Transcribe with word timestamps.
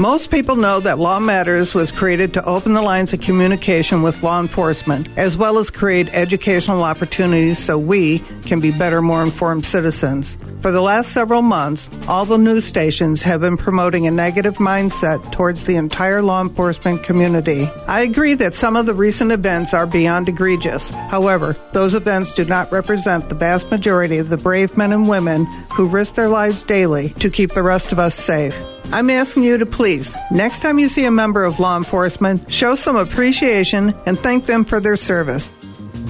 Most 0.00 0.30
people 0.30 0.56
know 0.56 0.80
that 0.80 0.98
Law 0.98 1.20
Matters 1.20 1.74
was 1.74 1.92
created 1.92 2.32
to 2.32 2.44
open 2.46 2.72
the 2.72 2.80
lines 2.80 3.12
of 3.12 3.20
communication 3.20 4.00
with 4.00 4.22
law 4.22 4.40
enforcement, 4.40 5.10
as 5.18 5.36
well 5.36 5.58
as 5.58 5.68
create 5.68 6.08
educational 6.14 6.84
opportunities 6.84 7.58
so 7.58 7.78
we 7.78 8.20
can 8.46 8.60
be 8.60 8.70
better, 8.70 9.02
more 9.02 9.22
informed 9.22 9.66
citizens. 9.66 10.38
For 10.60 10.70
the 10.70 10.80
last 10.80 11.12
several 11.12 11.42
months, 11.42 11.90
all 12.08 12.24
the 12.24 12.38
news 12.38 12.64
stations 12.64 13.20
have 13.24 13.42
been 13.42 13.58
promoting 13.58 14.06
a 14.06 14.10
negative 14.10 14.54
mindset 14.54 15.32
towards 15.32 15.64
the 15.64 15.76
entire 15.76 16.22
law 16.22 16.40
enforcement 16.40 17.02
community. 17.02 17.68
I 17.86 18.00
agree 18.00 18.32
that 18.36 18.54
some 18.54 18.76
of 18.76 18.86
the 18.86 18.94
recent 18.94 19.32
events 19.32 19.74
are 19.74 19.86
beyond 19.86 20.30
egregious. 20.30 20.88
However, 20.88 21.54
those 21.74 21.94
events 21.94 22.32
do 22.32 22.46
not 22.46 22.72
represent 22.72 23.28
the 23.28 23.34
vast 23.34 23.70
majority 23.70 24.16
of 24.16 24.30
the 24.30 24.38
brave 24.38 24.78
men 24.78 24.94
and 24.94 25.06
women 25.06 25.44
who 25.74 25.84
risk 25.84 26.14
their 26.14 26.30
lives 26.30 26.62
daily 26.62 27.10
to 27.18 27.28
keep 27.28 27.52
the 27.52 27.62
rest 27.62 27.92
of 27.92 27.98
us 27.98 28.14
safe. 28.14 28.56
I'm 28.92 29.08
asking 29.08 29.44
you 29.44 29.56
to 29.56 29.66
please, 29.66 30.16
next 30.32 30.60
time 30.60 30.80
you 30.80 30.88
see 30.88 31.04
a 31.04 31.12
member 31.12 31.44
of 31.44 31.60
law 31.60 31.76
enforcement, 31.76 32.50
show 32.50 32.74
some 32.74 32.96
appreciation 32.96 33.94
and 34.04 34.18
thank 34.18 34.46
them 34.46 34.64
for 34.64 34.80
their 34.80 34.96
service. 34.96 35.48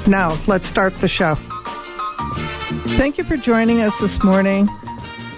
Now, 0.06 0.38
let's 0.46 0.66
start 0.66 0.98
the 0.98 1.09
show. 1.09 1.34
Thank 2.96 3.18
you 3.18 3.24
for 3.24 3.37
joining 3.37 3.82
us 3.82 3.98
this 4.01 4.23
morning. 4.24 4.66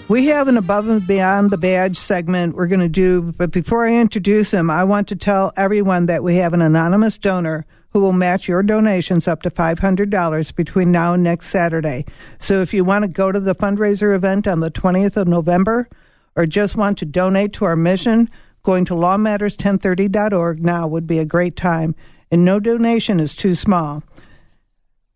We 0.08 0.26
have 0.26 0.46
an 0.46 0.56
above 0.56 0.88
and 0.88 1.04
beyond 1.04 1.50
the 1.50 1.58
badge 1.58 1.98
segment 1.98 2.54
we're 2.54 2.68
going 2.68 2.80
to 2.80 2.88
do, 2.88 3.32
but 3.32 3.50
before 3.50 3.86
I 3.86 3.94
introduce 3.94 4.52
him, 4.52 4.70
I 4.70 4.84
want 4.84 5.08
to 5.08 5.16
tell 5.16 5.52
everyone 5.56 6.06
that 6.06 6.22
we 6.22 6.36
have 6.36 6.54
an 6.54 6.62
anonymous 6.62 7.18
donor 7.18 7.66
who 7.90 7.98
will 7.98 8.12
match 8.12 8.46
your 8.46 8.62
donations 8.62 9.26
up 9.26 9.42
to 9.42 9.50
$500 9.50 10.54
between 10.54 10.92
now 10.92 11.14
and 11.14 11.24
next 11.24 11.48
Saturday. 11.48 12.04
So 12.38 12.62
if 12.62 12.72
you 12.72 12.84
want 12.84 13.02
to 13.02 13.08
go 13.08 13.32
to 13.32 13.40
the 13.40 13.54
fundraiser 13.54 14.14
event 14.14 14.46
on 14.46 14.60
the 14.60 14.70
20th 14.70 15.16
of 15.16 15.26
November, 15.26 15.88
or 16.36 16.46
just 16.46 16.76
want 16.76 16.98
to 16.98 17.04
donate 17.04 17.52
to 17.54 17.64
our 17.64 17.76
mission, 17.76 18.28
going 18.62 18.84
to 18.86 18.94
lawmatters1030.org 18.94 20.64
now 20.64 20.86
would 20.86 21.06
be 21.06 21.18
a 21.18 21.24
great 21.24 21.56
time, 21.56 21.94
and 22.30 22.44
no 22.44 22.60
donation 22.60 23.20
is 23.20 23.36
too 23.36 23.54
small. 23.54 24.02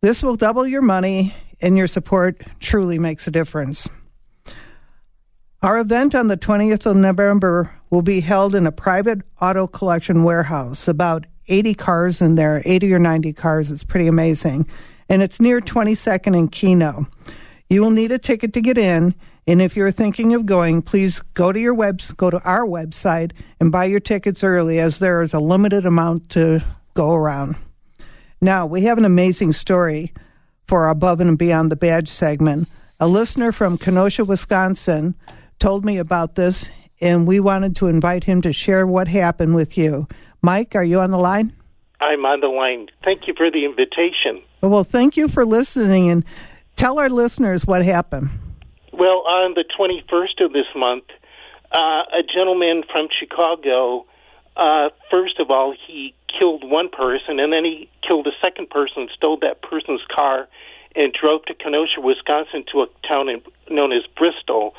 This 0.03 0.23
will 0.23 0.37
double 0.37 0.67
your 0.67 0.83
money, 0.83 1.35
and 1.61 1.77
your 1.77 1.87
support 1.87 2.43
truly 2.61 2.99
makes 2.99 3.27
a 3.27 3.31
difference. 3.31 3.89
Our 5.63 5.79
event 5.79 6.15
on 6.15 6.29
the 6.29 6.37
20th 6.37 6.87
of 6.87 6.97
November 6.97 7.73
will 7.91 8.03
be 8.03 8.21
held 8.21 8.55
in 8.55 8.67
a 8.67 8.73
private 8.73 9.23
auto 9.41 9.67
collection 9.67 10.23
warehouse, 10.23 10.87
about 10.87 11.27
80 11.49 11.75
cars 11.75 12.21
in 12.21 12.35
there, 12.35 12.63
80 12.65 12.95
or 12.95 12.99
90 12.99 13.33
cars. 13.33 13.71
It's 13.71 13.85
pretty 13.85 14.07
amazing. 14.07 14.67
And 15.09 15.23
it's 15.23 15.41
near 15.41 15.61
22nd 15.61 16.37
and 16.37 16.51
Kino. 16.51 17.07
You 17.71 17.81
will 17.81 17.91
need 17.91 18.13
a 18.13 18.19
ticket 18.19 18.53
to 18.55 18.61
get 18.61 18.77
in, 18.77 19.15
and 19.47 19.63
if 19.63 19.77
you're 19.77 19.93
thinking 19.93 20.35
of 20.35 20.47
going, 20.47 20.83
please 20.83 21.21
go 21.35 21.53
to 21.53 21.61
your 21.61 21.75
web, 21.75 22.03
go 22.17 22.31
to 22.31 22.41
our 22.43 22.67
website 22.67 23.33
and 23.61 23.71
buy 23.71 23.85
your 23.85 24.01
tickets 24.01 24.43
early, 24.43 24.81
as 24.81 24.99
there 24.99 25.23
is 25.23 25.35
a 25.35 25.41
limited 25.41 25.87
amount 25.87 26.31
to 26.31 26.65
go 26.95 27.15
around. 27.15 27.57
Now 28.41 28.67
we 28.67 28.83
have 28.83 28.99
an 28.99 29.05
amazing 29.05 29.53
story 29.53 30.13
for 30.67 30.89
above 30.89 31.21
and 31.21 31.39
beyond 31.39 31.71
the 31.71 31.77
badge 31.77 32.09
segment. 32.09 32.69
A 32.99 33.07
listener 33.07 33.53
from 33.53 33.79
Kenosha, 33.79 34.25
Wisconsin, 34.25 35.15
told 35.59 35.85
me 35.85 35.99
about 35.99 36.35
this, 36.35 36.67
and 37.01 37.27
we 37.27 37.41
wanted 37.41 37.77
to 37.77 37.87
invite 37.87 38.25
him 38.25 38.43
to 38.43 38.53
share 38.53 38.87
what 38.87 39.07
happened 39.07 39.55
with 39.55 39.79
you. 39.79 40.09
Mike, 40.43 40.75
are 40.75 40.85
you 40.85 41.01
on 41.01 41.11
the 41.11 41.19
line? 41.19 41.53
I'm 42.01 42.25
on 42.27 42.41
the 42.41 42.49
line. 42.49 42.89
Thank 43.05 43.27
you 43.27 43.35
for 43.37 43.51
the 43.51 43.65
invitation. 43.65 44.43
Well, 44.61 44.85
thank 44.85 45.17
you 45.17 45.29
for 45.29 45.45
listening, 45.45 46.11
and 46.11 46.25
tell 46.75 46.99
our 46.99 47.09
listeners 47.09 47.67
what 47.67 47.85
happened. 47.85 48.31
Well, 48.97 49.25
on 49.29 49.53
the 49.53 49.65
21st 49.79 50.43
of 50.43 50.55
this 50.55 50.65
month, 50.75 51.05
uh, 51.71 52.05
a 52.19 52.23
gentleman 52.23 52.83
from 52.91 53.09
Chicago, 53.21 54.07
uh, 54.57 54.89
first 55.11 55.39
of 55.39 55.51
all, 55.51 55.75
he 55.87 56.15
killed 56.41 56.65
one 56.65 56.89
person, 56.89 57.39
and 57.39 57.53
then 57.53 57.63
he 57.63 57.91
killed 58.09 58.27
a 58.27 58.31
second 58.43 58.71
person, 58.71 59.09
stole 59.15 59.37
that 59.43 59.61
person's 59.61 60.01
car, 60.15 60.49
and 60.95 61.13
drove 61.13 61.45
to 61.45 61.55
Kenosha, 61.55 62.01
Wisconsin, 62.01 62.65
to 62.73 62.85
a 62.85 62.87
town 63.07 63.29
in, 63.29 63.43
known 63.69 63.93
as 63.93 64.01
Bristol, 64.17 64.75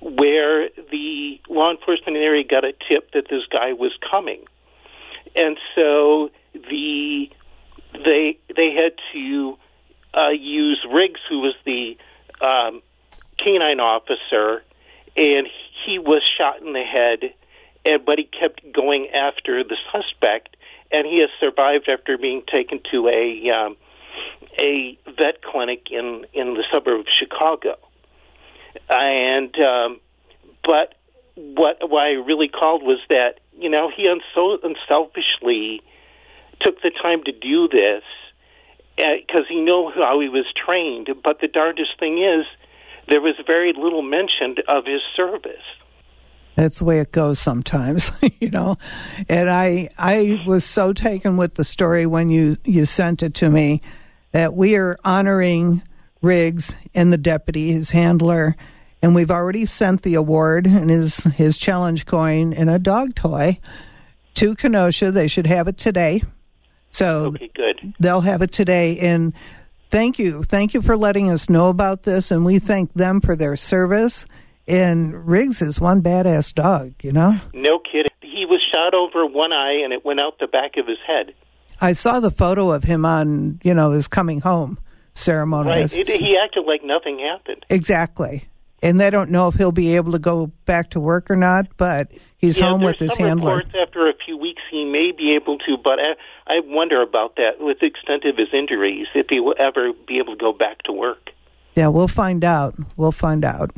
where 0.00 0.68
the 0.92 1.40
law 1.48 1.72
enforcement 1.72 2.16
area 2.16 2.44
got 2.44 2.64
a 2.64 2.72
tip 2.88 3.10
that 3.14 3.24
this 3.28 3.42
guy 3.50 3.72
was 3.72 3.90
coming, 4.12 4.44
and 5.34 5.58
so 5.74 6.30
the 6.52 7.28
they 8.04 8.38
they 8.54 8.70
had 8.74 8.92
to 9.12 9.58
uh, 10.14 10.28
use 10.28 10.86
Riggs, 10.92 11.20
who 11.28 11.40
was 11.40 11.54
the 11.64 11.96
um, 12.40 12.82
canine 13.38 13.80
officer, 13.80 14.62
and 15.16 15.46
he 15.84 15.98
was 15.98 16.22
shot 16.36 16.60
in 16.60 16.72
the 16.72 16.82
head, 16.82 17.32
and 17.84 18.04
but 18.04 18.18
he 18.18 18.24
kept 18.24 18.60
going 18.72 19.08
after 19.08 19.62
the 19.64 19.76
suspect, 19.92 20.56
and 20.90 21.06
he 21.06 21.20
has 21.20 21.30
survived 21.40 21.88
after 21.88 22.18
being 22.18 22.42
taken 22.52 22.80
to 22.90 23.08
a 23.08 23.50
um, 23.50 23.76
a 24.60 24.98
vet 25.16 25.42
clinic 25.42 25.88
in 25.90 26.26
in 26.32 26.54
the 26.54 26.64
suburb 26.72 27.00
of 27.00 27.06
Chicago, 27.18 27.76
and 28.88 29.54
um, 29.60 30.00
but 30.64 30.94
what 31.34 31.78
why 31.88 32.08
I 32.08 32.12
really 32.12 32.48
called 32.48 32.82
was 32.82 32.98
that 33.08 33.40
you 33.58 33.68
know 33.68 33.90
he 33.94 34.08
unso- 34.08 34.58
unselfishly 34.62 35.82
took 36.60 36.80
the 36.82 36.90
time 36.90 37.22
to 37.24 37.32
do 37.32 37.68
this 37.68 38.02
because 38.96 39.42
uh, 39.42 39.48
he 39.48 39.60
knew 39.60 39.92
how 39.94 40.20
he 40.20 40.28
was 40.28 40.46
trained. 40.56 41.10
But 41.22 41.40
the 41.40 41.48
darndest 41.48 41.98
thing 41.98 42.18
is, 42.18 42.46
there 43.08 43.20
was 43.20 43.34
very 43.46 43.72
little 43.72 44.02
mentioned 44.02 44.62
of 44.68 44.84
his 44.84 45.00
service. 45.16 45.62
That's 46.56 46.78
the 46.78 46.84
way 46.84 47.00
it 47.00 47.12
goes 47.12 47.38
sometimes, 47.38 48.10
you 48.40 48.50
know. 48.50 48.78
And 49.28 49.50
I 49.50 49.90
I 49.98 50.42
was 50.46 50.64
so 50.64 50.92
taken 50.92 51.36
with 51.36 51.54
the 51.54 51.64
story 51.64 52.06
when 52.06 52.30
you 52.30 52.56
you 52.64 52.86
sent 52.86 53.22
it 53.22 53.34
to 53.34 53.50
me 53.50 53.82
that 54.32 54.54
we 54.54 54.76
are 54.76 54.98
honoring 55.04 55.82
Riggs 56.22 56.74
and 56.94 57.12
the 57.12 57.18
deputy, 57.18 57.72
his 57.72 57.90
handler, 57.90 58.56
and 59.02 59.14
we've 59.14 59.30
already 59.30 59.66
sent 59.66 60.02
the 60.02 60.14
award 60.14 60.66
and 60.66 60.88
his 60.88 61.18
his 61.18 61.58
challenge 61.58 62.06
coin 62.06 62.54
and 62.54 62.70
a 62.70 62.78
dog 62.78 63.14
toy 63.14 63.60
to 64.34 64.54
Kenosha. 64.54 65.10
They 65.10 65.28
should 65.28 65.46
have 65.46 65.68
it 65.68 65.76
today. 65.76 66.22
So 66.90 67.26
okay, 67.26 67.50
good. 67.54 67.94
They'll 68.00 68.22
have 68.22 68.40
it 68.40 68.52
today 68.52 68.98
and 68.98 69.34
thank 69.90 70.18
you. 70.18 70.42
Thank 70.42 70.74
you 70.74 70.82
for 70.82 70.96
letting 70.96 71.30
us 71.30 71.48
know 71.48 71.68
about 71.68 72.02
this, 72.02 72.30
and 72.30 72.44
we 72.44 72.58
thank 72.58 72.92
them 72.94 73.20
for 73.20 73.36
their 73.36 73.56
service. 73.56 74.26
And 74.68 75.26
Riggs 75.26 75.62
is 75.62 75.80
one 75.80 76.02
badass 76.02 76.52
dog, 76.52 76.94
you 77.02 77.12
know? 77.12 77.38
No 77.54 77.78
kidding. 77.78 78.10
He 78.20 78.44
was 78.46 78.60
shot 78.74 78.94
over 78.94 79.24
one 79.24 79.52
eye, 79.52 79.80
and 79.84 79.92
it 79.92 80.04
went 80.04 80.20
out 80.20 80.38
the 80.40 80.48
back 80.48 80.76
of 80.76 80.86
his 80.86 80.98
head. 81.06 81.34
I 81.80 81.92
saw 81.92 82.20
the 82.20 82.30
photo 82.30 82.72
of 82.72 82.82
him 82.82 83.04
on, 83.04 83.60
you 83.62 83.74
know, 83.74 83.92
his 83.92 84.08
coming 84.08 84.40
home 84.40 84.78
ceremony. 85.14 85.68
Right. 85.68 85.92
It, 85.92 86.08
he 86.08 86.36
acted 86.36 86.64
like 86.66 86.82
nothing 86.84 87.18
happened. 87.18 87.64
Exactly. 87.70 88.48
And 88.82 89.00
they 89.00 89.10
don't 89.10 89.30
know 89.30 89.48
if 89.48 89.54
he'll 89.54 89.72
be 89.72 89.96
able 89.96 90.12
to 90.12 90.18
go 90.18 90.48
back 90.66 90.90
to 90.90 91.00
work 91.00 91.30
or 91.30 91.36
not, 91.36 91.66
but 91.76 92.12
he's 92.38 92.58
yeah, 92.58 92.66
home 92.66 92.82
with 92.82 92.98
his 92.98 93.16
handler. 93.16 93.62
After 93.80 94.04
a 94.04 94.14
few 94.24 94.36
weeks 94.36 94.62
he 94.70 94.84
may 94.84 95.12
be 95.12 95.32
able 95.34 95.58
to, 95.58 95.76
but 95.82 95.98
I, 95.98 96.14
I 96.46 96.60
wonder 96.64 97.02
about 97.02 97.36
that 97.36 97.58
with 97.58 97.80
the 97.80 97.86
extent 97.86 98.24
of 98.24 98.36
his 98.36 98.48
injuries, 98.52 99.06
if 99.14 99.26
he 99.30 99.40
will 99.40 99.54
ever 99.58 99.92
be 100.06 100.18
able 100.20 100.36
to 100.36 100.40
go 100.40 100.52
back 100.52 100.82
to 100.82 100.92
work. 100.92 101.30
Yeah, 101.74 101.88
we'll 101.88 102.08
find 102.08 102.44
out. 102.44 102.74
We'll 102.96 103.12
find 103.12 103.44
out. 103.44 103.70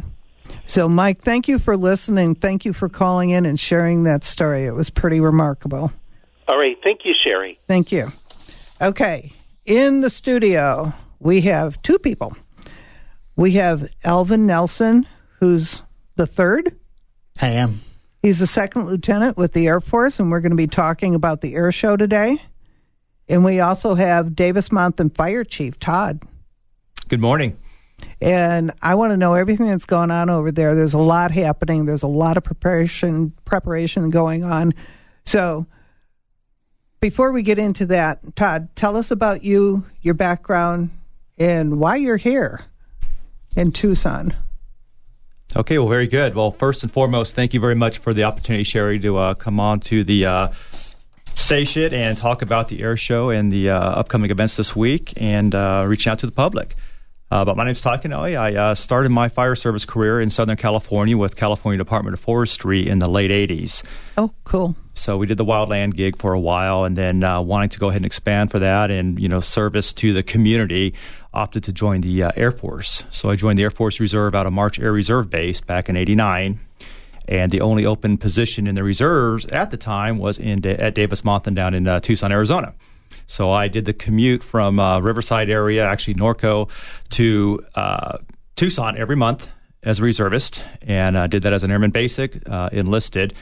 So, 0.66 0.88
Mike, 0.88 1.22
thank 1.22 1.48
you 1.48 1.58
for 1.58 1.76
listening. 1.76 2.34
Thank 2.34 2.64
you 2.64 2.72
for 2.72 2.88
calling 2.88 3.30
in 3.30 3.46
and 3.46 3.58
sharing 3.58 4.04
that 4.04 4.24
story. 4.24 4.64
It 4.64 4.74
was 4.74 4.90
pretty 4.90 5.20
remarkable. 5.20 5.92
All 6.46 6.58
right. 6.58 6.76
Thank 6.82 7.00
you, 7.04 7.14
Sherry. 7.18 7.58
Thank 7.68 7.92
you. 7.92 8.08
Okay. 8.80 9.32
In 9.66 10.00
the 10.00 10.10
studio, 10.10 10.92
we 11.20 11.42
have 11.42 11.80
two 11.82 11.98
people. 11.98 12.36
We 13.38 13.52
have 13.52 13.88
Alvin 14.02 14.48
Nelson, 14.48 15.06
who's 15.38 15.82
the 16.16 16.26
third. 16.26 16.74
I 17.40 17.50
am. 17.50 17.82
He's 18.20 18.40
a 18.40 18.48
second 18.48 18.86
lieutenant 18.86 19.36
with 19.36 19.52
the 19.52 19.68
Air 19.68 19.80
Force, 19.80 20.18
and 20.18 20.28
we're 20.28 20.40
going 20.40 20.50
to 20.50 20.56
be 20.56 20.66
talking 20.66 21.14
about 21.14 21.40
the 21.40 21.54
air 21.54 21.70
show 21.70 21.96
today. 21.96 22.42
And 23.28 23.44
we 23.44 23.60
also 23.60 23.94
have 23.94 24.34
Davis-Monthan 24.34 25.14
Fire 25.14 25.44
Chief 25.44 25.78
Todd. 25.78 26.20
Good 27.06 27.20
morning. 27.20 27.56
And 28.20 28.72
I 28.82 28.96
want 28.96 29.12
to 29.12 29.16
know 29.16 29.34
everything 29.34 29.68
that's 29.68 29.86
going 29.86 30.10
on 30.10 30.28
over 30.30 30.50
there. 30.50 30.74
There's 30.74 30.94
a 30.94 30.98
lot 30.98 31.30
happening. 31.30 31.84
There's 31.84 32.02
a 32.02 32.08
lot 32.08 32.36
of 32.36 32.42
preparation 32.42 33.32
preparation 33.44 34.10
going 34.10 34.42
on. 34.42 34.74
So 35.26 35.64
before 37.00 37.30
we 37.30 37.44
get 37.44 37.60
into 37.60 37.86
that, 37.86 38.34
Todd, 38.34 38.74
tell 38.74 38.96
us 38.96 39.12
about 39.12 39.44
you, 39.44 39.86
your 40.00 40.14
background, 40.14 40.90
and 41.38 41.78
why 41.78 41.94
you're 41.94 42.16
here 42.16 42.64
in 43.56 43.72
Tucson. 43.72 44.34
Okay, 45.56 45.78
well, 45.78 45.88
very 45.88 46.06
good. 46.06 46.34
Well, 46.34 46.50
first 46.50 46.82
and 46.82 46.92
foremost, 46.92 47.34
thank 47.34 47.54
you 47.54 47.60
very 47.60 47.74
much 47.74 47.98
for 47.98 48.12
the 48.12 48.24
opportunity, 48.24 48.64
Sherry, 48.64 48.98
to 49.00 49.16
uh, 49.16 49.34
come 49.34 49.58
on 49.58 49.80
to 49.80 50.04
the 50.04 50.26
uh, 50.26 50.48
station 51.34 51.94
and 51.94 52.18
talk 52.18 52.42
about 52.42 52.68
the 52.68 52.82
air 52.82 52.96
show 52.96 53.30
and 53.30 53.50
the 53.50 53.70
uh, 53.70 53.78
upcoming 53.78 54.30
events 54.30 54.56
this 54.56 54.76
week 54.76 55.14
and 55.16 55.54
uh, 55.54 55.84
reaching 55.88 56.10
out 56.10 56.18
to 56.18 56.26
the 56.26 56.32
public. 56.32 56.74
Uh, 57.30 57.44
but 57.44 57.56
my 57.56 57.64
name 57.64 57.72
is 57.72 57.80
Todd 57.80 58.02
Canelli. 58.02 58.38
I 58.38 58.54
uh, 58.56 58.74
started 58.74 59.10
my 59.10 59.28
fire 59.28 59.54
service 59.54 59.84
career 59.84 60.18
in 60.18 60.30
Southern 60.30 60.56
California 60.56 61.16
with 61.16 61.36
California 61.36 61.76
Department 61.76 62.14
of 62.14 62.20
Forestry 62.20 62.88
in 62.88 63.00
the 63.00 63.08
late 63.08 63.30
80s. 63.30 63.82
Oh, 64.16 64.32
cool. 64.44 64.76
So 64.94 65.16
we 65.16 65.26
did 65.26 65.36
the 65.36 65.44
wildland 65.44 65.94
gig 65.94 66.16
for 66.16 66.32
a 66.32 66.40
while, 66.40 66.84
and 66.84 66.96
then 66.96 67.22
uh, 67.22 67.40
wanting 67.40 67.68
to 67.70 67.78
go 67.78 67.88
ahead 67.88 68.00
and 68.00 68.06
expand 68.06 68.50
for 68.50 68.58
that 68.58 68.90
and 68.90 69.18
you 69.20 69.28
know 69.28 69.40
service 69.40 69.92
to 69.94 70.12
the 70.12 70.22
community, 70.22 70.94
opted 71.32 71.64
to 71.64 71.72
join 71.72 72.00
the 72.00 72.22
uh, 72.22 72.32
Air 72.36 72.50
Force. 72.50 73.04
So 73.10 73.30
I 73.30 73.36
joined 73.36 73.58
the 73.58 73.62
Air 73.62 73.70
Force 73.70 74.00
Reserve 74.00 74.34
out 74.34 74.46
of 74.46 74.52
March 74.52 74.78
Air 74.78 74.92
Reserve 74.92 75.30
Base 75.30 75.60
back 75.60 75.88
in 75.88 75.96
'89, 75.96 76.60
and 77.26 77.50
the 77.50 77.60
only 77.60 77.84
open 77.84 78.16
position 78.16 78.66
in 78.66 78.74
the 78.74 78.84
reserves 78.84 79.46
at 79.46 79.70
the 79.70 79.76
time 79.76 80.18
was 80.18 80.38
in 80.38 80.64
at 80.66 80.94
Davis 80.94 81.22
Monthan 81.22 81.54
down 81.54 81.74
in 81.74 81.86
uh, 81.86 82.00
Tucson, 82.00 82.32
Arizona. 82.32 82.74
So 83.26 83.50
I 83.50 83.68
did 83.68 83.84
the 83.84 83.92
commute 83.92 84.42
from 84.42 84.80
uh, 84.80 85.00
Riverside 85.00 85.50
area, 85.50 85.86
actually 85.86 86.14
Norco, 86.14 86.70
to 87.10 87.64
uh, 87.74 88.18
Tucson 88.56 88.96
every 88.96 89.16
month 89.16 89.48
as 89.84 90.00
a 90.00 90.02
reservist, 90.02 90.62
and 90.82 91.16
uh, 91.16 91.26
did 91.26 91.42
that 91.42 91.52
as 91.52 91.62
an 91.62 91.70
airman 91.70 91.90
basic, 91.90 92.48
uh, 92.48 92.70
enlisted. 92.72 93.34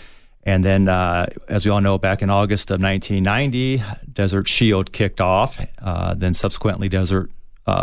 And 0.43 0.63
then, 0.63 0.89
uh, 0.89 1.27
as 1.49 1.65
we 1.65 1.71
all 1.71 1.81
know, 1.81 1.99
back 1.99 2.23
in 2.23 2.31
August 2.31 2.71
of 2.71 2.81
1990, 2.81 3.83
Desert 4.13 4.47
Shield 4.47 4.93
kicked 4.93 5.21
off. 5.21 5.59
Uh, 5.79 6.15
then, 6.15 6.35
subsequently, 6.35 6.89
Desert 6.89 7.31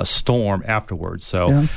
Storm 0.03 0.63
afterwards. 0.65 1.25
So, 1.25 1.50
yeah 1.50 1.68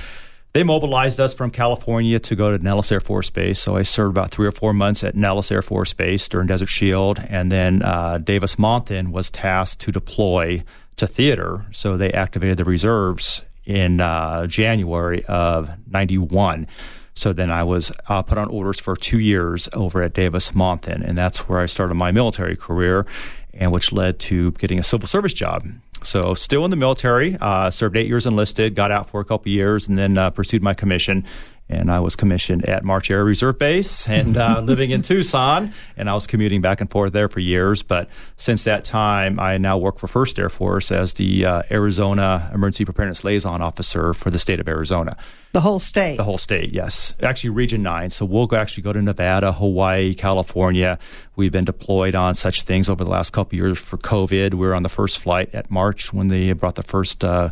they 0.56 0.62
mobilized 0.62 1.20
us 1.20 1.34
from 1.34 1.50
California 1.50 2.18
to 2.18 2.34
go 2.34 2.56
to 2.56 2.64
Nellis 2.64 2.90
Air 2.90 3.00
Force 3.00 3.28
Base. 3.28 3.60
So 3.60 3.76
I 3.76 3.82
served 3.82 4.16
about 4.16 4.30
three 4.30 4.46
or 4.46 4.52
four 4.52 4.72
months 4.72 5.04
at 5.04 5.14
Nellis 5.14 5.52
Air 5.52 5.60
Force 5.60 5.92
Base 5.92 6.26
during 6.30 6.46
Desert 6.46 6.70
Shield, 6.70 7.22
and 7.28 7.52
then 7.52 7.82
uh, 7.82 8.16
Davis 8.16 8.54
Monthan 8.54 9.12
was 9.12 9.28
tasked 9.28 9.82
to 9.82 9.92
deploy 9.92 10.64
to 10.96 11.06
theater. 11.06 11.66
So 11.72 11.98
they 11.98 12.10
activated 12.10 12.56
the 12.56 12.64
reserves 12.64 13.42
in 13.66 14.00
uh, 14.00 14.46
January 14.46 15.26
of 15.26 15.68
'91. 15.90 16.68
So 17.12 17.34
then 17.34 17.50
I 17.50 17.62
was 17.62 17.92
uh, 18.08 18.22
put 18.22 18.38
on 18.38 18.48
orders 18.48 18.80
for 18.80 18.96
two 18.96 19.18
years 19.18 19.68
over 19.74 20.00
at 20.02 20.14
Davis 20.14 20.52
Monthan, 20.52 21.06
and 21.06 21.18
that's 21.18 21.50
where 21.50 21.60
I 21.60 21.66
started 21.66 21.96
my 21.96 22.12
military 22.12 22.56
career, 22.56 23.04
and 23.52 23.72
which 23.72 23.92
led 23.92 24.18
to 24.20 24.52
getting 24.52 24.78
a 24.78 24.82
civil 24.82 25.06
service 25.06 25.34
job. 25.34 25.66
So, 26.04 26.34
still 26.34 26.64
in 26.64 26.70
the 26.70 26.76
military, 26.76 27.36
uh, 27.40 27.70
served 27.70 27.96
eight 27.96 28.06
years 28.06 28.26
enlisted, 28.26 28.74
got 28.74 28.90
out 28.90 29.08
for 29.08 29.20
a 29.20 29.24
couple 29.24 29.50
years, 29.50 29.88
and 29.88 29.98
then 29.98 30.18
uh, 30.18 30.30
pursued 30.30 30.62
my 30.62 30.74
commission. 30.74 31.24
And 31.68 31.90
I 31.90 31.98
was 31.98 32.14
commissioned 32.14 32.68
at 32.68 32.84
March 32.84 33.10
Air 33.10 33.24
Reserve 33.24 33.58
Base 33.58 34.08
and 34.08 34.36
uh, 34.36 34.60
living 34.64 34.92
in 34.92 35.02
Tucson. 35.02 35.74
And 35.96 36.08
I 36.08 36.14
was 36.14 36.26
commuting 36.26 36.60
back 36.60 36.80
and 36.80 36.88
forth 36.88 37.12
there 37.12 37.28
for 37.28 37.40
years. 37.40 37.82
But 37.82 38.08
since 38.36 38.64
that 38.64 38.84
time, 38.84 39.40
I 39.40 39.58
now 39.58 39.76
work 39.76 39.98
for 39.98 40.06
First 40.06 40.38
Air 40.38 40.48
Force 40.48 40.92
as 40.92 41.14
the 41.14 41.44
uh, 41.44 41.62
Arizona 41.70 42.50
Emergency 42.54 42.84
Preparedness 42.84 43.24
Liaison 43.24 43.60
Officer 43.60 44.14
for 44.14 44.30
the 44.30 44.38
state 44.38 44.60
of 44.60 44.68
Arizona. 44.68 45.16
The 45.52 45.60
whole 45.62 45.78
state. 45.78 46.18
The 46.18 46.24
whole 46.24 46.38
state, 46.38 46.72
yes. 46.72 47.14
Actually, 47.22 47.50
Region 47.50 47.82
9. 47.82 48.10
So 48.10 48.26
we'll 48.26 48.54
actually 48.54 48.82
go 48.82 48.92
to 48.92 49.00
Nevada, 49.00 49.52
Hawaii, 49.52 50.14
California. 50.14 50.98
We've 51.34 51.50
been 51.50 51.64
deployed 51.64 52.14
on 52.14 52.34
such 52.34 52.62
things 52.62 52.88
over 52.88 53.02
the 53.02 53.10
last 53.10 53.32
couple 53.32 53.56
years 53.56 53.78
for 53.78 53.96
COVID. 53.96 54.54
We 54.54 54.66
were 54.66 54.74
on 54.74 54.82
the 54.82 54.90
first 54.90 55.18
flight 55.18 55.54
at 55.54 55.70
March 55.70 56.12
when 56.12 56.28
they 56.28 56.52
brought 56.52 56.74
the 56.74 56.82
first, 56.82 57.24
uh, 57.24 57.50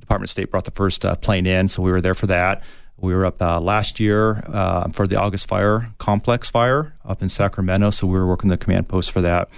Department 0.00 0.28
of 0.28 0.30
State 0.30 0.50
brought 0.50 0.64
the 0.64 0.70
first 0.70 1.04
uh, 1.04 1.14
plane 1.16 1.46
in. 1.46 1.68
So 1.68 1.82
we 1.82 1.90
were 1.90 2.00
there 2.00 2.14
for 2.14 2.26
that. 2.26 2.62
We 3.02 3.14
were 3.14 3.26
up 3.26 3.42
uh, 3.42 3.60
last 3.60 3.98
year 3.98 4.44
uh, 4.46 4.88
for 4.90 5.06
the 5.06 5.16
August 5.16 5.48
fire, 5.48 5.92
complex 5.98 6.48
fire 6.48 6.94
up 7.04 7.20
in 7.20 7.28
Sacramento. 7.28 7.90
So 7.90 8.06
we 8.06 8.14
were 8.14 8.26
working 8.26 8.48
the 8.48 8.56
command 8.56 8.88
post 8.88 9.10
for 9.10 9.20
that 9.20 9.48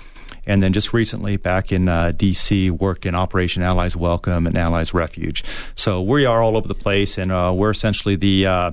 and 0.47 0.63
then 0.63 0.73
just 0.73 0.93
recently 0.93 1.37
back 1.37 1.73
in 1.73 1.89
uh, 1.89 2.13
D.C. 2.17 2.71
work 2.71 3.07
in 3.07 3.15
Operation 3.15 3.63
Allies 3.63 3.97
Welcome 3.97 4.47
and 4.47 4.57
Allies 4.57 4.95
Refuge. 4.95 5.45
So 5.75 6.03
we 6.03 6.25
are 6.25 6.43
all 6.43 6.57
over 6.57 6.69
the 6.69 6.75
place, 6.75 7.19
and 7.19 7.33
uh, 7.33 7.53
we're 7.55 7.71
essentially 7.71 8.17
the 8.17 8.47
uh, 8.47 8.71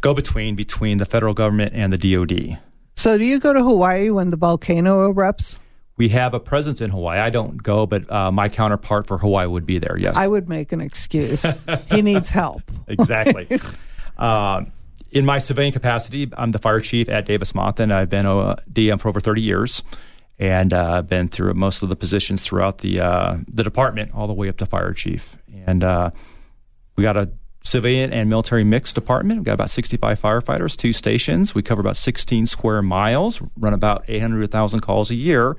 go-between 0.00 0.56
between 0.56 0.98
the 0.98 1.06
federal 1.06 1.34
government 1.34 1.72
and 1.74 1.92
the 1.92 1.98
DoD. 1.98 2.58
So 2.96 3.16
do 3.16 3.24
you 3.24 3.38
go 3.38 3.52
to 3.52 3.62
Hawaii 3.62 4.10
when 4.10 4.30
the 4.30 4.36
volcano 4.36 5.10
erupts? 5.12 5.56
We 5.96 6.08
have 6.10 6.32
a 6.32 6.40
presence 6.40 6.80
in 6.80 6.90
Hawaii. 6.90 7.18
I 7.18 7.30
don't 7.30 7.60
go, 7.62 7.86
but 7.86 8.10
uh, 8.10 8.30
my 8.30 8.48
counterpart 8.48 9.06
for 9.06 9.18
Hawaii 9.18 9.46
would 9.46 9.66
be 9.66 9.78
there. 9.78 9.96
Yes, 9.96 10.16
I 10.16 10.28
would 10.28 10.48
make 10.48 10.72
an 10.72 10.80
excuse. 10.80 11.44
he 11.90 12.02
needs 12.02 12.30
help. 12.30 12.62
exactly. 12.88 13.60
Uh, 14.18 14.64
in 15.10 15.24
my 15.24 15.38
civilian 15.38 15.72
capacity, 15.72 16.30
I'm 16.36 16.52
the 16.52 16.58
fire 16.58 16.80
chief 16.80 17.08
at 17.08 17.24
Davis 17.24 17.52
Monthan. 17.52 17.92
I've 17.92 18.10
been 18.10 18.26
a 18.26 18.56
DM 18.70 19.00
for 19.00 19.08
over 19.08 19.20
30 19.20 19.40
years 19.40 19.82
and 20.38 20.72
uh, 20.72 21.02
been 21.02 21.28
through 21.28 21.54
most 21.54 21.82
of 21.82 21.88
the 21.88 21.96
positions 21.96 22.42
throughout 22.42 22.78
the 22.78 23.00
uh, 23.00 23.38
the 23.48 23.64
department, 23.64 24.14
all 24.14 24.26
the 24.26 24.32
way 24.32 24.48
up 24.48 24.56
to 24.58 24.66
fire 24.66 24.92
chief. 24.92 25.36
And 25.66 25.82
uh, 25.82 26.10
we 26.96 27.02
got 27.02 27.16
a 27.16 27.30
civilian 27.64 28.12
and 28.12 28.30
military 28.30 28.64
mixed 28.64 28.94
department. 28.94 29.40
We've 29.40 29.44
got 29.46 29.54
about 29.54 29.70
65 29.70 30.20
firefighters, 30.20 30.76
two 30.76 30.92
stations. 30.92 31.54
We 31.54 31.62
cover 31.62 31.80
about 31.80 31.96
16 31.96 32.46
square 32.46 32.82
miles, 32.82 33.42
run 33.56 33.74
about 33.74 34.04
800,000 34.08 34.80
calls 34.80 35.10
a 35.10 35.14
year. 35.14 35.56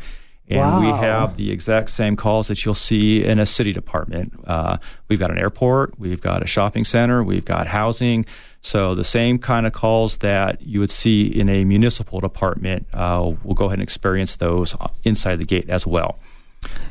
And 0.50 0.60
wow. 0.60 0.80
we 0.82 0.88
have 0.88 1.38
the 1.38 1.52
exact 1.52 1.92
same 1.92 2.16
calls 2.16 2.48
that 2.48 2.66
you'll 2.66 2.74
see 2.74 3.24
in 3.24 3.38
a 3.38 3.46
city 3.46 3.72
department. 3.72 4.34
Uh, 4.48 4.78
we've 5.08 5.20
got 5.20 5.30
an 5.30 5.40
airport, 5.40 6.00
we've 6.00 6.22
got 6.22 6.42
a 6.42 6.48
shopping 6.48 6.84
center, 6.84 7.24
we've 7.24 7.46
got 7.46 7.68
housing, 7.68 8.26
so 8.62 8.94
the 8.94 9.04
same 9.04 9.40
kind 9.40 9.66
of 9.66 9.74
calls 9.74 10.18
that 10.18 10.62
you 10.62 10.80
would 10.80 10.92
see 10.92 11.28
in 11.28 11.48
a 11.50 11.64
municipal 11.64 12.20
department, 12.20 12.88
uh, 12.94 13.32
we'll 13.44 13.56
go 13.56 13.66
ahead 13.66 13.80
and 13.80 13.84
experience 13.84 14.36
those 14.36 14.76
inside 15.04 15.38
the 15.38 15.46
gate 15.46 15.70
as 15.70 15.88
well. 15.88 16.20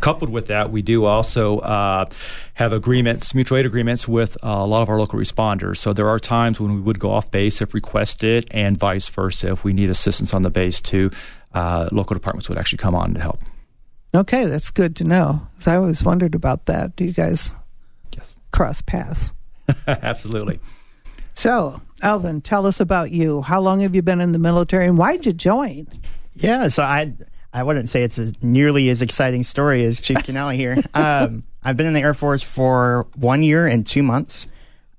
Coupled 0.00 0.30
with 0.30 0.46
that, 0.46 0.72
we 0.72 0.80
do 0.80 1.04
also 1.04 1.58
uh, 1.58 2.06
have 2.54 2.72
agreements, 2.72 3.34
mutual 3.34 3.58
aid 3.58 3.66
agreements 3.66 4.08
with 4.08 4.36
uh, 4.42 4.48
a 4.48 4.64
lot 4.64 4.80
of 4.80 4.88
our 4.88 4.98
local 4.98 5.18
responders. 5.18 5.76
So 5.76 5.92
there 5.92 6.08
are 6.08 6.18
times 6.18 6.58
when 6.58 6.74
we 6.74 6.80
would 6.80 6.98
go 6.98 7.10
off 7.10 7.30
base 7.30 7.60
if 7.60 7.74
requested, 7.74 8.48
and 8.50 8.78
vice 8.78 9.08
versa. 9.08 9.52
If 9.52 9.64
we 9.64 9.74
need 9.74 9.90
assistance 9.90 10.32
on 10.32 10.40
the 10.40 10.50
base, 10.50 10.80
too, 10.80 11.10
uh, 11.58 11.88
local 11.90 12.14
departments 12.14 12.48
would 12.48 12.56
actually 12.56 12.78
come 12.78 12.94
on 12.94 13.14
to 13.14 13.20
help. 13.20 13.40
Okay, 14.14 14.46
that's 14.46 14.70
good 14.70 14.94
to 14.96 15.04
know. 15.04 15.46
Because 15.54 15.66
I 15.66 15.76
always 15.76 16.02
wondered 16.04 16.34
about 16.34 16.66
that. 16.66 16.94
Do 16.94 17.04
you 17.04 17.12
guys 17.12 17.54
yes. 18.16 18.36
cross 18.52 18.80
paths? 18.80 19.32
Absolutely. 19.86 20.60
So, 21.34 21.82
Alvin, 22.00 22.40
tell 22.40 22.64
us 22.64 22.78
about 22.80 23.10
you. 23.10 23.42
How 23.42 23.60
long 23.60 23.80
have 23.80 23.94
you 23.94 24.02
been 24.02 24.20
in 24.20 24.32
the 24.32 24.38
military 24.38 24.86
and 24.86 24.96
why'd 24.96 25.26
you 25.26 25.32
join? 25.32 25.88
Yeah, 26.34 26.68
so 26.68 26.84
I 26.84 27.12
I 27.52 27.64
wouldn't 27.64 27.88
say 27.88 28.04
it's 28.04 28.18
as 28.18 28.32
nearly 28.42 28.88
as 28.88 29.02
exciting 29.02 29.42
story 29.42 29.84
as 29.84 30.00
Chief 30.00 30.16
Canelli 30.18 30.54
here. 30.54 30.80
Um, 30.94 31.42
I've 31.64 31.76
been 31.76 31.86
in 31.86 31.92
the 31.92 32.00
Air 32.00 32.14
Force 32.14 32.42
for 32.42 33.08
one 33.16 33.42
year 33.42 33.66
and 33.66 33.84
two 33.84 34.04
months. 34.04 34.46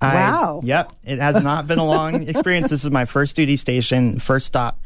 I, 0.02 0.14
wow. 0.14 0.60
Yep. 0.62 0.92
It 1.04 1.18
has 1.18 1.42
not 1.42 1.66
been 1.66 1.78
a 1.78 1.86
long 1.86 2.28
experience. 2.28 2.68
This 2.68 2.84
is 2.84 2.90
my 2.90 3.06
first 3.06 3.34
duty 3.36 3.56
station, 3.56 4.18
first 4.18 4.46
stop. 4.46 4.78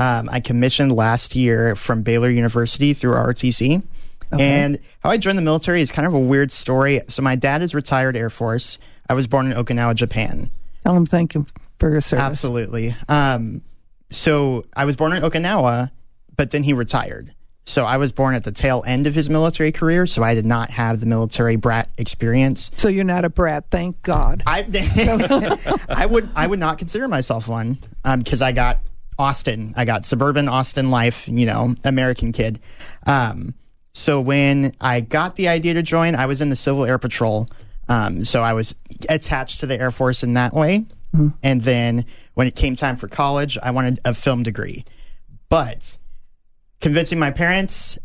Um, 0.00 0.30
I 0.32 0.40
commissioned 0.40 0.92
last 0.96 1.36
year 1.36 1.76
from 1.76 2.02
Baylor 2.02 2.30
University 2.30 2.94
through 2.94 3.12
ROTC. 3.12 3.82
Okay. 4.32 4.42
And 4.42 4.78
how 5.00 5.10
I 5.10 5.18
joined 5.18 5.36
the 5.36 5.42
military 5.42 5.82
is 5.82 5.90
kind 5.90 6.06
of 6.06 6.14
a 6.14 6.18
weird 6.18 6.50
story. 6.50 7.02
So 7.08 7.20
my 7.20 7.36
dad 7.36 7.60
is 7.60 7.74
retired 7.74 8.16
Air 8.16 8.30
Force. 8.30 8.78
I 9.10 9.14
was 9.14 9.26
born 9.26 9.52
in 9.52 9.52
Okinawa, 9.52 9.94
Japan. 9.94 10.50
Tell 10.84 10.96
him 10.96 11.04
thank 11.04 11.34
you 11.34 11.46
for 11.78 11.90
your 11.90 12.00
service. 12.00 12.22
Absolutely. 12.22 12.96
Um, 13.10 13.60
so 14.10 14.64
I 14.74 14.86
was 14.86 14.96
born 14.96 15.12
in 15.12 15.22
Okinawa, 15.22 15.90
but 16.34 16.50
then 16.50 16.62
he 16.62 16.72
retired. 16.72 17.34
So 17.66 17.84
I 17.84 17.98
was 17.98 18.10
born 18.10 18.34
at 18.34 18.44
the 18.44 18.52
tail 18.52 18.82
end 18.86 19.06
of 19.06 19.14
his 19.14 19.28
military 19.28 19.70
career, 19.70 20.06
so 20.06 20.22
I 20.22 20.34
did 20.34 20.46
not 20.46 20.70
have 20.70 21.00
the 21.00 21.06
military 21.06 21.56
brat 21.56 21.90
experience. 21.98 22.70
So 22.74 22.88
you're 22.88 23.04
not 23.04 23.26
a 23.26 23.30
brat, 23.30 23.66
thank 23.70 24.00
God. 24.00 24.42
I, 24.46 24.66
I 25.90 26.06
would 26.06 26.30
I 26.34 26.46
would 26.46 26.58
not 26.58 26.78
consider 26.78 27.06
myself 27.06 27.48
one 27.48 27.78
because 28.02 28.40
um, 28.40 28.48
I 28.48 28.52
got 28.52 28.80
Austin, 29.20 29.74
I 29.76 29.84
got 29.84 30.04
suburban 30.04 30.48
Austin 30.48 30.90
life, 30.90 31.28
you 31.28 31.46
know, 31.46 31.74
American 31.84 32.32
kid. 32.32 32.58
Um, 33.06 33.54
so 33.92 34.20
when 34.20 34.72
I 34.80 35.02
got 35.02 35.36
the 35.36 35.48
idea 35.48 35.74
to 35.74 35.82
join, 35.82 36.14
I 36.14 36.26
was 36.26 36.40
in 36.40 36.48
the 36.48 36.56
Civil 36.56 36.84
Air 36.84 36.98
Patrol. 36.98 37.48
Um, 37.88 38.24
so 38.24 38.40
I 38.40 38.54
was 38.54 38.74
attached 39.08 39.60
to 39.60 39.66
the 39.66 39.78
Air 39.78 39.90
Force 39.90 40.22
in 40.22 40.34
that 40.34 40.54
way. 40.54 40.86
Mm-hmm. 41.14 41.28
And 41.42 41.60
then 41.62 42.06
when 42.34 42.46
it 42.46 42.54
came 42.54 42.76
time 42.76 42.96
for 42.96 43.08
college, 43.08 43.58
I 43.62 43.72
wanted 43.72 44.00
a 44.04 44.14
film 44.14 44.42
degree. 44.42 44.84
But 45.50 45.96
convincing 46.80 47.18
my 47.18 47.30
parents 47.30 47.98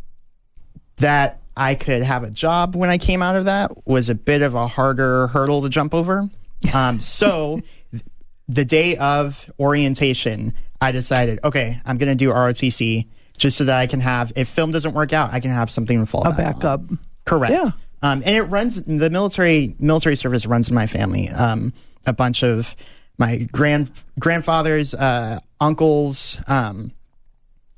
that 0.97 1.39
I 1.55 1.75
could 1.75 2.03
have 2.03 2.23
a 2.23 2.29
job 2.29 2.75
when 2.75 2.89
I 2.89 2.97
came 2.97 3.21
out 3.21 3.35
of 3.35 3.45
that 3.45 3.71
was 3.87 4.09
a 4.09 4.15
bit 4.15 4.41
of 4.41 4.55
a 4.55 4.67
harder 4.67 5.27
hurdle 5.27 5.61
to 5.61 5.69
jump 5.69 5.93
over. 5.93 6.27
Um, 6.73 6.99
so 6.99 7.61
the 8.47 8.65
day 8.65 8.97
of 8.97 9.49
orientation, 9.59 10.53
I 10.81 10.91
decided, 10.91 11.39
okay, 11.43 11.79
I'm 11.85 11.97
going 11.97 12.09
to 12.09 12.15
do 12.15 12.29
ROTC 12.29 13.07
just 13.37 13.57
so 13.57 13.65
that 13.65 13.77
I 13.77 13.87
can 13.87 13.99
have, 13.99 14.33
if 14.35 14.47
film 14.47 14.71
doesn't 14.71 14.93
work 14.93 15.13
out, 15.13 15.33
I 15.33 15.39
can 15.39 15.51
have 15.51 15.69
something 15.69 15.99
to 15.99 16.05
fall 16.05 16.23
back. 16.23 16.33
a 16.33 16.37
back 16.37 16.55
backup. 16.55 16.79
On. 16.81 16.99
Correct. 17.25 17.53
Yeah. 17.53 17.71
Um, 18.01 18.21
and 18.25 18.35
it 18.35 18.43
runs 18.43 18.81
the 18.81 19.09
military 19.09 19.75
military 19.79 20.15
service 20.15 20.45
runs 20.45 20.69
in 20.69 20.75
my 20.75 20.85
family. 20.85 21.29
Um, 21.29 21.73
a 22.05 22.13
bunch 22.13 22.43
of 22.43 22.75
my 23.17 23.47
grand 23.51 23.91
grandfathers, 24.19 24.93
uh, 24.93 25.39
uncles, 25.59 26.37
um, 26.47 26.91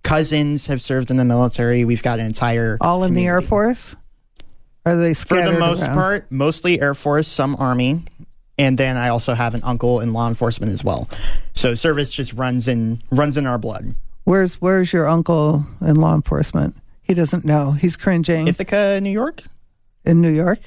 cousins 0.04 0.68
have 0.68 0.82
served 0.82 1.12
in 1.12 1.18
the 1.18 1.26
military. 1.26 1.86
We've 1.86 2.04
got 2.04 2.20
an 2.20 2.26
entire 2.26 2.78
all 2.82 3.04
in 3.04 3.10
community. 3.10 3.26
the 3.26 3.28
Air 3.28 3.42
Force. 3.42 3.96
Are 4.86 4.96
they 4.96 5.14
for 5.14 5.42
the 5.42 5.54
most 5.54 5.84
around? 5.84 5.94
part? 5.94 6.32
Mostly 6.32 6.82
Air 6.82 6.94
Force, 6.94 7.28
some 7.28 7.56
Army. 7.60 8.06
And 8.58 8.78
then 8.78 8.98
I 8.98 9.10
also 9.10 9.34
have 9.34 9.54
an 9.56 9.62
uncle 9.64 10.00
in 10.00 10.14
law 10.14 10.28
enforcement 10.28 10.72
as 10.74 10.84
well. 10.84 11.10
So 11.54 11.76
service 11.76 12.10
just 12.12 12.34
runs 12.34 12.68
in 12.68 13.02
runs 13.12 13.38
in 13.38 13.46
our 13.46 13.58
blood. 13.58 13.96
Where's 14.24 14.56
Where's 14.56 14.92
your 14.92 15.08
uncle 15.08 15.66
in 15.82 15.96
law 15.96 16.14
enforcement? 16.16 16.76
He 17.04 17.14
doesn't 17.14 17.46
know. 17.46 17.72
He's 17.72 17.96
cringing 17.96 18.48
Ithaca, 18.48 19.00
New 19.02 19.12
York. 19.12 19.44
in 20.06 20.22
New 20.22 20.32
York. 20.34 20.60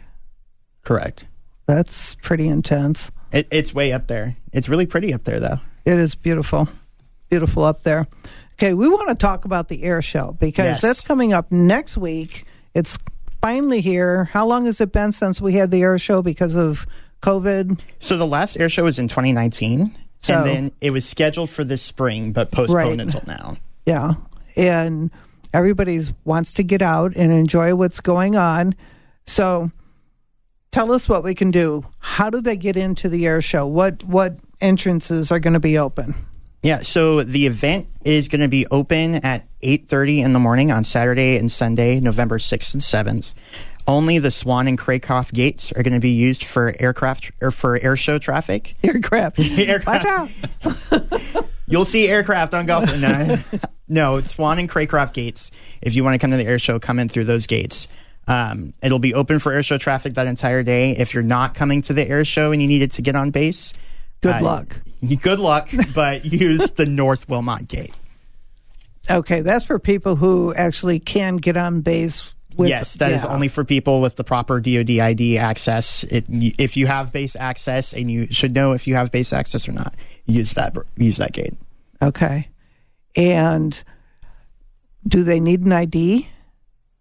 Correct. 0.84 1.26
That's 1.66 2.14
pretty 2.16 2.48
intense. 2.48 3.10
It, 3.32 3.46
it's 3.50 3.74
way 3.74 3.92
up 3.92 4.06
there. 4.06 4.36
It's 4.52 4.68
really 4.68 4.86
pretty 4.86 5.12
up 5.14 5.24
there, 5.24 5.38
though. 5.38 5.60
It 5.84 5.98
is 5.98 6.14
beautiful, 6.14 6.68
beautiful 7.28 7.62
up 7.64 7.82
there. 7.84 8.06
Okay, 8.54 8.74
we 8.74 8.88
want 8.88 9.08
to 9.10 9.14
talk 9.14 9.44
about 9.44 9.68
the 9.68 9.82
air 9.84 10.02
show 10.02 10.36
because 10.40 10.64
Yes. 10.64 10.80
that's 10.80 11.00
coming 11.00 11.32
up 11.32 11.50
next 11.52 11.96
week. 11.96 12.44
It's 12.74 12.98
finally 13.40 13.80
here. 13.80 14.24
How 14.24 14.46
long 14.46 14.66
has 14.66 14.80
it 14.80 14.92
been 14.92 15.12
since 15.12 15.40
we 15.40 15.52
had 15.54 15.70
the 15.70 15.82
air 15.82 15.98
show 15.98 16.22
because 16.22 16.56
of 16.56 16.86
COVID? 17.22 17.78
So 17.98 18.16
the 18.16 18.26
last 18.26 18.56
air 18.58 18.68
show 18.68 18.84
was 18.84 18.98
in 18.98 19.08
2019, 19.08 19.94
So- 20.20 20.38
and 20.38 20.46
then 20.46 20.72
it 20.80 20.90
was 20.90 21.06
scheduled 21.06 21.50
for 21.50 21.64
this 21.64 21.82
spring, 21.82 22.32
but 22.32 22.50
postponed 22.50 22.98
Right. 22.98 23.00
until 23.00 23.22
now. 23.26 23.56
Yeah, 23.86 24.14
and 24.56 25.10
everybody's 25.52 26.12
wants 26.24 26.52
to 26.54 26.62
get 26.62 26.82
out 26.82 27.12
and 27.16 27.32
enjoy 27.32 27.74
what's 27.74 28.00
going 28.00 28.36
on. 28.36 28.74
So, 29.26 29.70
tell 30.72 30.92
us 30.92 31.08
what 31.08 31.24
we 31.24 31.34
can 31.34 31.50
do. 31.50 31.84
How 31.98 32.30
do 32.30 32.40
they 32.40 32.56
get 32.56 32.76
into 32.76 33.08
the 33.08 33.26
air 33.26 33.42
show? 33.42 33.66
What 33.66 34.04
what 34.04 34.36
entrances 34.60 35.32
are 35.32 35.38
going 35.38 35.54
to 35.54 35.60
be 35.60 35.78
open? 35.78 36.14
Yeah, 36.62 36.80
so 36.82 37.22
the 37.22 37.46
event 37.46 37.86
is 38.04 38.28
going 38.28 38.42
to 38.42 38.48
be 38.48 38.66
open 38.70 39.14
at 39.16 39.46
8:30 39.62 40.20
in 40.22 40.34
the 40.34 40.38
morning 40.38 40.70
on 40.70 40.84
Saturday 40.84 41.38
and 41.38 41.50
Sunday, 41.50 42.00
November 42.00 42.38
6th 42.38 42.74
and 42.74 42.82
7th. 42.82 43.32
Only 43.86 44.18
the 44.18 44.30
Swan 44.30 44.68
and 44.68 44.78
Craycroft 44.78 45.32
gates 45.32 45.72
are 45.72 45.82
going 45.82 45.94
to 45.94 46.00
be 46.00 46.10
used 46.10 46.44
for 46.44 46.72
aircraft 46.78 47.32
or 47.40 47.50
for 47.50 47.78
air 47.78 47.96
show 47.96 48.18
traffic. 48.18 48.76
Aircraft. 48.82 49.38
Aircraft. 49.40 50.04
Watch 50.64 50.74
out. 50.74 51.46
You'll 51.66 51.84
see 51.84 52.08
aircraft 52.08 52.52
on 52.52 52.66
golf. 52.66 52.92
No, 52.98 53.38
no, 53.88 54.20
Swan 54.22 54.58
and 54.58 54.68
Craycroft 54.68 55.12
gates. 55.12 55.52
If 55.80 55.94
you 55.94 56.02
want 56.02 56.14
to 56.14 56.18
come 56.18 56.32
to 56.32 56.36
the 56.36 56.44
air 56.44 56.58
show, 56.58 56.80
come 56.80 56.98
in 56.98 57.08
through 57.08 57.24
those 57.24 57.46
gates. 57.46 57.86
Um, 58.26 58.74
it'll 58.82 58.98
be 58.98 59.14
open 59.14 59.38
for 59.38 59.52
air 59.52 59.62
show 59.62 59.78
traffic 59.78 60.14
that 60.14 60.26
entire 60.26 60.64
day. 60.64 60.96
If 60.96 61.14
you're 61.14 61.22
not 61.22 61.54
coming 61.54 61.80
to 61.82 61.92
the 61.92 62.08
air 62.08 62.24
show 62.24 62.50
and 62.50 62.60
you 62.60 62.66
needed 62.66 62.90
to 62.92 63.02
get 63.02 63.14
on 63.14 63.30
base, 63.30 63.72
Good 64.20 64.34
uh, 64.36 64.42
luck. 64.42 64.76
Good 65.22 65.38
luck, 65.38 65.70
but 65.94 66.24
use 66.24 66.72
the 66.72 66.86
North 66.86 67.28
Wilmot 67.28 67.68
gate. 67.68 67.94
Okay, 69.10 69.40
that's 69.40 69.64
for 69.64 69.78
people 69.78 70.14
who 70.14 70.54
actually 70.54 71.00
can 71.00 71.36
get 71.36 71.56
on 71.56 71.80
base. 71.80 72.34
With, 72.56 72.68
yes, 72.68 72.94
that 72.94 73.12
is 73.12 73.24
yeah. 73.24 73.32
only 73.32 73.48
for 73.48 73.64
people 73.64 74.00
with 74.00 74.16
the 74.16 74.24
proper 74.24 74.60
DoD 74.60 74.90
ID 74.90 75.38
access. 75.38 76.04
It, 76.04 76.24
if 76.28 76.76
you 76.76 76.86
have 76.86 77.12
base 77.12 77.36
access, 77.36 77.92
and 77.92 78.10
you 78.10 78.26
should 78.30 78.54
know 78.54 78.72
if 78.72 78.86
you 78.86 78.94
have 78.94 79.10
base 79.10 79.32
access 79.32 79.68
or 79.68 79.72
not, 79.72 79.96
use 80.26 80.54
that 80.54 80.76
use 80.96 81.16
that 81.18 81.32
gate. 81.32 81.54
Okay, 82.02 82.48
and 83.16 83.82
do 85.06 85.22
they 85.24 85.40
need 85.40 85.60
an 85.60 85.72
ID 85.72 86.28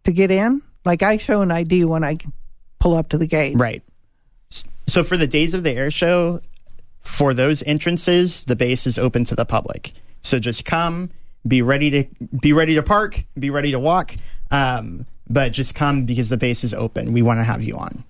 to 0.06 0.12
get 0.12 0.32
in? 0.32 0.62
Like 0.86 1.04
I 1.04 1.18
show 1.18 1.42
an 1.42 1.52
ID 1.52 1.86
when 1.86 2.04
I 2.04 2.18
pull 2.80 2.96
up 2.96 3.10
to 3.10 3.18
the 3.18 3.28
gate. 3.28 3.56
Right. 3.58 3.84
So 4.88 5.04
for 5.04 5.18
the 5.18 5.28
days 5.28 5.54
of 5.54 5.64
the 5.64 5.72
air 5.72 5.92
show, 5.92 6.42
for 7.02 7.34
those 7.34 7.62
entrances, 7.64 8.44
the 8.44 8.56
base 8.56 8.88
is 8.88 8.98
open 8.98 9.26
to 9.26 9.36
the 9.36 9.46
public. 9.46 9.94
So 10.24 10.40
just 10.40 10.66
come, 10.66 11.10
be 11.48 11.62
ready 11.62 11.90
to 11.92 12.28
be 12.42 12.54
ready 12.54 12.76
to 12.76 12.84
park, 12.84 13.24
be 13.38 13.50
ready 13.50 13.72
to 13.72 13.80
walk. 13.80 14.16
Um, 14.52 15.06
but 15.30 15.52
just 15.52 15.76
come 15.76 16.06
because 16.06 16.30
the 16.30 16.38
base 16.38 16.64
is 16.64 16.74
open. 16.74 17.14
We 17.14 17.22
want 17.22 17.40
to 17.40 17.44
have 17.44 17.62
you 17.62 17.76
on. 17.78 18.04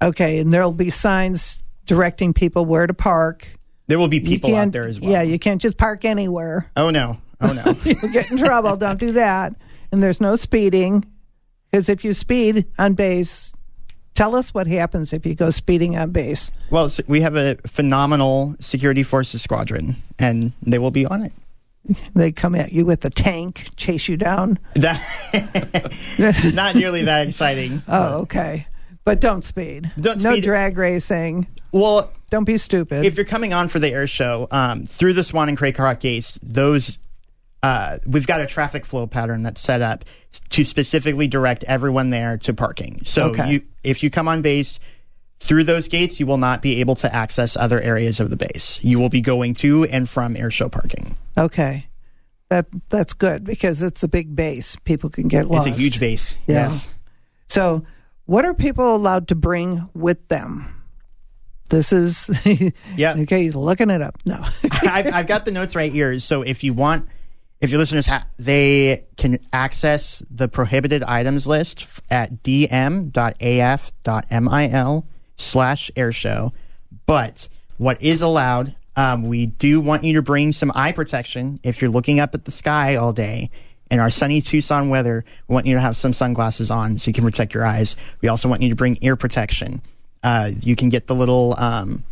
Okay, 0.00 0.38
and 0.38 0.52
there'll 0.52 0.72
be 0.72 0.90
signs 0.90 1.62
directing 1.86 2.32
people 2.32 2.64
where 2.64 2.86
to 2.86 2.94
park. 2.94 3.46
There 3.86 3.98
will 3.98 4.08
be 4.08 4.20
people 4.20 4.54
out 4.56 4.72
there 4.72 4.84
as 4.84 5.00
well. 5.00 5.10
Yeah, 5.10 5.22
you 5.22 5.38
can't 5.38 5.60
just 5.60 5.76
park 5.76 6.04
anywhere. 6.04 6.70
oh 6.76 6.90
no. 6.90 7.18
Oh 7.40 7.52
no. 7.52 7.76
You'll 7.84 8.12
get 8.12 8.30
in 8.30 8.38
trouble. 8.38 8.76
Don't 8.76 9.00
do 9.00 9.12
that. 9.12 9.54
And 9.90 10.02
there's 10.02 10.20
no 10.20 10.36
speeding 10.36 11.04
because 11.70 11.88
if 11.88 12.04
you 12.04 12.14
speed 12.14 12.66
on 12.78 12.94
base, 12.94 13.52
tell 14.14 14.36
us 14.36 14.54
what 14.54 14.66
happens 14.66 15.12
if 15.12 15.26
you 15.26 15.34
go 15.34 15.50
speeding 15.50 15.96
on 15.96 16.10
base. 16.12 16.50
well, 16.70 16.90
we 17.08 17.20
have 17.20 17.36
a 17.36 17.56
phenomenal 17.66 18.54
security 18.60 19.02
forces 19.02 19.42
squadron, 19.42 19.96
and 20.18 20.52
they 20.62 20.78
will 20.78 20.90
be 20.90 21.04
on 21.04 21.22
it. 21.22 21.32
They 22.14 22.30
come 22.32 22.54
at 22.54 22.72
you 22.72 22.84
with 22.84 23.04
a 23.04 23.10
tank, 23.10 23.68
chase 23.76 24.08
you 24.08 24.16
down. 24.16 24.58
That 24.74 25.00
not 26.54 26.74
nearly 26.76 27.02
that 27.04 27.26
exciting. 27.26 27.82
Oh, 27.88 28.20
okay. 28.20 28.66
But 29.04 29.20
don't 29.20 29.42
speed. 29.42 29.90
Don't 30.00 30.20
no 30.22 30.40
drag 30.40 30.78
racing. 30.78 31.48
Well, 31.72 32.12
Don't 32.30 32.44
be 32.44 32.56
stupid. 32.58 33.04
if 33.04 33.16
you're 33.16 33.24
coming 33.24 33.52
on 33.52 33.66
for 33.68 33.78
the 33.80 33.88
air 33.88 34.06
show 34.06 34.46
um, 34.52 34.84
through 34.84 35.14
the 35.14 35.24
Swan 35.24 35.48
and 35.48 35.58
Craycroft 35.58 36.00
gates, 36.00 36.38
those 36.42 36.98
uh, 37.64 37.98
we've 38.06 38.26
got 38.26 38.40
a 38.40 38.46
traffic 38.46 38.84
flow 38.84 39.06
pattern 39.06 39.42
that's 39.42 39.60
set 39.60 39.82
up 39.82 40.04
to 40.50 40.64
specifically 40.64 41.26
direct 41.26 41.64
everyone 41.64 42.10
there 42.10 42.36
to 42.38 42.52
parking. 42.54 43.00
So 43.04 43.30
Okay. 43.30 43.50
you, 43.54 43.62
if 43.82 44.02
you 44.02 44.10
come 44.10 44.28
on 44.28 44.42
base 44.42 44.78
through 45.42 45.64
those 45.64 45.88
gates, 45.88 46.20
you 46.20 46.26
will 46.26 46.38
not 46.38 46.62
be 46.62 46.78
able 46.80 46.94
to 46.94 47.12
access 47.12 47.56
other 47.56 47.80
areas 47.80 48.20
of 48.20 48.30
the 48.30 48.36
base. 48.36 48.78
You 48.82 49.00
will 49.00 49.08
be 49.08 49.20
going 49.20 49.54
to 49.54 49.84
and 49.84 50.08
from 50.08 50.34
airshow 50.34 50.70
parking. 50.70 51.16
okay. 51.36 51.88
That 52.48 52.66
that's 52.90 53.14
good 53.14 53.44
because 53.44 53.80
it's 53.80 54.02
a 54.02 54.08
big 54.08 54.36
base. 54.36 54.76
People 54.84 55.08
can 55.08 55.26
get 55.26 55.46
lost. 55.48 55.66
It's 55.66 55.74
a 55.74 55.80
huge 55.80 55.98
base. 55.98 56.36
Yeah. 56.46 56.68
Yes. 56.68 56.86
So, 57.48 57.82
what 58.26 58.44
are 58.44 58.52
people 58.52 58.94
allowed 58.94 59.28
to 59.28 59.34
bring 59.34 59.88
with 59.94 60.28
them? 60.28 60.82
This 61.70 61.94
is 61.94 62.28
Yeah. 62.96 63.14
Okay, 63.16 63.44
he's 63.44 63.54
looking 63.54 63.88
it 63.88 64.02
up. 64.02 64.18
No. 64.26 64.44
I've, 64.82 65.14
I've 65.14 65.26
got 65.26 65.46
the 65.46 65.50
notes 65.50 65.74
right 65.74 65.90
here. 65.90 66.20
So 66.20 66.42
if 66.42 66.62
you 66.62 66.74
want, 66.74 67.08
if 67.62 67.70
your 67.70 67.78
listeners 67.78 68.04
have, 68.04 68.26
they 68.38 69.06
can 69.16 69.38
access 69.54 70.22
the 70.30 70.46
prohibited 70.46 71.02
items 71.02 71.46
list 71.46 71.86
at 72.10 72.42
dm.af.mil 72.42 73.08
slash 75.42 75.90
air 75.96 76.12
show. 76.12 76.52
But 77.06 77.48
what 77.78 78.02
is 78.02 78.22
allowed, 78.22 78.74
um, 78.96 79.24
we 79.24 79.46
do 79.46 79.80
want 79.80 80.04
you 80.04 80.14
to 80.14 80.22
bring 80.22 80.52
some 80.52 80.72
eye 80.74 80.92
protection 80.92 81.60
if 81.62 81.80
you're 81.80 81.90
looking 81.90 82.20
up 82.20 82.34
at 82.34 82.44
the 82.44 82.50
sky 82.50 82.96
all 82.96 83.12
day. 83.12 83.50
In 83.90 84.00
our 84.00 84.10
sunny 84.10 84.40
Tucson 84.40 84.88
weather, 84.88 85.22
we 85.48 85.52
want 85.52 85.66
you 85.66 85.74
to 85.74 85.80
have 85.80 85.98
some 85.98 86.14
sunglasses 86.14 86.70
on 86.70 86.98
so 86.98 87.10
you 87.10 87.12
can 87.12 87.24
protect 87.24 87.52
your 87.52 87.66
eyes. 87.66 87.94
We 88.22 88.28
also 88.28 88.48
want 88.48 88.62
you 88.62 88.70
to 88.70 88.74
bring 88.74 88.96
ear 89.02 89.16
protection. 89.16 89.82
Uh, 90.22 90.52
you 90.60 90.76
can 90.76 90.88
get 90.88 91.08
the 91.08 91.14
little 91.14 91.54
um, 91.58 92.04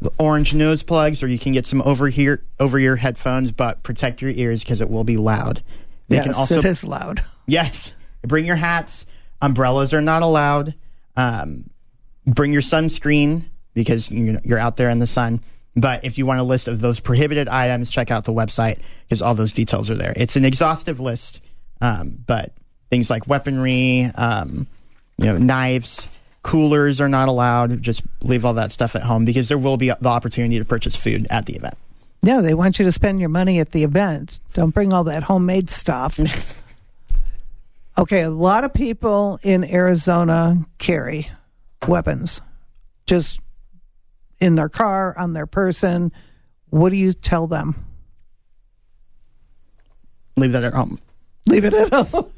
the 0.00 0.12
orange 0.18 0.54
nose 0.54 0.82
plugs, 0.82 1.22
or 1.22 1.26
you 1.26 1.38
can 1.38 1.52
get 1.52 1.66
some 1.66 1.82
over 1.82 2.08
here 2.08 2.42
over 2.60 2.78
ear 2.78 2.96
headphones, 2.96 3.52
but 3.52 3.82
protect 3.82 4.22
your 4.22 4.30
ears 4.30 4.62
because 4.62 4.80
it 4.80 4.88
will 4.88 5.04
be 5.04 5.16
loud. 5.16 5.62
They 6.08 6.16
yes, 6.16 6.24
can 6.24 6.34
also 6.34 6.58
it 6.58 6.64
is 6.64 6.84
loud. 6.84 7.22
yes, 7.46 7.94
bring 8.22 8.46
your 8.46 8.56
hats. 8.56 9.04
Umbrellas 9.42 9.92
are 9.92 10.00
not 10.00 10.22
allowed. 10.22 10.74
Um, 11.16 11.70
bring 12.26 12.52
your 12.52 12.62
sunscreen 12.62 13.44
because 13.74 14.10
you- 14.10 14.40
you're 14.44 14.58
out 14.58 14.76
there 14.76 14.90
in 14.90 14.98
the 14.98 15.06
sun. 15.06 15.40
But 15.76 16.04
if 16.04 16.18
you 16.18 16.26
want 16.26 16.40
a 16.40 16.44
list 16.44 16.68
of 16.68 16.80
those 16.80 17.00
prohibited 17.00 17.48
items, 17.48 17.90
check 17.90 18.10
out 18.10 18.24
the 18.24 18.32
website 18.32 18.78
because 19.08 19.20
all 19.20 19.34
those 19.34 19.52
details 19.52 19.90
are 19.90 19.96
there. 19.96 20.12
It's 20.16 20.36
an 20.36 20.44
exhaustive 20.44 21.00
list, 21.00 21.40
um, 21.80 22.18
but 22.26 22.52
things 22.90 23.10
like 23.10 23.26
weaponry, 23.26 24.04
um, 24.14 24.68
you 25.18 25.26
know, 25.26 25.36
knives, 25.38 26.06
coolers 26.42 27.00
are 27.00 27.08
not 27.08 27.28
allowed. 27.28 27.82
Just 27.82 28.02
leave 28.22 28.44
all 28.44 28.54
that 28.54 28.70
stuff 28.70 28.94
at 28.94 29.02
home 29.02 29.24
because 29.24 29.48
there 29.48 29.58
will 29.58 29.76
be 29.76 29.88
the 29.88 30.08
opportunity 30.08 30.58
to 30.58 30.64
purchase 30.64 30.94
food 30.94 31.26
at 31.30 31.46
the 31.46 31.56
event. 31.56 31.74
Yeah, 32.22 32.40
they 32.40 32.54
want 32.54 32.78
you 32.78 32.84
to 32.84 32.92
spend 32.92 33.18
your 33.20 33.28
money 33.28 33.58
at 33.58 33.72
the 33.72 33.82
event. 33.82 34.38
Don't 34.54 34.70
bring 34.72 34.92
all 34.92 35.04
that 35.04 35.24
homemade 35.24 35.68
stuff. 35.70 36.18
okay, 37.98 38.22
a 38.22 38.30
lot 38.30 38.64
of 38.64 38.72
people 38.72 39.38
in 39.42 39.64
Arizona 39.64 40.64
carry 40.78 41.28
weapons 41.88 42.40
just 43.06 43.40
in 44.40 44.54
their 44.54 44.68
car, 44.68 45.14
on 45.18 45.32
their 45.32 45.46
person. 45.46 46.12
What 46.70 46.90
do 46.90 46.96
you 46.96 47.12
tell 47.12 47.46
them? 47.46 47.84
Leave 50.36 50.52
that 50.52 50.64
at 50.64 50.74
home. 50.74 50.98
Leave 51.46 51.64
it 51.64 51.74
at 51.74 51.92
home. 51.92 52.30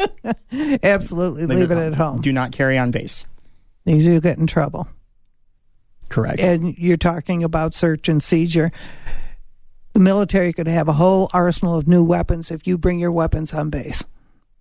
Absolutely, 0.83 1.47
leave, 1.47 1.71
it 1.71 1.79
at 1.79 1.95
home. 1.95 2.21
Do 2.21 2.33
not 2.33 2.53
carry 2.53 2.77
on 2.77 2.91
base. 2.91 3.25
These 3.85 4.05
you 4.05 4.21
get 4.21 4.39
in 4.39 4.47
trouble. 4.47 4.89
Correct. 6.09 6.39
and 6.39 6.77
you're 6.79 6.97
talking 6.97 7.43
about 7.43 7.75
search 7.75 8.09
and 8.09 8.23
seizure. 8.23 8.71
The 9.95 10.01
military 10.01 10.53
could 10.53 10.69
have 10.69 10.89
a 10.89 10.93
whole 10.93 11.31
arsenal 11.33 11.75
of 11.75 11.89
new 11.89 12.05
weapons 12.05 12.51
if 12.51 12.67
you 12.67 12.79
bring 12.79 13.01
your 13.01 13.11
weapons 13.11 13.53
on 13.53 13.71
base. 13.71 14.05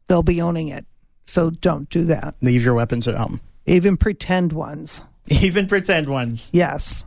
They'll 0.08 0.24
be 0.24 0.42
owning 0.42 0.70
it. 0.70 0.86
So 1.25 1.50
don't 1.50 1.89
do 1.89 2.04
that. 2.06 2.36
Leave 2.42 2.63
your 2.63 2.74
weapons 2.74 3.08
at 3.08 3.15
home. 3.15 3.42
Even 3.65 3.98
pretend 3.98 4.53
ones. 4.53 5.01
Even 5.27 5.67
pretend 5.67 6.07
ones. 6.10 6.50
Yes. 6.53 7.03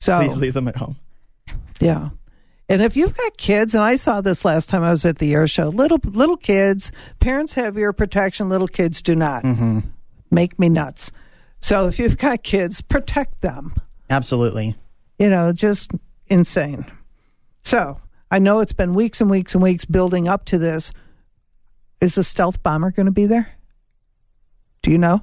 So, 0.00 0.18
Leave, 0.20 0.36
leave 0.36 0.54
them 0.54 0.68
at 0.68 0.76
home. 0.76 0.96
yeah. 1.80 2.10
And 2.68 2.82
if 2.82 2.96
you've 2.96 3.16
got 3.16 3.36
kids, 3.38 3.74
and 3.74 3.82
I 3.82 3.96
saw 3.96 4.20
this 4.20 4.44
last 4.44 4.68
time 4.68 4.82
I 4.82 4.90
was 4.90 5.04
at 5.04 5.18
the 5.18 5.32
air 5.34 5.48
show, 5.48 5.68
little 5.70 5.98
little 6.04 6.36
kids, 6.36 6.92
parents 7.18 7.54
have 7.54 7.78
ear 7.78 7.92
protection, 7.94 8.48
little 8.50 8.68
kids 8.68 9.00
do 9.00 9.14
not. 9.16 9.42
Mm-hmm. 9.42 9.80
Make 10.30 10.58
me 10.58 10.68
nuts. 10.68 11.10
So 11.60 11.88
if 11.88 11.98
you've 11.98 12.18
got 12.18 12.42
kids, 12.42 12.82
protect 12.82 13.40
them. 13.40 13.74
Absolutely. 14.10 14.76
You 15.18 15.30
know, 15.30 15.52
just 15.52 15.90
insane. 16.26 16.84
So 17.64 17.98
I 18.30 18.38
know 18.38 18.60
it's 18.60 18.72
been 18.74 18.94
weeks 18.94 19.20
and 19.22 19.30
weeks 19.30 19.54
and 19.54 19.62
weeks 19.62 19.84
building 19.86 20.28
up 20.28 20.44
to 20.46 20.58
this. 20.58 20.92
Is 22.00 22.14
the 22.14 22.22
stealth 22.22 22.62
bomber 22.62 22.90
going 22.92 23.06
to 23.06 23.12
be 23.12 23.26
there? 23.26 23.50
Do 24.82 24.90
you 24.90 24.98
know? 24.98 25.22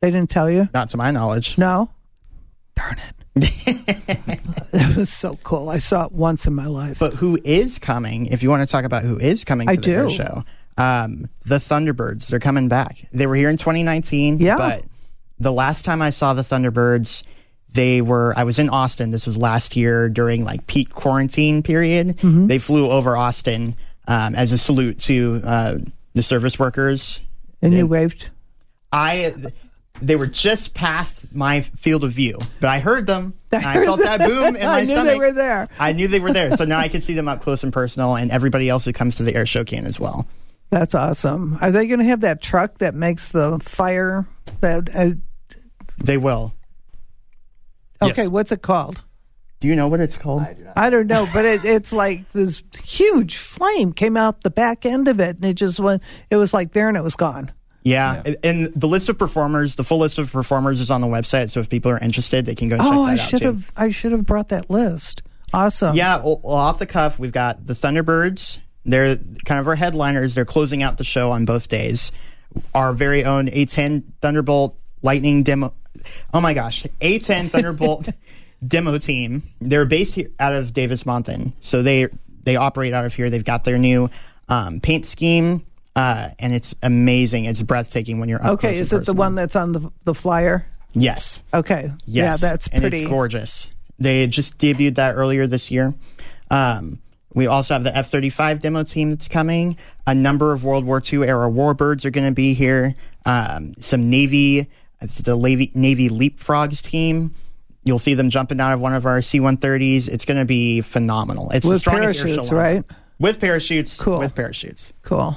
They 0.00 0.10
didn't 0.10 0.30
tell 0.30 0.50
you? 0.50 0.68
Not 0.72 0.90
to 0.90 0.96
my 0.96 1.10
knowledge. 1.10 1.58
No? 1.58 1.90
Darn 2.76 2.98
it. 2.98 3.18
that 4.72 4.96
was 4.96 5.10
so 5.12 5.38
cool. 5.42 5.68
I 5.68 5.78
saw 5.78 6.06
it 6.06 6.12
once 6.12 6.46
in 6.46 6.54
my 6.54 6.66
life. 6.66 6.98
But 6.98 7.14
who 7.14 7.38
is 7.44 7.78
coming? 7.78 8.26
If 8.26 8.42
you 8.42 8.50
want 8.50 8.62
to 8.62 8.70
talk 8.70 8.84
about 8.84 9.02
who 9.02 9.16
is 9.18 9.44
coming 9.44 9.68
to 9.68 9.72
I 9.72 9.76
the 9.76 9.82
do. 9.82 10.10
show, 10.10 10.44
um, 10.76 11.28
the 11.44 11.56
Thunderbirds. 11.58 12.28
They're 12.28 12.40
coming 12.40 12.68
back. 12.68 13.06
They 13.12 13.26
were 13.26 13.34
here 13.36 13.50
in 13.50 13.56
2019. 13.56 14.38
Yeah. 14.38 14.56
But 14.56 14.84
the 15.38 15.52
last 15.52 15.84
time 15.84 16.02
I 16.02 16.10
saw 16.10 16.34
the 16.34 16.42
Thunderbirds, 16.42 17.22
they 17.70 18.00
were. 18.00 18.34
I 18.36 18.44
was 18.44 18.58
in 18.58 18.68
Austin. 18.70 19.10
This 19.10 19.26
was 19.26 19.36
last 19.36 19.76
year 19.76 20.08
during 20.08 20.44
like 20.44 20.66
peak 20.66 20.90
quarantine 20.90 21.62
period. 21.62 22.16
Mm-hmm. 22.18 22.46
They 22.46 22.58
flew 22.58 22.90
over 22.90 23.16
Austin 23.16 23.76
um, 24.06 24.34
as 24.34 24.52
a 24.52 24.58
salute 24.58 24.98
to 25.00 25.40
uh, 25.44 25.78
the 26.14 26.22
service 26.22 26.58
workers. 26.58 27.20
and 27.62 27.72
you 27.72 27.86
waved? 27.86 28.30
I. 28.92 29.34
They 30.00 30.16
were 30.16 30.26
just 30.26 30.74
past 30.74 31.26
my 31.34 31.62
field 31.62 32.04
of 32.04 32.12
view, 32.12 32.38
but 32.60 32.68
I 32.68 32.78
heard 32.80 33.06
them. 33.06 33.34
and 33.52 33.64
I 33.64 33.72
heard 33.74 33.84
felt 33.86 34.00
that 34.00 34.20
boom 34.20 34.54
in 34.56 34.62
my 34.64 34.80
I 34.80 34.84
knew 34.84 34.92
stomach. 34.92 35.06
they 35.12 35.18
were 35.18 35.32
there. 35.32 35.68
I 35.78 35.92
knew 35.92 36.06
they 36.08 36.20
were 36.20 36.32
there, 36.32 36.56
so 36.56 36.64
now 36.64 36.78
I 36.78 36.88
can 36.88 37.00
see 37.00 37.14
them 37.14 37.28
up 37.28 37.42
close 37.42 37.62
and 37.64 37.72
personal, 37.72 38.14
and 38.16 38.30
everybody 38.30 38.68
else 38.68 38.84
who 38.84 38.92
comes 38.92 39.16
to 39.16 39.22
the 39.22 39.34
air 39.34 39.46
show 39.46 39.64
can 39.64 39.86
as 39.86 39.98
well. 39.98 40.26
That's 40.70 40.94
awesome. 40.94 41.56
Are 41.60 41.70
they 41.70 41.86
going 41.86 42.00
to 42.00 42.04
have 42.06 42.20
that 42.20 42.42
truck 42.42 42.78
that 42.78 42.94
makes 42.94 43.28
the 43.28 43.58
fire? 43.64 44.26
That 44.60 44.90
uh, 44.94 45.10
They 45.96 46.18
will. 46.18 46.54
okay, 48.02 48.22
Yes. 48.22 48.28
what's 48.30 48.52
it 48.52 48.62
called? 48.62 49.02
Do 49.60 49.66
you 49.66 49.74
know 49.74 49.88
what 49.88 49.98
it's 50.00 50.16
called? 50.16 50.46
I 50.76 50.88
don't 50.88 51.08
know, 51.08 51.28
but 51.32 51.44
it, 51.44 51.64
it's 51.64 51.92
like 51.92 52.30
this 52.30 52.62
huge 52.84 53.36
flame 53.38 53.92
came 53.92 54.16
out 54.16 54.42
the 54.44 54.50
back 54.50 54.86
end 54.86 55.08
of 55.08 55.18
it, 55.18 55.34
and 55.36 55.44
it 55.44 55.54
just 55.54 55.80
went. 55.80 56.00
It 56.30 56.36
was 56.36 56.54
like 56.54 56.72
there, 56.72 56.86
and 56.88 56.96
it 56.96 57.02
was 57.02 57.16
gone. 57.16 57.50
Yeah. 57.88 58.22
and 58.42 58.66
the 58.74 58.88
list 58.88 59.08
of 59.08 59.18
performers, 59.18 59.76
the 59.76 59.84
full 59.84 59.98
list 59.98 60.18
of 60.18 60.30
performers 60.30 60.80
is 60.80 60.90
on 60.90 61.00
the 61.00 61.06
website. 61.06 61.50
So 61.50 61.60
if 61.60 61.68
people 61.68 61.90
are 61.90 61.98
interested, 61.98 62.46
they 62.46 62.54
can 62.54 62.68
go 62.68 62.76
check 62.76 62.86
oh, 62.86 63.04
I 63.04 63.16
should 63.16 63.42
have. 63.42 63.70
I 63.76 63.90
should 63.90 64.12
have 64.12 64.26
brought 64.26 64.50
that 64.50 64.70
list. 64.70 65.22
Awesome. 65.52 65.96
Yeah, 65.96 66.16
well, 66.18 66.40
well, 66.42 66.54
off 66.54 66.78
the 66.78 66.86
cuff, 66.86 67.18
we've 67.18 67.32
got 67.32 67.66
the 67.66 67.74
Thunderbirds. 67.74 68.58
They're 68.84 69.16
kind 69.44 69.60
of 69.60 69.68
our 69.68 69.74
headliners. 69.74 70.34
They're 70.34 70.44
closing 70.44 70.82
out 70.82 70.98
the 70.98 71.04
show 71.04 71.30
on 71.30 71.44
both 71.44 71.68
days. 71.68 72.12
Our 72.74 72.92
very 72.92 73.24
own 73.24 73.46
A10 73.48 74.04
Thunderbolt 74.20 74.76
Lightning 75.02 75.42
demo. 75.42 75.74
Oh 76.32 76.40
my 76.40 76.54
gosh, 76.54 76.84
A10 77.00 77.50
Thunderbolt 77.50 78.08
demo 78.66 78.98
team. 78.98 79.42
They're 79.60 79.84
based 79.84 80.14
here 80.14 80.30
out 80.38 80.54
of 80.54 80.72
Davis-Monthan, 80.72 81.52
so 81.60 81.82
they 81.82 82.08
they 82.42 82.56
operate 82.56 82.94
out 82.94 83.04
of 83.04 83.14
here. 83.14 83.30
They've 83.30 83.44
got 83.44 83.64
their 83.64 83.78
new 83.78 84.10
um, 84.48 84.80
paint 84.80 85.06
scheme, 85.06 85.64
uh, 85.98 86.30
and 86.38 86.54
it's 86.54 86.76
amazing. 86.82 87.46
It's 87.46 87.60
breathtaking 87.60 88.20
when 88.20 88.28
you're 88.28 88.44
up 88.44 88.52
Okay, 88.54 88.78
is 88.78 88.92
it 88.92 89.04
the 89.04 89.12
one 89.12 89.34
that's 89.34 89.56
on 89.56 89.72
the 89.72 89.90
the 90.04 90.14
flyer? 90.14 90.64
Yes. 90.92 91.42
Okay. 91.52 91.90
Yes. 92.04 92.40
Yeah, 92.40 92.48
that's 92.48 92.68
and 92.68 92.82
pretty. 92.82 93.00
it's 93.00 93.08
gorgeous. 93.08 93.68
They 93.98 94.26
just 94.28 94.58
debuted 94.58 94.94
that 94.94 95.16
earlier 95.16 95.48
this 95.48 95.72
year. 95.72 95.94
Um, 96.52 97.00
we 97.34 97.48
also 97.48 97.74
have 97.74 97.82
the 97.82 97.96
F 97.96 98.10
35 98.10 98.60
demo 98.60 98.84
team 98.84 99.10
that's 99.10 99.26
coming. 99.26 99.76
A 100.06 100.14
number 100.14 100.52
of 100.52 100.62
World 100.62 100.84
War 100.84 101.02
II 101.04 101.24
era 101.24 101.50
warbirds 101.50 102.04
are 102.04 102.10
going 102.10 102.28
to 102.28 102.34
be 102.34 102.54
here. 102.54 102.94
Um, 103.26 103.74
some 103.80 104.08
Navy, 104.08 104.68
it's 105.00 105.18
the 105.18 105.36
Navy, 105.36 105.72
Navy 105.74 106.08
Leapfrogs 106.10 106.80
team. 106.80 107.34
You'll 107.82 107.98
see 107.98 108.14
them 108.14 108.30
jumping 108.30 108.60
out 108.60 108.72
of 108.72 108.80
one 108.80 108.94
of 108.94 109.04
our 109.04 109.20
C 109.20 109.40
130s. 109.40 110.08
It's 110.08 110.24
going 110.24 110.38
to 110.38 110.44
be 110.44 110.80
phenomenal. 110.80 111.50
It's 111.50 111.66
the 111.66 111.72
With 111.72 111.80
strongest 111.80 112.22
parachutes, 112.22 112.52
right? 112.52 112.84
With 113.18 113.40
parachutes. 113.40 113.96
Cool. 113.96 114.20
With 114.20 114.36
parachutes. 114.36 114.92
Cool. 115.02 115.36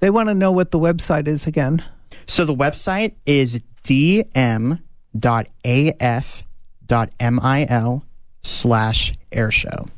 They 0.00 0.10
want 0.10 0.28
to 0.28 0.34
know 0.34 0.52
what 0.52 0.70
the 0.70 0.78
website 0.78 1.28
is 1.28 1.46
again. 1.46 1.84
So 2.26 2.44
the 2.44 2.54
website 2.54 3.14
is 3.26 3.60
dm.af.mil 3.84 4.80
slash 8.42 9.12
airshow. 9.32 9.90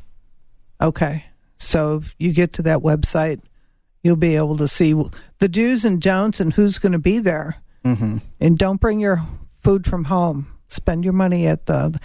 Okay. 0.81 1.25
So 1.57 1.95
if 1.95 2.15
you 2.19 2.33
get 2.33 2.53
to 2.53 2.61
that 2.63 2.79
website, 2.79 3.41
you'll 4.03 4.15
be 4.17 4.35
able 4.35 4.57
to 4.57 4.67
see 4.67 4.93
the 5.39 5.47
do's 5.47 5.85
and 5.85 6.01
don'ts 6.01 6.39
and 6.39 6.53
who's 6.53 6.77
going 6.77 6.91
to 6.91 6.99
be 6.99 7.19
there. 7.19 7.55
Mm-hmm. 7.85 8.17
And 8.39 8.57
don't 8.57 8.81
bring 8.81 8.99
your 8.99 9.25
food 9.63 9.87
from 9.87 10.05
home. 10.05 10.47
Spend 10.67 11.03
your 11.03 11.13
money 11.13 11.47
at 11.47 11.65
the. 11.65 11.99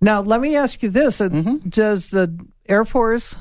Now, 0.00 0.20
let 0.22 0.40
me 0.40 0.56
ask 0.56 0.82
you 0.82 0.90
this: 0.90 1.20
uh, 1.20 1.28
Does 1.68 2.08
the 2.08 2.34
Air 2.68 2.84
Force 2.84 3.36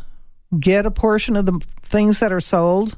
get 0.59 0.85
a 0.85 0.91
portion 0.91 1.35
of 1.35 1.45
the 1.45 1.59
things 1.81 2.19
that 2.19 2.31
are 2.31 2.41
sold 2.41 2.97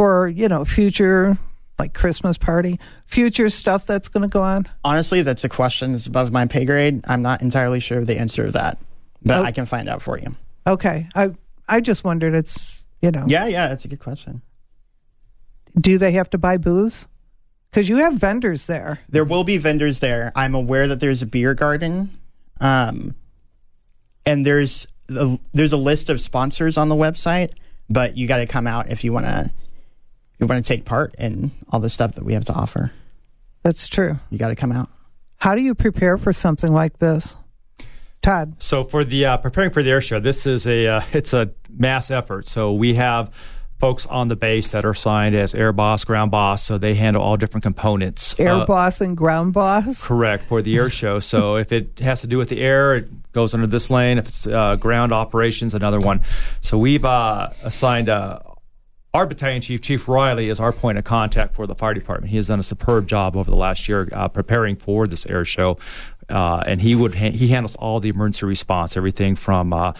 for 0.00 0.28
you 0.28 0.48
know 0.48 0.64
future, 0.64 1.36
like 1.78 1.92
Christmas 1.92 2.38
party, 2.38 2.80
future 3.04 3.50
stuff 3.50 3.84
that's 3.84 4.08
going 4.08 4.22
to 4.22 4.32
go 4.32 4.42
on? 4.42 4.66
Honestly, 4.82 5.20
that's 5.20 5.44
a 5.44 5.48
question 5.50 5.92
that's 5.92 6.06
above 6.06 6.32
my 6.32 6.46
pay 6.46 6.64
grade. 6.64 7.04
I'm 7.06 7.20
not 7.20 7.42
entirely 7.42 7.80
sure 7.80 7.98
of 7.98 8.06
the 8.06 8.18
answer 8.18 8.46
to 8.46 8.52
that, 8.52 8.78
but 9.22 9.40
Oh. 9.40 9.44
I 9.44 9.52
can 9.52 9.66
find 9.66 9.90
out 9.90 10.00
for 10.00 10.18
you. 10.18 10.34
Okay, 10.66 11.06
I 11.14 11.34
I 11.68 11.82
just 11.82 12.02
wondered. 12.02 12.34
It's 12.34 12.82
you 13.02 13.10
know, 13.10 13.24
Yeah, 13.28 13.44
yeah, 13.46 13.68
that's 13.68 13.84
a 13.84 13.88
good 13.88 14.00
question. 14.00 14.40
do 15.78 15.98
they 15.98 16.12
have 16.12 16.30
to 16.30 16.38
buy 16.38 16.56
booze? 16.56 17.06
Because 17.70 17.86
you 17.86 17.96
have 17.98 18.14
vendors 18.14 18.64
there. 18.66 19.00
There 19.10 19.24
will 19.24 19.44
be 19.44 19.58
vendors 19.58 20.00
there. 20.00 20.32
I'm 20.34 20.54
aware 20.54 20.88
that 20.88 20.98
there's 21.00 21.20
a 21.20 21.26
beer 21.26 21.52
garden, 21.52 22.18
um, 22.58 23.14
and 24.24 24.46
there's 24.46 24.86
a, 25.10 25.38
there's 25.52 25.72
a 25.74 25.76
list 25.76 26.08
of 26.08 26.22
sponsors 26.22 26.78
on 26.78 26.88
the 26.88 26.94
website. 26.96 27.50
But 27.90 28.16
you 28.16 28.26
got 28.26 28.38
to 28.38 28.46
come 28.46 28.66
out 28.66 28.88
if 28.88 29.04
you 29.04 29.12
want 29.12 29.26
to 29.26 29.52
you 30.40 30.46
want 30.46 30.64
to 30.64 30.68
take 30.68 30.84
part 30.84 31.14
in 31.18 31.50
all 31.70 31.80
the 31.80 31.90
stuff 31.90 32.14
that 32.14 32.24
we 32.24 32.32
have 32.34 32.44
to 32.46 32.52
offer. 32.52 32.92
That's 33.62 33.86
true. 33.88 34.18
You 34.30 34.38
got 34.38 34.48
to 34.48 34.56
come 34.56 34.72
out. 34.72 34.88
How 35.36 35.54
do 35.54 35.62
you 35.62 35.74
prepare 35.74 36.18
for 36.18 36.32
something 36.32 36.72
like 36.72 36.98
this, 36.98 37.36
Todd? 38.22 38.54
So 38.58 38.84
for 38.84 39.04
the 39.04 39.24
uh, 39.26 39.36
preparing 39.38 39.70
for 39.70 39.82
the 39.82 39.90
air 39.90 40.00
show, 40.00 40.20
this 40.20 40.46
is 40.46 40.66
a 40.66 40.86
uh, 40.86 41.02
it's 41.12 41.32
a 41.32 41.50
mass 41.70 42.10
effort. 42.10 42.46
So 42.46 42.72
we 42.72 42.94
have 42.94 43.30
folks 43.78 44.04
on 44.06 44.28
the 44.28 44.36
base 44.36 44.68
that 44.70 44.84
are 44.84 44.90
assigned 44.90 45.34
as 45.34 45.54
air 45.54 45.72
boss, 45.72 46.04
ground 46.04 46.30
boss, 46.30 46.62
so 46.62 46.76
they 46.76 46.94
handle 46.94 47.22
all 47.22 47.38
different 47.38 47.62
components. 47.62 48.38
Air 48.38 48.52
Uh, 48.52 48.66
boss 48.66 49.00
and 49.00 49.16
ground 49.16 49.54
boss. 49.54 50.02
Correct 50.06 50.46
for 50.46 50.60
the 50.60 50.76
air 50.76 50.90
show. 51.00 51.18
So 51.18 51.56
if 51.56 51.72
it 51.72 51.98
has 52.00 52.20
to 52.20 52.26
do 52.26 52.36
with 52.36 52.50
the 52.50 52.60
air, 52.60 52.96
it 52.96 53.32
goes 53.32 53.54
under 53.54 53.66
this 53.66 53.88
lane. 53.88 54.18
If 54.18 54.28
it's 54.28 54.46
uh, 54.46 54.76
ground 54.76 55.12
operations, 55.14 55.72
another 55.72 55.98
one. 55.98 56.20
So 56.60 56.76
we've 56.76 57.04
uh, 57.06 57.50
assigned 57.62 58.10
uh, 58.10 58.40
our 59.12 59.26
battalion 59.26 59.60
chief, 59.60 59.80
Chief 59.82 60.06
Riley, 60.08 60.48
is 60.48 60.60
our 60.60 60.72
point 60.72 60.98
of 60.98 61.04
contact 61.04 61.54
for 61.54 61.66
the 61.66 61.74
fire 61.74 61.94
department. 61.94 62.30
He 62.30 62.36
has 62.36 62.46
done 62.48 62.60
a 62.60 62.62
superb 62.62 63.08
job 63.08 63.36
over 63.36 63.50
the 63.50 63.56
last 63.56 63.88
year 63.88 64.08
uh, 64.12 64.28
preparing 64.28 64.76
for 64.76 65.06
this 65.06 65.26
air 65.26 65.44
show, 65.44 65.78
uh, 66.28 66.62
and 66.66 66.80
he 66.80 66.94
would 66.94 67.16
ha- 67.16 67.30
he 67.32 67.48
handles 67.48 67.74
all 67.76 67.98
the 68.00 68.08
emergency 68.08 68.46
response, 68.46 68.96
everything 68.96 69.36
from. 69.36 69.72
Uh, 69.72 69.92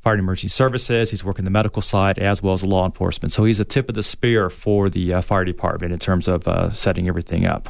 Fire 0.00 0.12
and 0.14 0.20
Emergency 0.20 0.46
Services. 0.46 1.10
He's 1.10 1.24
working 1.24 1.44
the 1.44 1.50
medical 1.50 1.82
side 1.82 2.20
as 2.20 2.40
well 2.40 2.54
as 2.54 2.62
law 2.62 2.86
enforcement. 2.86 3.32
So 3.32 3.42
he's 3.44 3.58
a 3.58 3.64
tip 3.64 3.88
of 3.88 3.96
the 3.96 4.04
spear 4.04 4.48
for 4.48 4.88
the 4.88 5.14
uh, 5.14 5.22
fire 5.22 5.44
department 5.44 5.92
in 5.92 5.98
terms 5.98 6.28
of 6.28 6.46
uh, 6.46 6.70
setting 6.70 7.08
everything 7.08 7.44
up. 7.44 7.68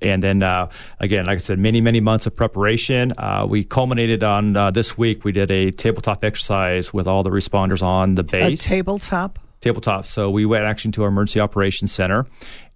And 0.00 0.22
then 0.22 0.44
uh, 0.44 0.68
again, 1.00 1.26
like 1.26 1.34
I 1.34 1.38
said, 1.38 1.58
many 1.58 1.80
many 1.80 1.98
months 1.98 2.24
of 2.24 2.36
preparation. 2.36 3.12
Uh, 3.18 3.46
we 3.48 3.64
culminated 3.64 4.22
on 4.22 4.56
uh, 4.56 4.70
this 4.70 4.96
week. 4.96 5.24
We 5.24 5.32
did 5.32 5.50
a 5.50 5.72
tabletop 5.72 6.22
exercise 6.22 6.94
with 6.94 7.08
all 7.08 7.24
the 7.24 7.30
responders 7.30 7.82
on 7.82 8.14
the 8.14 8.22
A 8.22 8.24
base. 8.24 8.62
tabletop. 8.62 9.40
Tabletop. 9.66 10.06
So 10.06 10.30
we 10.30 10.46
went 10.46 10.64
actually 10.64 10.92
to 10.92 11.02
our 11.02 11.08
emergency 11.08 11.40
operations 11.40 11.92
center, 11.92 12.26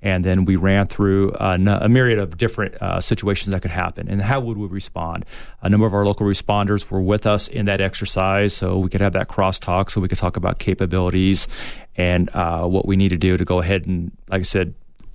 and 0.02 0.24
then 0.24 0.44
we 0.44 0.56
ran 0.56 0.86
through 0.86 1.32
a 1.38 1.88
myriad 1.88 2.18
of 2.18 2.36
different 2.36 2.74
uh, 2.82 3.00
situations 3.00 3.52
that 3.52 3.62
could 3.62 3.70
happen 3.70 4.08
and 4.08 4.20
how 4.22 4.40
would 4.40 4.56
we 4.56 4.66
respond. 4.66 5.24
A 5.62 5.68
number 5.68 5.86
of 5.86 5.94
our 5.94 6.04
local 6.04 6.26
responders 6.26 6.90
were 6.90 7.00
with 7.02 7.26
us 7.26 7.48
in 7.48 7.66
that 7.66 7.80
exercise, 7.80 8.54
so 8.54 8.78
we 8.78 8.88
could 8.88 9.00
have 9.00 9.12
that 9.12 9.28
crosstalk, 9.28 9.90
so 9.90 10.00
we 10.00 10.08
could 10.08 10.18
talk 10.18 10.36
about 10.36 10.58
capabilities 10.58 11.48
and 11.96 12.30
uh, 12.34 12.64
what 12.66 12.86
we 12.86 12.96
need 12.96 13.10
to 13.10 13.18
do 13.18 13.36
to 13.36 13.44
go 13.44 13.60
ahead 13.60 13.86
and, 13.86 14.10
like 14.28 14.40
I 14.40 14.42
said, 14.42 14.74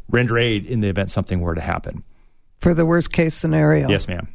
render 0.09 0.37
aid 0.37 0.65
in 0.65 0.81
the 0.81 0.87
event 0.87 1.09
something 1.09 1.41
were 1.41 1.55
to 1.55 1.61
happen. 1.61 2.03
for 2.61 2.73
the 2.73 2.85
worst 2.85 3.11
case 3.11 3.33
scenario. 3.33 3.89
Yes, 3.89 4.07
ma'am. 4.07 4.27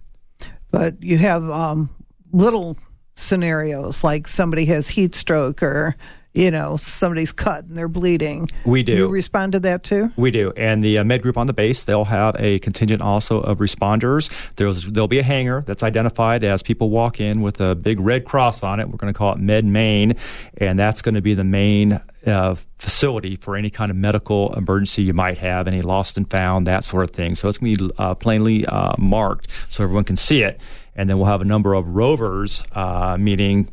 But 0.70 1.02
you 1.02 1.18
have 1.18 1.48
um, 1.50 1.90
little 2.32 2.76
scenarios 3.16 4.04
like 4.04 4.28
somebody 4.28 4.64
has 4.66 4.88
heat 4.88 5.14
stroke 5.14 5.62
or 5.62 5.96
you 6.32 6.50
know 6.50 6.76
somebody's 6.76 7.32
cut 7.32 7.64
and 7.64 7.76
they're 7.76 7.88
bleeding. 7.88 8.48
We 8.64 8.82
do. 8.82 8.94
You 8.94 9.08
respond 9.08 9.52
to 9.52 9.60
that 9.60 9.82
too. 9.82 10.12
We 10.16 10.30
do, 10.30 10.52
and 10.56 10.82
the 10.82 10.98
uh, 10.98 11.04
med 11.04 11.22
group 11.22 11.36
on 11.36 11.46
the 11.46 11.52
base 11.52 11.84
they'll 11.84 12.04
have 12.04 12.36
a 12.38 12.58
contingent 12.60 13.02
also 13.02 13.40
of 13.40 13.58
responders. 13.58 14.30
There's 14.56 14.86
there'll 14.86 15.08
be 15.08 15.18
a 15.18 15.24
hangar 15.24 15.62
that's 15.66 15.82
identified 15.82 16.44
as 16.44 16.62
people 16.62 16.90
walk 16.90 17.20
in 17.20 17.42
with 17.42 17.60
a 17.60 17.74
big 17.74 18.00
red 18.00 18.24
cross 18.24 18.62
on 18.62 18.80
it. 18.80 18.88
We're 18.88 18.96
going 18.96 19.12
to 19.12 19.18
call 19.18 19.32
it 19.32 19.38
Med 19.38 19.64
Main, 19.64 20.16
and 20.56 20.78
that's 20.78 21.02
going 21.02 21.14
to 21.14 21.22
be 21.22 21.34
the 21.34 21.44
main 21.44 22.00
uh, 22.26 22.54
facility 22.78 23.36
for 23.36 23.56
any 23.56 23.70
kind 23.70 23.90
of 23.90 23.96
medical 23.96 24.54
emergency 24.54 25.02
you 25.02 25.14
might 25.14 25.38
have, 25.38 25.66
any 25.66 25.82
lost 25.82 26.16
and 26.16 26.30
found, 26.30 26.66
that 26.66 26.84
sort 26.84 27.04
of 27.04 27.14
thing. 27.14 27.34
So 27.34 27.48
it's 27.48 27.58
going 27.58 27.76
to 27.76 27.88
be 27.88 27.94
uh, 27.98 28.14
plainly 28.14 28.66
uh, 28.66 28.92
marked 28.98 29.48
so 29.68 29.84
everyone 29.84 30.04
can 30.04 30.16
see 30.16 30.42
it. 30.42 30.60
And 30.94 31.08
then 31.08 31.18
we'll 31.18 31.28
have 31.28 31.40
a 31.40 31.46
number 31.46 31.74
of 31.74 31.86
rovers, 31.88 32.62
uh, 32.72 33.16
meaning 33.18 33.68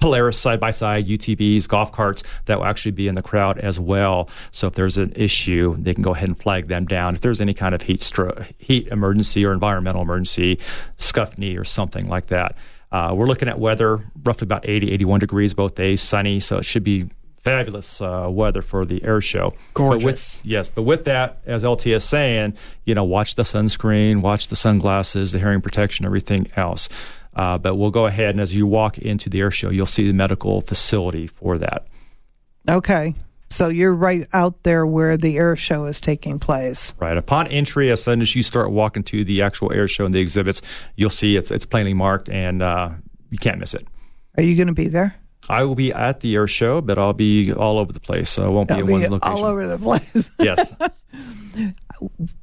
Polaris 0.00 0.38
side 0.38 0.60
by 0.60 0.70
side, 0.70 1.06
UTVs, 1.06 1.66
golf 1.66 1.92
carts 1.92 2.22
that 2.46 2.58
will 2.58 2.66
actually 2.66 2.92
be 2.92 3.08
in 3.08 3.14
the 3.14 3.22
crowd 3.22 3.58
as 3.58 3.80
well. 3.80 4.28
So 4.52 4.68
if 4.68 4.74
there's 4.74 4.96
an 4.96 5.12
issue, 5.16 5.76
they 5.78 5.94
can 5.94 6.02
go 6.02 6.14
ahead 6.14 6.28
and 6.28 6.38
flag 6.38 6.68
them 6.68 6.86
down. 6.86 7.14
If 7.14 7.20
there's 7.20 7.40
any 7.40 7.54
kind 7.54 7.74
of 7.74 7.82
heat 7.82 8.00
stro- 8.00 8.46
heat 8.58 8.88
emergency 8.88 9.44
or 9.44 9.52
environmental 9.52 10.02
emergency, 10.02 10.58
scuff 10.96 11.36
knee 11.36 11.56
or 11.56 11.64
something 11.64 12.08
like 12.08 12.28
that. 12.28 12.56
Uh, 12.90 13.12
we're 13.14 13.26
looking 13.26 13.48
at 13.48 13.58
weather 13.58 14.02
roughly 14.24 14.46
about 14.46 14.66
80, 14.66 14.92
81 14.92 15.20
degrees 15.20 15.52
both 15.52 15.74
days, 15.74 16.00
sunny, 16.00 16.40
so 16.40 16.58
it 16.58 16.64
should 16.64 16.84
be 16.84 17.10
fabulous 17.42 18.00
uh, 18.00 18.28
weather 18.30 18.62
for 18.62 18.84
the 18.84 19.02
air 19.04 19.20
show. 19.20 19.54
Gorgeous. 19.74 20.02
But 20.02 20.04
with, 20.04 20.40
yes, 20.44 20.68
but 20.68 20.82
with 20.82 21.04
that, 21.04 21.38
as 21.46 21.64
LT 21.64 21.88
is 21.88 22.04
saying, 22.04 22.54
you 22.84 22.94
know, 22.94 23.04
watch 23.04 23.34
the 23.34 23.42
sunscreen, 23.42 24.20
watch 24.20 24.48
the 24.48 24.56
sunglasses, 24.56 25.32
the 25.32 25.38
hearing 25.38 25.60
protection, 25.60 26.04
everything 26.04 26.50
else. 26.56 26.88
Uh, 27.38 27.56
but 27.56 27.76
we'll 27.76 27.92
go 27.92 28.06
ahead 28.06 28.30
and 28.30 28.40
as 28.40 28.52
you 28.52 28.66
walk 28.66 28.98
into 28.98 29.30
the 29.30 29.40
air 29.40 29.50
show, 29.52 29.70
you'll 29.70 29.86
see 29.86 30.06
the 30.06 30.12
medical 30.12 30.60
facility 30.60 31.28
for 31.28 31.56
that. 31.56 31.86
Okay. 32.68 33.14
So 33.48 33.68
you're 33.68 33.94
right 33.94 34.26
out 34.32 34.62
there 34.64 34.86
where 34.86 35.16
the 35.16 35.38
air 35.38 35.54
show 35.56 35.86
is 35.86 36.00
taking 36.00 36.38
place. 36.40 36.92
Right. 36.98 37.16
Upon 37.16 37.46
entry, 37.46 37.90
as 37.90 38.02
soon 38.02 38.20
as 38.20 38.34
you 38.34 38.42
start 38.42 38.72
walking 38.72 39.04
to 39.04 39.24
the 39.24 39.40
actual 39.40 39.72
air 39.72 39.86
show 39.86 40.04
and 40.04 40.12
the 40.12 40.18
exhibits, 40.18 40.60
you'll 40.96 41.10
see 41.10 41.36
it's, 41.36 41.50
it's 41.50 41.64
plainly 41.64 41.94
marked 41.94 42.28
and 42.28 42.60
uh, 42.60 42.90
you 43.30 43.38
can't 43.38 43.58
miss 43.58 43.72
it. 43.72 43.86
Are 44.36 44.42
you 44.42 44.56
going 44.56 44.66
to 44.66 44.74
be 44.74 44.88
there? 44.88 45.14
I 45.48 45.62
will 45.62 45.76
be 45.76 45.92
at 45.92 46.20
the 46.20 46.34
air 46.34 46.48
show, 46.48 46.80
but 46.80 46.98
I'll 46.98 47.14
be 47.14 47.52
all 47.52 47.78
over 47.78 47.92
the 47.92 48.00
place. 48.00 48.28
So 48.28 48.44
I 48.44 48.48
won't 48.48 48.68
be 48.68 48.74
I'll 48.74 48.80
in 48.80 48.90
one 48.90 49.02
location. 49.02 49.36
all 49.36 49.44
over 49.44 49.66
the 49.66 49.78
place. 49.78 50.34
yes. 50.40 50.72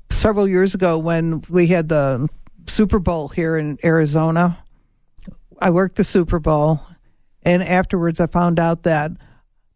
Several 0.09 0.47
years 0.47 0.73
ago, 0.73 0.97
when 0.97 1.43
we 1.49 1.67
had 1.67 1.89
the 1.89 2.27
Super 2.67 2.97
Bowl 2.97 3.27
here 3.27 3.57
in 3.57 3.77
Arizona, 3.83 4.57
I 5.59 5.69
worked 5.69 5.95
the 5.95 6.03
Super 6.03 6.39
Bowl, 6.39 6.81
and 7.43 7.63
afterwards 7.63 8.19
I 8.19 8.27
found 8.27 8.59
out 8.59 8.83
that 8.83 9.11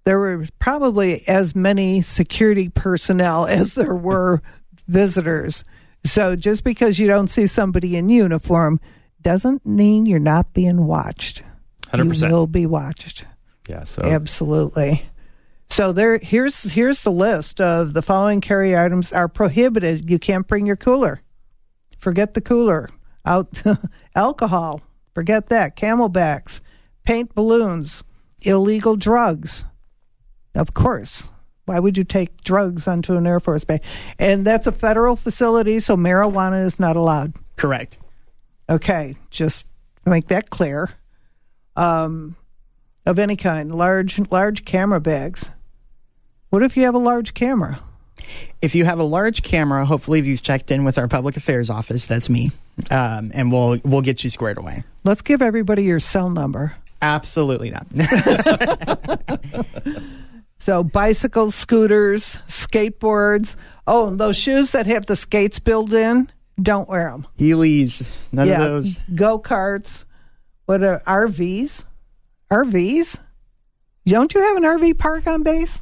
there 0.06 0.20
were 0.20 0.46
probably 0.60 1.28
as 1.28 1.56
many 1.56 2.02
security 2.02 2.70
personnel 2.70 3.46
as 3.50 3.76
there 3.76 3.96
were 3.96 4.42
visitors. 4.88 5.64
So 6.04 6.36
just 6.36 6.64
because 6.64 6.98
you 6.98 7.08
don't 7.08 7.28
see 7.28 7.48
somebody 7.48 7.98
in 7.98 8.10
uniform 8.10 8.80
doesn't 9.22 9.66
mean 9.66 10.06
you're 10.06 10.20
not 10.20 10.54
being 10.54 10.86
watched. 10.86 11.44
100%. 11.88 12.30
You 12.30 12.34
will 12.34 12.48
be 12.48 12.66
watched. 12.66 13.26
Yeah. 13.68 13.84
So 13.84 14.04
Absolutely. 14.04 15.06
So 15.70 15.92
there 15.92 16.18
here's 16.18 16.64
here's 16.64 17.04
the 17.04 17.12
list 17.12 17.62
of 17.62 17.94
the 17.94 18.02
following 18.02 18.42
carry 18.42 18.76
items 18.76 19.14
are 19.14 19.28
prohibited. 19.28 20.10
You 20.10 20.18
can't 20.18 20.48
bring 20.48 20.66
your 20.66 20.76
cooler. 20.76 21.22
Forget 22.00 22.34
the 22.34 22.42
cooler. 22.42 22.90
Out 23.26 23.62
alcohol. 24.16 24.82
Forget 25.20 25.48
that. 25.48 25.76
CamelBaks, 25.76 26.62
paint 27.04 27.36
balloons, 27.36 28.06
illegal 28.42 28.96
drugs. 28.96 29.66
Of 30.56 30.74
course. 30.74 31.34
Why 31.66 31.78
would 31.78 31.98
you 31.98 32.06
take 32.06 32.42
drugs 32.42 32.88
onto 32.88 33.18
an 33.18 33.28
Air 33.28 33.42
Force 33.42 33.66
base? 33.66 33.82
And 34.18 34.48
that's 34.48 34.66
a 34.66 34.72
federal 34.72 35.18
facility, 35.18 35.82
so 35.82 35.98
marijuana 35.98 36.66
is 36.66 36.80
not 36.80 36.96
allowed. 36.96 37.34
Correct. 37.58 37.98
Okay, 38.70 39.18
just 39.30 39.68
make 40.06 40.30
that 40.30 40.52
clear. 40.52 40.90
Um, 41.76 42.38
of 43.06 43.20
any 43.20 43.36
kind, 43.36 43.76
large 43.76 44.22
large 44.32 44.64
camera 44.64 45.02
bags. 45.02 45.50
What 46.50 46.64
if 46.64 46.78
you 46.78 46.84
have 46.84 46.96
a 46.96 46.98
large 46.98 47.34
camera? 47.34 47.82
If 48.62 48.74
you 48.74 48.86
have 48.86 49.00
a 49.00 49.04
large 49.04 49.44
camera, 49.44 49.86
hopefully 49.86 50.22
you've 50.22 50.42
checked 50.42 50.72
in 50.72 50.86
with 50.86 50.98
our 50.98 51.10
public 51.10 51.36
affairs 51.36 51.70
office. 51.70 52.08
That's 52.08 52.30
me, 52.30 52.52
um, 52.92 53.32
and 53.34 53.52
we'll 53.52 53.80
we'll 53.84 54.02
get 54.02 54.24
you 54.24 54.30
squared 54.30 54.58
away. 54.58 54.84
Let's 55.04 55.22
give 55.22 55.42
everybody 55.42 55.84
your 55.84 56.00
cell 56.00 56.30
number. 56.30 56.74
Absolutely 57.02 57.72
not. 57.72 57.88
So 60.60 60.84
bicycles, 60.84 61.56
scooters, 61.56 62.38
skateboards. 62.48 63.56
Oh, 63.88 64.10
and 64.10 64.20
those 64.20 64.38
shoes 64.38 64.74
that 64.74 64.86
have 64.86 65.08
the 65.08 65.16
skates 65.16 65.58
built 65.58 65.92
in, 65.94 66.30
don't 66.62 66.88
wear 66.88 67.06
them. 67.10 67.26
Heelys, 67.40 68.08
none 68.32 68.50
of 68.52 68.60
those. 68.60 69.00
Go 69.16 69.40
karts. 69.40 70.04
What 70.68 70.84
are 70.84 71.00
RVs? 71.08 71.86
RVs? 72.52 73.20
Don't 74.06 74.32
you 74.32 74.42
have 74.42 74.58
an 74.58 74.64
RV 74.64 75.00
park 75.00 75.26
on 75.26 75.42
base? 75.42 75.82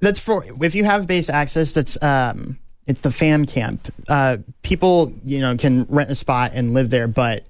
That's 0.00 0.20
for 0.20 0.44
if 0.62 0.76
you 0.76 0.84
have 0.84 1.08
base 1.08 1.28
access. 1.28 1.74
That's 1.74 2.00
um, 2.02 2.58
it's 2.90 3.00
the 3.00 3.10
fam 3.10 3.46
camp. 3.46 3.92
Uh, 4.08 4.38
people 4.62 5.12
you 5.24 5.40
know 5.40 5.56
can 5.56 5.86
rent 5.88 6.10
a 6.10 6.14
spot 6.14 6.52
and 6.54 6.74
live 6.74 6.90
there, 6.90 7.08
but 7.08 7.46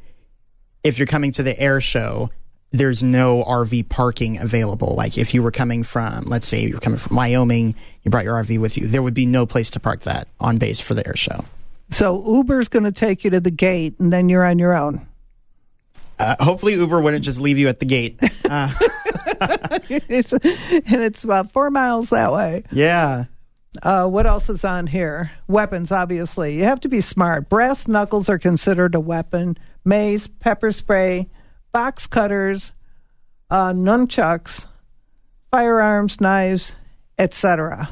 if 0.84 0.98
you're 0.98 1.06
coming 1.06 1.32
to 1.32 1.42
the 1.42 1.58
air 1.58 1.80
show, 1.80 2.30
there's 2.72 3.02
no 3.02 3.42
RV 3.44 3.88
parking 3.88 4.38
available. 4.38 4.94
Like 4.94 5.18
if 5.18 5.34
you 5.34 5.42
were 5.42 5.50
coming 5.50 5.82
from, 5.82 6.24
let's 6.24 6.46
say 6.46 6.66
you're 6.66 6.80
coming 6.80 6.98
from 6.98 7.16
Wyoming, 7.16 7.74
you 8.02 8.10
brought 8.10 8.24
your 8.24 8.42
RV 8.42 8.58
with 8.60 8.76
you, 8.76 8.86
there 8.86 9.02
would 9.02 9.14
be 9.14 9.26
no 9.26 9.46
place 9.46 9.70
to 9.70 9.80
park 9.80 10.00
that 10.02 10.28
on 10.38 10.58
base 10.58 10.80
for 10.80 10.94
the 10.94 11.06
air 11.06 11.16
show. 11.16 11.44
So 11.90 12.22
Uber's 12.36 12.68
going 12.68 12.84
to 12.84 12.92
take 12.92 13.24
you 13.24 13.30
to 13.30 13.40
the 13.40 13.50
gate, 13.50 13.98
and 13.98 14.12
then 14.12 14.28
you're 14.28 14.44
on 14.44 14.60
your 14.60 14.76
own. 14.76 15.06
Uh, 16.20 16.36
hopefully, 16.38 16.74
Uber 16.74 17.00
wouldn't 17.00 17.24
just 17.24 17.40
leave 17.40 17.58
you 17.58 17.66
at 17.68 17.80
the 17.80 17.86
gate. 17.86 18.20
Uh, 18.48 18.72
it's, 19.88 20.32
and 20.32 21.02
it's 21.02 21.24
about 21.24 21.50
four 21.50 21.70
miles 21.70 22.10
that 22.10 22.32
way. 22.32 22.62
yeah. 22.72 23.24
Uh, 23.82 24.08
what 24.08 24.26
else 24.26 24.48
is 24.48 24.64
on 24.64 24.86
here? 24.86 25.30
Weapons, 25.46 25.92
obviously. 25.92 26.56
You 26.56 26.64
have 26.64 26.80
to 26.80 26.88
be 26.88 27.00
smart. 27.00 27.48
Brass 27.48 27.86
knuckles 27.86 28.28
are 28.28 28.38
considered 28.38 28.94
a 28.94 29.00
weapon. 29.00 29.56
Mace, 29.84 30.26
pepper 30.26 30.72
spray, 30.72 31.28
box 31.72 32.06
cutters, 32.06 32.72
uh, 33.50 33.72
nunchucks, 33.72 34.66
firearms, 35.50 36.20
knives, 36.20 36.74
etc. 37.18 37.88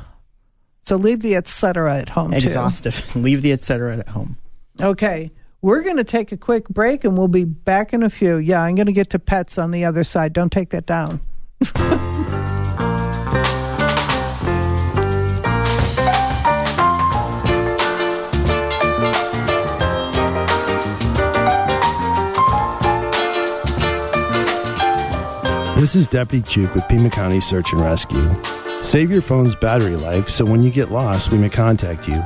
So 0.86 0.96
leave 0.96 1.20
the 1.20 1.36
etc. 1.36 1.98
at 1.98 2.08
home 2.08 2.32
too. 2.32 2.38
Exhaustive. 2.38 3.14
leave 3.16 3.42
the 3.42 3.52
etc. 3.52 3.98
at 3.98 4.08
home. 4.08 4.36
Okay. 4.80 5.30
We're 5.60 5.82
going 5.82 5.96
to 5.96 6.04
take 6.04 6.30
a 6.30 6.36
quick 6.36 6.68
break 6.68 7.04
and 7.04 7.18
we'll 7.18 7.28
be 7.28 7.44
back 7.44 7.92
in 7.92 8.02
a 8.02 8.10
few. 8.10 8.36
Yeah, 8.36 8.62
I'm 8.62 8.76
going 8.76 8.86
to 8.86 8.92
get 8.92 9.10
to 9.10 9.18
pets 9.18 9.58
on 9.58 9.72
the 9.72 9.84
other 9.84 10.04
side. 10.04 10.32
Don't 10.32 10.52
take 10.52 10.70
that 10.70 10.86
down. 10.86 11.20
This 25.78 25.94
is 25.94 26.08
Deputy 26.08 26.44
Chuke 26.44 26.74
with 26.74 26.88
Pima 26.88 27.08
County 27.08 27.40
Search 27.40 27.72
and 27.72 27.80
Rescue. 27.80 28.28
Save 28.82 29.12
your 29.12 29.22
phone's 29.22 29.54
battery 29.54 29.94
life 29.94 30.28
so 30.28 30.44
when 30.44 30.64
you 30.64 30.72
get 30.72 30.90
lost, 30.90 31.30
we 31.30 31.38
may 31.38 31.48
contact 31.48 32.08
you. 32.08 32.20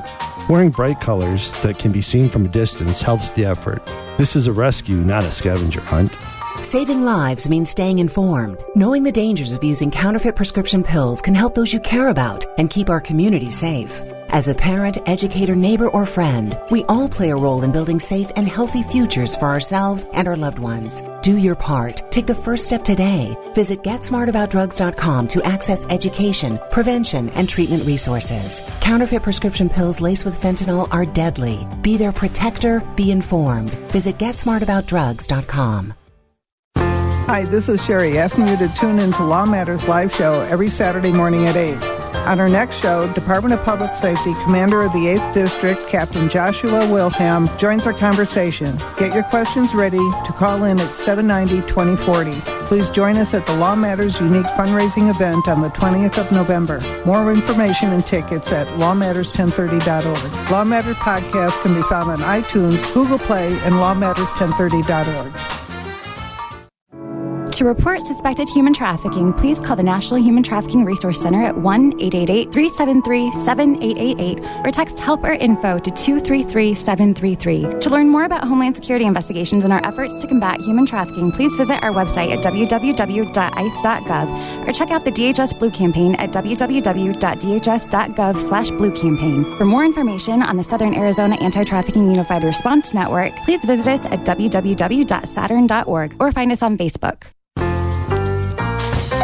Wearing 0.48 0.70
bright 0.70 1.02
colors 1.02 1.52
that 1.60 1.78
can 1.78 1.92
be 1.92 2.00
seen 2.00 2.30
from 2.30 2.46
a 2.46 2.48
distance 2.48 3.02
helps 3.02 3.32
the 3.32 3.44
effort. 3.44 3.84
This 4.16 4.36
is 4.36 4.46
a 4.46 4.52
rescue, 4.54 4.96
not 4.96 5.24
a 5.24 5.30
scavenger 5.30 5.82
hunt. 5.82 6.16
Saving 6.62 7.02
lives 7.02 7.46
means 7.46 7.68
staying 7.68 7.98
informed. 7.98 8.56
Knowing 8.74 9.02
the 9.02 9.12
dangers 9.12 9.52
of 9.52 9.62
using 9.62 9.90
counterfeit 9.90 10.34
prescription 10.34 10.82
pills 10.82 11.20
can 11.20 11.34
help 11.34 11.54
those 11.54 11.74
you 11.74 11.80
care 11.80 12.08
about 12.08 12.46
and 12.58 12.70
keep 12.70 12.88
our 12.88 13.02
community 13.02 13.50
safe. 13.50 14.00
As 14.32 14.48
a 14.48 14.54
parent, 14.54 14.96
educator, 15.06 15.54
neighbor, 15.54 15.88
or 15.88 16.06
friend, 16.06 16.58
we 16.70 16.84
all 16.84 17.06
play 17.06 17.30
a 17.30 17.36
role 17.36 17.64
in 17.64 17.70
building 17.70 18.00
safe 18.00 18.30
and 18.34 18.48
healthy 18.48 18.82
futures 18.82 19.36
for 19.36 19.44
ourselves 19.44 20.06
and 20.14 20.26
our 20.26 20.36
loved 20.36 20.58
ones. 20.58 21.02
Do 21.20 21.36
your 21.36 21.54
part. 21.54 22.10
Take 22.10 22.26
the 22.26 22.34
first 22.34 22.64
step 22.64 22.82
today. 22.82 23.36
Visit 23.54 23.82
GetSmartAboutDrugs.com 23.82 25.28
to 25.28 25.42
access 25.44 25.84
education, 25.90 26.58
prevention, 26.70 27.28
and 27.30 27.46
treatment 27.46 27.84
resources. 27.84 28.62
Counterfeit 28.80 29.22
prescription 29.22 29.68
pills 29.68 30.00
laced 30.00 30.24
with 30.24 30.40
fentanyl 30.40 30.88
are 30.90 31.04
deadly. 31.04 31.68
Be 31.82 31.98
their 31.98 32.12
protector. 32.12 32.80
Be 32.96 33.10
informed. 33.10 33.70
Visit 33.92 34.16
GetSmartAboutDrugs.com. 34.16 35.92
Hi, 37.32 37.46
this 37.46 37.66
is 37.70 37.82
Sherry 37.82 38.18
asking 38.18 38.46
you 38.46 38.58
to 38.58 38.68
tune 38.74 38.98
into 38.98 39.24
Law 39.24 39.46
Matters 39.46 39.88
live 39.88 40.14
show 40.14 40.42
every 40.42 40.68
Saturday 40.68 41.12
morning 41.12 41.46
at 41.46 41.56
8. 41.56 41.76
On 42.28 42.38
our 42.38 42.46
next 42.46 42.76
show, 42.76 43.10
Department 43.14 43.54
of 43.54 43.64
Public 43.64 43.94
Safety 43.94 44.34
Commander 44.44 44.82
of 44.82 44.92
the 44.92 45.06
8th 45.06 45.32
District, 45.32 45.86
Captain 45.88 46.28
Joshua 46.28 46.86
Wilhelm, 46.92 47.48
joins 47.56 47.86
our 47.86 47.94
conversation. 47.94 48.76
Get 48.98 49.14
your 49.14 49.22
questions 49.22 49.72
ready 49.74 49.96
to 49.96 50.32
call 50.36 50.64
in 50.64 50.78
at 50.78 50.90
790-2040. 50.90 52.66
Please 52.66 52.90
join 52.90 53.16
us 53.16 53.32
at 53.32 53.46
the 53.46 53.56
Law 53.56 53.76
Matters 53.76 54.20
unique 54.20 54.44
fundraising 54.48 55.08
event 55.08 55.48
on 55.48 55.62
the 55.62 55.70
20th 55.70 56.18
of 56.18 56.30
November. 56.32 56.80
More 57.06 57.32
information 57.32 57.92
and 57.92 58.06
tickets 58.06 58.52
at 58.52 58.66
lawmatters1030.org. 58.76 60.50
Law 60.50 60.64
Matters 60.64 60.96
podcast 60.96 61.58
can 61.62 61.74
be 61.74 61.82
found 61.84 62.10
on 62.10 62.18
iTunes, 62.18 62.92
Google 62.92 63.18
Play, 63.18 63.54
and 63.60 63.76
lawmatters1030.org. 63.76 65.51
To 67.62 67.68
report 67.68 68.04
suspected 68.04 68.48
human 68.48 68.74
trafficking, 68.74 69.32
please 69.32 69.60
call 69.60 69.76
the 69.76 69.84
National 69.84 70.20
Human 70.20 70.42
Trafficking 70.42 70.84
Resource 70.84 71.20
Center 71.20 71.44
at 71.44 71.56
1 71.56 71.92
888 72.00 72.50
373 72.50 73.30
7888 73.44 74.66
or 74.66 74.72
text 74.72 74.98
help 74.98 75.22
or 75.22 75.34
info 75.34 75.78
to 75.78 75.90
233 75.92 76.74
733. 76.74 77.78
To 77.78 77.88
learn 77.88 78.08
more 78.08 78.24
about 78.24 78.48
Homeland 78.48 78.74
Security 78.74 79.04
investigations 79.04 79.62
and 79.62 79.72
our 79.72 79.80
efforts 79.86 80.18
to 80.18 80.26
combat 80.26 80.60
human 80.60 80.86
trafficking, 80.86 81.30
please 81.30 81.54
visit 81.54 81.80
our 81.84 81.92
website 81.92 82.36
at 82.36 82.44
www.ice.gov 82.44 84.26
or 84.66 84.72
check 84.72 84.90
out 84.90 85.04
the 85.04 85.12
DHS 85.12 85.56
Blue 85.56 85.70
Campaign 85.70 86.16
at 86.16 86.32
www.dhs.gov 86.32 88.40
slash 88.40 88.70
blue 88.70 88.90
campaign. 88.90 89.44
For 89.56 89.66
more 89.66 89.84
information 89.84 90.42
on 90.42 90.56
the 90.56 90.64
Southern 90.64 90.94
Arizona 90.94 91.36
Anti 91.36 91.62
Trafficking 91.62 92.10
Unified 92.10 92.42
Response 92.42 92.92
Network, 92.92 93.32
please 93.44 93.64
visit 93.64 93.86
us 93.86 94.04
at 94.06 94.24
www.saturn.org 94.24 96.16
or 96.18 96.32
find 96.32 96.50
us 96.50 96.62
on 96.62 96.76
Facebook. 96.76 97.22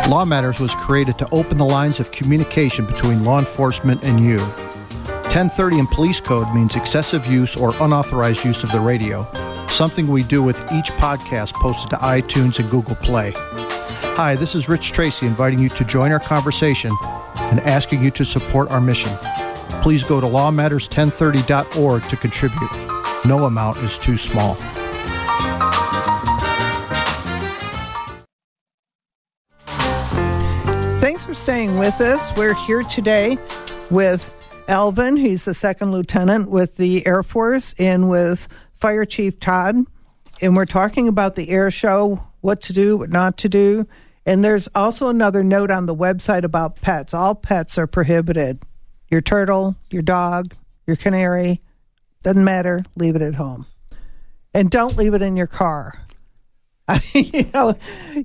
Law 0.08 0.24
Matters 0.24 0.58
was 0.58 0.74
created 0.76 1.18
to 1.18 1.28
open 1.32 1.58
the 1.58 1.66
lines 1.66 2.00
of 2.00 2.10
communication 2.12 2.86
between 2.86 3.24
law 3.24 3.38
enforcement 3.38 4.02
and 4.02 4.18
you. 4.18 4.38
1030 4.38 5.80
in 5.80 5.86
Police 5.86 6.18
Code 6.18 6.50
means 6.54 6.76
excessive 6.76 7.26
use 7.26 7.54
or 7.54 7.74
unauthorized 7.78 8.42
use 8.42 8.64
of 8.64 8.72
the 8.72 8.80
radio, 8.80 9.22
something 9.68 10.06
we 10.06 10.22
do 10.22 10.42
with 10.42 10.62
each 10.72 10.86
podcast 10.92 11.52
posted 11.52 11.90
to 11.90 11.96
iTunes 11.96 12.58
and 12.58 12.70
Google 12.70 12.96
Play. 12.96 13.34
Hi, 14.16 14.34
this 14.34 14.54
is 14.54 14.66
Rich 14.66 14.92
Tracy 14.92 15.26
inviting 15.26 15.58
you 15.58 15.68
to 15.68 15.84
join 15.84 16.10
our 16.10 16.20
conversation 16.20 16.96
and 17.36 17.60
asking 17.60 18.02
you 18.02 18.10
to 18.12 18.24
support 18.24 18.70
our 18.70 18.80
mission. 18.80 19.14
Please 19.82 20.04
go 20.04 20.22
to 20.22 20.26
lawmatters1030.org 20.26 22.08
to 22.08 22.16
contribute. 22.16 23.26
No 23.26 23.44
amount 23.44 23.76
is 23.78 23.98
too 23.98 24.16
small. 24.16 24.56
Thanks 31.08 31.24
for 31.24 31.32
staying 31.32 31.78
with 31.78 32.02
us. 32.02 32.36
We're 32.36 32.52
here 32.52 32.82
today 32.82 33.38
with 33.90 34.30
Alvin. 34.68 35.16
He's 35.16 35.46
the 35.46 35.54
second 35.54 35.90
lieutenant 35.90 36.50
with 36.50 36.76
the 36.76 37.06
Air 37.06 37.22
Force 37.22 37.74
and 37.78 38.10
with 38.10 38.46
Fire 38.74 39.06
Chief 39.06 39.40
Todd. 39.40 39.76
And 40.42 40.54
we're 40.54 40.66
talking 40.66 41.08
about 41.08 41.34
the 41.34 41.48
air 41.48 41.70
show, 41.70 42.22
what 42.42 42.60
to 42.60 42.74
do, 42.74 42.98
what 42.98 43.08
not 43.08 43.38
to 43.38 43.48
do. 43.48 43.88
And 44.26 44.44
there's 44.44 44.68
also 44.74 45.08
another 45.08 45.42
note 45.42 45.70
on 45.70 45.86
the 45.86 45.94
website 45.94 46.44
about 46.44 46.76
pets. 46.82 47.14
All 47.14 47.34
pets 47.34 47.78
are 47.78 47.86
prohibited. 47.86 48.62
Your 49.10 49.22
turtle, 49.22 49.76
your 49.88 50.02
dog, 50.02 50.54
your 50.86 50.96
canary, 50.96 51.62
doesn't 52.22 52.44
matter, 52.44 52.80
leave 52.96 53.16
it 53.16 53.22
at 53.22 53.36
home. 53.36 53.64
And 54.52 54.70
don't 54.70 54.98
leave 54.98 55.14
it 55.14 55.22
in 55.22 55.38
your 55.38 55.46
car. 55.46 56.04
I 56.86 57.02
mean, 57.14 57.30
you 57.32 57.50
know, 57.54 57.74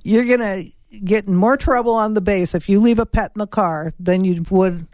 you're 0.02 0.26
going 0.26 0.40
to 0.40 0.73
get 1.02 1.26
in 1.26 1.34
more 1.34 1.56
trouble 1.56 1.94
on 1.94 2.14
the 2.14 2.20
base 2.20 2.54
if 2.54 2.68
you 2.68 2.80
leave 2.80 2.98
a 2.98 3.06
pet 3.06 3.32
in 3.34 3.38
the 3.38 3.46
car 3.46 3.92
than 3.98 4.24
you 4.24 4.44
would 4.50 4.86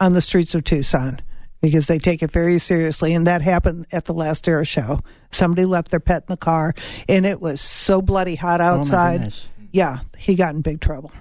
on 0.00 0.12
the 0.12 0.20
streets 0.20 0.54
of 0.54 0.64
Tucson 0.64 1.20
because 1.60 1.86
they 1.86 1.98
take 1.98 2.22
it 2.22 2.30
very 2.30 2.58
seriously. 2.58 3.14
And 3.14 3.26
that 3.26 3.42
happened 3.42 3.86
at 3.92 4.04
the 4.04 4.14
last 4.14 4.46
air 4.46 4.64
show. 4.64 5.00
Somebody 5.30 5.64
left 5.64 5.90
their 5.90 6.00
pet 6.00 6.24
in 6.28 6.32
the 6.32 6.36
car 6.36 6.74
and 7.08 7.26
it 7.26 7.40
was 7.40 7.60
so 7.60 8.02
bloody 8.02 8.34
hot 8.34 8.60
oh, 8.60 8.64
outside. 8.64 9.18
goodness. 9.18 9.48
yeah, 9.72 10.00
he 10.16 10.34
got 10.34 10.54
in 10.54 10.60
big 10.60 10.80
trouble. 10.80 11.12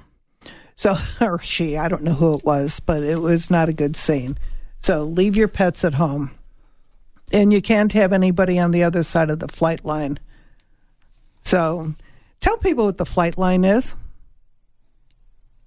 So, 0.75 0.97
or 1.21 1.39
she, 1.39 1.77
I 1.77 1.87
don't 1.87 2.03
know 2.03 2.13
who 2.13 2.37
it 2.37 2.45
was, 2.45 2.79
but 2.79 3.03
it 3.03 3.19
was 3.19 3.49
not 3.49 3.69
a 3.69 3.73
good 3.73 3.95
scene. 3.95 4.37
So 4.79 5.03
leave 5.03 5.35
your 5.35 5.47
pets 5.47 5.83
at 5.83 5.95
home. 5.95 6.31
And 7.31 7.51
you 7.51 7.61
can't 7.61 7.91
have 7.93 8.13
anybody 8.13 8.59
on 8.59 8.69
the 8.71 8.83
other 8.83 9.01
side 9.01 9.31
of 9.31 9.39
the 9.39 9.47
flight 9.47 9.83
line. 9.83 10.19
So 11.41 11.95
tell 12.39 12.57
people 12.57 12.85
what 12.85 12.97
the 12.97 13.05
flight 13.05 13.37
line 13.37 13.63
is. 13.65 13.95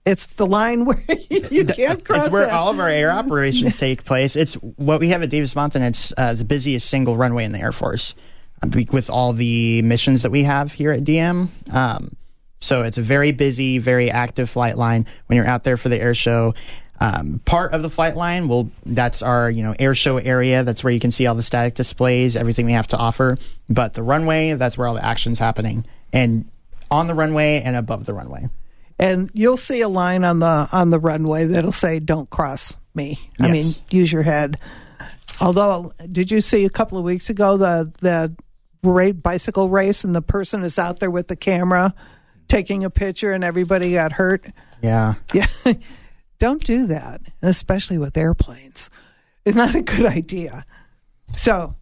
It's 0.09 0.27
the 0.27 0.47
line 0.47 0.87
where 0.87 1.03
you 1.31 1.65
can't 1.65 2.05
cross. 2.05 2.25
It's 2.25 2.33
where 2.33 2.47
that. 2.47 2.55
all 2.55 2.71
of 2.71 2.81
our 2.81 2.89
air 2.89 3.11
operations 3.23 3.77
take 3.77 4.05
place. 4.05 4.37
It's 4.37 4.55
what 4.55 5.01
we 5.01 5.09
have 5.11 5.23
at 5.23 5.31
Davis-Monthan. 5.31 5.87
It's 5.87 6.13
uh, 6.17 6.33
the 6.33 6.45
busiest 6.45 6.89
single 6.89 7.17
runway 7.17 7.45
in 7.45 7.53
the 7.53 7.61
Air 7.61 7.73
Force 7.73 8.15
uh, 8.63 8.69
with 8.91 9.11
all 9.11 9.33
the 9.35 9.83
missions 9.83 10.23
that 10.23 10.31
we 10.31 10.45
have 10.45 10.73
here 10.73 10.93
at 10.93 11.05
DM. 11.05 11.51
Um, 11.73 12.17
so 12.61 12.83
it's 12.83 12.99
a 12.99 13.03
very 13.03 13.33
busy, 13.33 13.79
very 13.79 14.11
active 14.11 14.49
flight 14.49 14.79
line. 14.79 15.07
When 15.27 15.37
you're 15.37 15.47
out 15.47 15.65
there 15.65 15.77
for 15.77 15.91
the 15.91 16.01
air 16.01 16.15
show, 16.15 16.55
um, 17.01 17.41
part 17.45 17.73
of 17.73 17.83
the 17.83 17.91
flight 17.91 18.17
line 18.17 18.49
will 18.49 18.71
that's 18.85 19.23
our 19.23 19.49
you 19.51 19.63
know 19.63 19.75
air 19.79 19.95
show 19.95 20.17
area. 20.17 20.65
That's 20.65 20.83
where 20.83 20.93
you 20.93 20.99
can 20.99 21.13
see 21.13 21.27
all 21.27 21.35
the 21.35 21.43
static 21.43 21.75
displays, 21.75 22.35
everything 22.35 22.67
we 22.67 22.73
have 22.73 22.89
to 22.89 22.97
offer. 22.97 23.37
But 23.69 23.95
the 23.95 24.03
runway, 24.03 24.55
that's 24.55 24.77
where 24.77 24.89
all 24.89 24.95
the 24.95 25.05
action's 25.05 25.39
happening, 25.39 25.87
and 26.13 26.51
on 26.91 27.07
the 27.07 27.15
runway 27.15 27.61
and 27.61 27.77
above 27.77 28.07
the 28.07 28.15
runway. 28.15 28.49
And 28.99 29.31
you'll 29.35 29.57
see 29.57 29.81
a 29.81 29.89
line 29.89 30.25
on 30.25 30.41
the 30.41 30.69
on 30.73 30.91
the 30.91 30.99
runway 30.99 31.45
that'll 31.47 31.73
say 31.73 32.01
"Don't 32.01 32.29
cross 32.29 32.77
me." 32.95 33.19
I 33.39 33.49
mean, 33.49 33.73
use 33.91 34.13
your 34.13 34.23
head. 34.23 34.59
Although, 35.41 35.93
did 36.11 36.31
you 36.31 36.41
see 36.41 36.65
a 36.65 36.71
couple 36.71 36.99
of 36.99 37.05
weeks 37.05 37.31
ago 37.31 37.57
the 37.57 37.93
the 38.01 38.35
ra- 38.83 39.13
bicycle 39.13 39.69
race 39.69 40.05
and 40.05 40.15
the 40.15 40.23
person 40.23 40.65
is 40.65 40.79
out 40.79 41.01
there 41.01 41.11
with 41.11 41.29
the 41.29 41.37
camera 41.37 41.95
taking 42.49 42.85
a 42.85 42.91
picture 42.91 43.33
and 43.33 43.45
everybody 43.45 43.93
got 43.93 44.13
hurt? 44.13 44.47
Yeah. 44.83 45.15
Yeah, 45.33 45.47
don't 46.39 46.65
do 46.65 46.87
that, 46.87 47.21
especially 47.43 47.99
with 47.99 48.17
airplanes. 48.17 48.91
It's 49.45 49.57
not 49.57 49.75
a 49.75 49.83
good 49.83 50.07
idea. 50.07 50.65
So, 51.37 51.75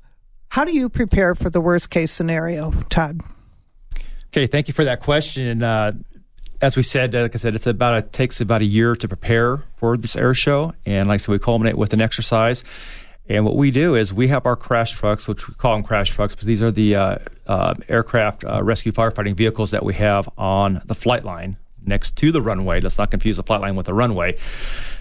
how 0.49 0.65
do 0.65 0.73
you 0.73 0.89
prepare 0.89 1.35
for 1.35 1.51
the 1.51 1.61
worst 1.61 1.91
case 1.91 2.13
scenario, 2.13 2.73
Todd? 2.89 3.21
Okay, 4.29 4.47
thank 4.47 4.69
you 4.69 4.75
for 4.75 4.85
that 4.85 5.01
question. 5.01 5.63
Uh, 5.63 5.93
as 6.61 6.77
we 6.77 6.83
said, 6.83 7.15
uh, 7.15 7.23
like 7.23 7.35
I 7.35 7.39
said, 7.39 7.55
it's 7.55 7.67
about 7.67 7.95
it 7.95 8.13
takes 8.13 8.41
about 8.41 8.63
a 8.63 8.65
year 8.65 8.95
to 8.97 9.09
prepare 9.09 9.63
for 9.77 9.97
this 9.97 10.17
air 10.17 10.35
show, 10.35 10.75
and 10.85 11.09
like 11.09 11.17
I 11.17 11.19
said, 11.19 11.33
we 11.33 11.39
culminate 11.39 11.77
with 11.77 11.93
an 11.93 12.01
exercise. 12.01 12.65
And 13.29 13.45
what 13.45 13.57
we 13.57 13.73
do 13.73 13.97
is 13.97 14.15
we 14.15 14.29
have 14.29 14.47
our 14.47 14.55
crash 14.55 14.93
trucks, 14.93 15.27
which 15.27 15.49
we 15.49 15.55
call 15.55 15.75
them 15.75 15.83
crash 15.83 16.11
trucks, 16.11 16.35
but 16.37 16.45
these 16.45 16.63
are 16.63 16.71
the 16.71 16.95
uh, 16.95 17.19
uh, 17.47 17.75
aircraft 17.89 18.45
uh, 18.45 18.63
rescue 18.63 18.93
firefighting 18.93 19.35
vehicles 19.35 19.73
that 19.73 19.85
we 19.85 19.95
have 19.95 20.29
on 20.39 20.81
the 20.85 20.95
flight 20.95 21.25
line 21.25 21.57
next 21.87 22.17
to 22.17 22.33
the 22.33 22.43
runway. 22.43 22.81
Let's 22.81 22.99
not 22.99 23.11
confuse 23.11 23.37
the 23.37 23.43
flight 23.43 23.61
line 23.61 23.77
with 23.77 23.87
the 23.87 23.95
runway. 23.95 24.37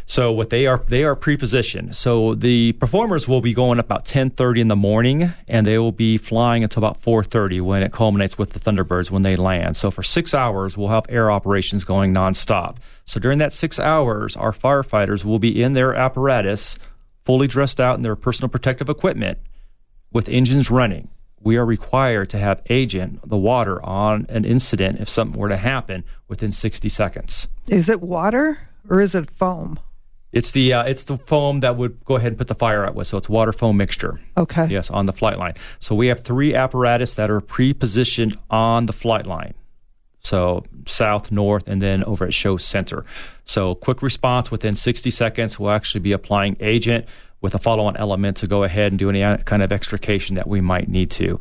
So 0.08 0.32
what 0.32 0.52
they 0.52 0.67
are, 0.67 0.84
they 0.88 1.04
are 1.04 1.15
pre-positioned. 1.15 1.95
So 1.95 2.36
the 2.36 2.74
performers 2.74 3.28
will 3.28 3.41
be 3.41 3.54
going 3.54 3.80
up 3.80 3.86
about 3.86 4.06
10:30 4.06 4.62
in 4.62 4.67
the 4.67 4.76
morning, 4.76 5.34
and 5.48 5.65
they 5.65 5.80
will 5.80 5.91
be 5.91 6.17
flying 6.17 6.62
until 6.62 6.84
about 6.84 7.02
4:30 7.02 7.60
when 7.60 7.82
it 7.82 7.91
culminates 7.91 8.38
with 8.38 8.52
the 8.52 8.60
Thunderbirds 8.60 9.10
when 9.10 9.24
they 9.24 9.36
land. 9.36 9.78
So 9.78 9.89
for 9.89 10.04
six 10.04 10.34
hours, 10.34 10.78
we'll 10.78 10.89
have 10.89 11.06
air 11.10 11.32
operations 11.32 11.84
going 11.84 12.13
nonstop. 12.13 12.78
So 13.06 13.19
during 13.19 13.39
that 13.39 13.54
six 13.54 13.80
hours, 13.80 14.36
our 14.36 14.52
firefighters 14.52 15.26
will 15.26 15.39
be 15.39 15.62
in 15.62 15.74
their 15.74 15.95
apparatus, 15.95 16.78
fully 17.26 17.48
dressed 17.48 17.80
out 17.80 17.95
in 17.95 18.04
their 18.04 18.15
personal 18.15 18.50
protective 18.50 18.89
equipment, 18.89 19.39
with 20.12 20.30
engines 20.30 20.69
running. 20.69 21.08
We 21.45 21.58
are 21.58 21.65
required 21.65 22.31
to 22.31 22.39
have 22.39 22.63
agent, 22.71 23.29
the 23.29 23.38
water, 23.38 23.81
on 23.86 24.25
an 24.29 24.45
incident 24.45 24.99
if 24.99 25.08
something 25.08 25.39
were 25.39 25.47
to 25.47 25.58
happen 25.58 26.03
within 26.27 26.51
60 26.51 26.89
seconds. 26.89 27.47
Is 27.69 27.88
it 27.88 28.01
water 28.01 28.67
or 28.89 28.99
is 28.99 29.13
it 29.13 29.29
foam? 29.29 29.79
It's 30.31 30.49
the 30.51 30.73
uh, 30.73 30.84
it's 30.84 31.03
the 31.03 31.17
foam 31.17 31.60
that 31.60 31.77
would 31.77 32.03
go 32.03 32.15
ahead 32.15 32.29
and 32.29 32.38
put 32.38 32.47
the 32.47 32.55
fire 32.55 32.84
out 32.84 32.95
with. 32.95 33.08
So 33.08 33.17
it's 33.17 33.29
water 33.29 33.53
foam 33.53 33.77
mixture. 33.77 34.19
Okay. 34.36 34.65
Yes, 34.67 34.89
on 34.89 35.05
the 35.05 35.13
flight 35.13 35.38
line. 35.38 35.53
So 35.79 35.93
we 35.93 36.08
have 36.08 36.21
three 36.21 36.55
apparatus 36.55 37.13
that 37.13 37.29
are 37.29 37.39
pre-positioned 37.39 38.38
on 38.49 38.88
the 38.88 38.93
flight 38.93 39.27
line. 39.27 39.53
So 40.23 40.63
south, 40.88 41.31
north, 41.31 41.67
and 41.67 41.79
then 41.79 42.03
over 42.05 42.25
at 42.25 42.34
show 42.34 42.58
center. 42.58 43.05
So 43.45 43.75
quick 43.75 44.01
response 44.01 44.49
within 44.49 44.75
60 44.75 45.12
seconds. 45.12 45.60
We'll 45.60 45.69
actually 45.69 46.01
be 46.01 46.12
applying 46.12 46.58
agent 46.60 47.05
with 47.45 47.53
a 47.53 47.60
follow-on 47.60 47.95
element 47.95 48.38
to 48.38 48.47
go 48.47 48.63
ahead 48.63 48.91
and 48.91 48.97
do 48.97 49.08
any 49.08 49.21
kind 49.43 49.62
of 49.62 49.71
extrication 49.71 50.36
that 50.36 50.47
we 50.47 50.62
might 50.62 50.89
need 50.89 51.12
to. 51.12 51.39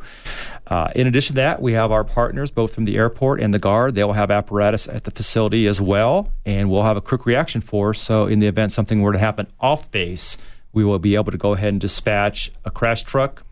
Uh, 0.67 0.87
in 0.95 1.07
addition 1.07 1.33
to 1.35 1.41
that, 1.41 1.59
we 1.63 1.73
have 1.73 1.91
our 1.91 2.03
partners 2.03 2.51
both 2.51 2.75
from 2.75 2.85
the 2.85 2.95
airport 2.97 3.41
and 3.41 3.51
the 3.51 3.57
guard. 3.57 3.95
They 3.95 4.03
will 4.03 4.13
have 4.13 4.29
apparatus 4.29 4.87
at 4.87 5.03
the 5.03 5.09
facility 5.09 5.65
as 5.65 5.81
well, 5.81 6.31
and 6.45 6.69
we'll 6.69 6.83
have 6.83 6.95
a 6.95 7.01
quick 7.01 7.25
reaction 7.25 7.59
force. 7.59 7.99
So 7.99 8.27
in 8.27 8.39
the 8.39 8.45
event 8.45 8.71
something 8.71 9.01
were 9.01 9.13
to 9.13 9.17
happen 9.17 9.47
off 9.59 9.89
base, 9.89 10.37
we 10.73 10.83
will 10.85 10.99
be 10.99 11.15
able 11.15 11.31
to 11.31 11.37
go 11.39 11.53
ahead 11.53 11.69
and 11.69 11.81
dispatch 11.81 12.51
a 12.63 12.69
crash 12.69 13.01
truck, 13.03 13.43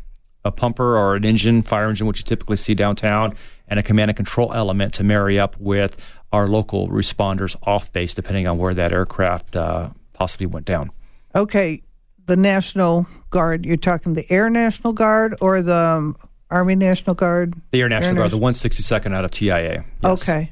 a 0.46 0.52
pumper 0.52 0.96
or 0.96 1.16
an 1.16 1.26
engine, 1.26 1.64
fire 1.64 1.90
engine, 1.90 2.06
which 2.06 2.20
you 2.20 2.24
typically 2.24 2.58
see 2.58 2.76
downtown, 2.76 3.36
and 3.68 3.80
a 3.80 3.84
command 3.84 4.12
and 4.12 4.18
control 4.18 4.54
element 4.54 4.94
to 4.94 5.04
marry 5.04 5.40
up 5.40 5.60
with 5.60 5.98
our 6.32 6.48
local 6.48 6.90
responders 6.90 7.56
off 7.64 7.92
base, 7.92 8.14
depending 8.14 8.48
on 8.48 8.60
where 8.60 8.74
that 8.76 8.92
aircraft 8.92 9.56
uh, 9.56 9.90
possibly 10.14 10.46
went 10.46 10.66
down. 10.66 10.92
Okay, 11.36 11.82
the 12.26 12.36
National 12.36 13.08
Guard. 13.30 13.66
You're 13.66 13.78
talking 13.78 14.14
the 14.14 14.32
Air 14.32 14.50
National 14.50 14.94
Guard 14.94 15.36
or 15.42 15.62
the 15.62 15.76
um, 15.76 16.18
Army 16.50 16.76
National 16.76 17.16
Guard? 17.16 17.56
The 17.72 17.82
Air 17.82 17.90
National 17.90 18.12
Air 18.12 18.16
Guard, 18.16 18.32
the 18.32 18.40
162nd 18.40 19.14
out 19.14 19.26
of 19.26 19.32
TIA. 19.32 19.86
Yes. 20.04 20.22
Okay. 20.22 20.52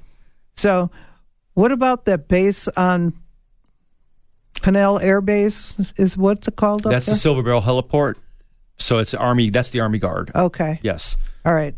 So, 0.56 0.92
what 1.54 1.72
about 1.72 2.06
that 2.06 2.28
base 2.28 2.68
on 2.70 3.14
Pinal 4.62 5.00
Air 5.00 5.22
Base? 5.22 5.76
Is 5.98 6.18
what's 6.18 6.48
it 6.48 6.56
called? 6.56 6.84
That's 6.84 7.06
the? 7.06 7.14
Silverbell 7.14 7.64
Heliport. 7.64 8.16
So 8.78 8.98
it's 8.98 9.14
Army. 9.14 9.50
That's 9.50 9.70
the 9.70 9.80
Army 9.80 10.00
Guard. 10.00 10.32
Okay. 10.34 10.80
Yes. 10.82 11.16
All 11.46 11.54
right. 11.54 11.76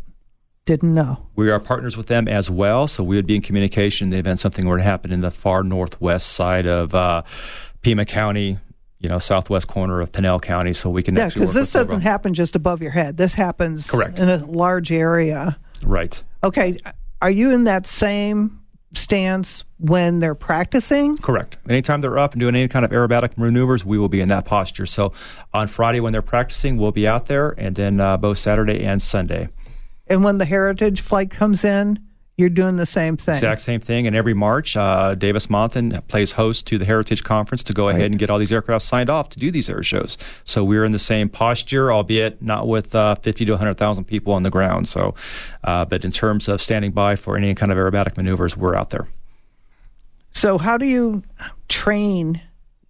Didn't 0.64 0.94
know. 0.94 1.26
We 1.36 1.50
are 1.50 1.60
partners 1.60 1.96
with 1.96 2.06
them 2.06 2.26
as 2.26 2.50
well, 2.50 2.88
so 2.88 3.04
we 3.04 3.16
would 3.16 3.26
be 3.26 3.36
in 3.36 3.42
communication 3.42 4.06
in 4.06 4.10
the 4.10 4.16
event 4.16 4.40
something 4.40 4.66
were 4.66 4.78
to 4.78 4.82
happen 4.82 5.12
in 5.12 5.20
the 5.20 5.30
far 5.30 5.62
northwest 5.62 6.32
side 6.32 6.66
of 6.66 6.94
uh, 6.94 7.22
Pima 7.82 8.06
County, 8.06 8.58
you 9.04 9.10
know, 9.10 9.18
southwest 9.18 9.68
corner 9.68 10.00
of 10.00 10.10
Pinal 10.10 10.40
County, 10.40 10.72
so 10.72 10.88
we 10.88 11.02
can 11.02 11.14
Yeah, 11.14 11.28
because 11.28 11.52
this 11.52 11.70
doesn't 11.70 12.00
happen 12.00 12.32
just 12.32 12.56
above 12.56 12.80
your 12.80 12.90
head. 12.90 13.18
This 13.18 13.34
happens 13.34 13.90
Correct. 13.90 14.18
in 14.18 14.30
a 14.30 14.38
large 14.38 14.90
area. 14.90 15.58
Right. 15.84 16.20
Okay, 16.42 16.78
are 17.20 17.30
you 17.30 17.50
in 17.50 17.64
that 17.64 17.86
same 17.86 18.60
stance 18.94 19.64
when 19.78 20.20
they're 20.20 20.34
practicing? 20.34 21.18
Correct. 21.18 21.58
Anytime 21.68 22.00
they're 22.00 22.16
up 22.16 22.32
and 22.32 22.40
doing 22.40 22.56
any 22.56 22.66
kind 22.66 22.82
of 22.82 22.92
aerobatic 22.92 23.36
maneuvers, 23.36 23.84
we 23.84 23.98
will 23.98 24.08
be 24.08 24.22
in 24.22 24.28
that 24.28 24.46
posture. 24.46 24.86
So 24.86 25.12
on 25.52 25.66
Friday 25.66 26.00
when 26.00 26.14
they're 26.14 26.22
practicing, 26.22 26.78
we'll 26.78 26.90
be 26.90 27.06
out 27.06 27.26
there, 27.26 27.50
and 27.58 27.76
then 27.76 28.00
uh, 28.00 28.16
both 28.16 28.38
Saturday 28.38 28.84
and 28.84 29.02
Sunday. 29.02 29.50
And 30.06 30.24
when 30.24 30.38
the 30.38 30.46
heritage 30.46 31.02
flight 31.02 31.30
comes 31.30 31.62
in, 31.62 31.98
you're 32.36 32.48
doing 32.48 32.76
the 32.76 32.86
same 32.86 33.16
thing. 33.16 33.36
Exact 33.36 33.60
same 33.60 33.80
thing. 33.80 34.06
And 34.08 34.16
every 34.16 34.34
March, 34.34 34.76
uh, 34.76 35.14
Davis 35.14 35.46
Monthan 35.46 36.06
plays 36.08 36.32
host 36.32 36.66
to 36.66 36.78
the 36.78 36.84
Heritage 36.84 37.22
Conference 37.22 37.62
to 37.64 37.72
go 37.72 37.88
ahead 37.88 38.10
and 38.10 38.18
get 38.18 38.28
all 38.28 38.38
these 38.38 38.50
aircraft 38.50 38.84
signed 38.84 39.08
off 39.08 39.28
to 39.30 39.38
do 39.38 39.52
these 39.52 39.70
air 39.70 39.84
shows. 39.84 40.18
So 40.44 40.64
we're 40.64 40.84
in 40.84 40.90
the 40.90 40.98
same 40.98 41.28
posture, 41.28 41.92
albeit 41.92 42.42
not 42.42 42.66
with 42.66 42.92
uh, 42.94 43.14
50 43.16 43.44
to 43.44 43.52
100,000 43.52 44.04
people 44.04 44.32
on 44.32 44.42
the 44.42 44.50
ground. 44.50 44.88
So, 44.88 45.14
uh, 45.62 45.84
but 45.84 46.04
in 46.04 46.10
terms 46.10 46.48
of 46.48 46.60
standing 46.60 46.90
by 46.90 47.14
for 47.14 47.36
any 47.36 47.54
kind 47.54 47.70
of 47.70 47.78
aerobatic 47.78 48.16
maneuvers, 48.16 48.56
we're 48.56 48.74
out 48.74 48.90
there. 48.90 49.06
So, 50.32 50.58
how 50.58 50.76
do 50.76 50.86
you 50.86 51.22
train 51.68 52.40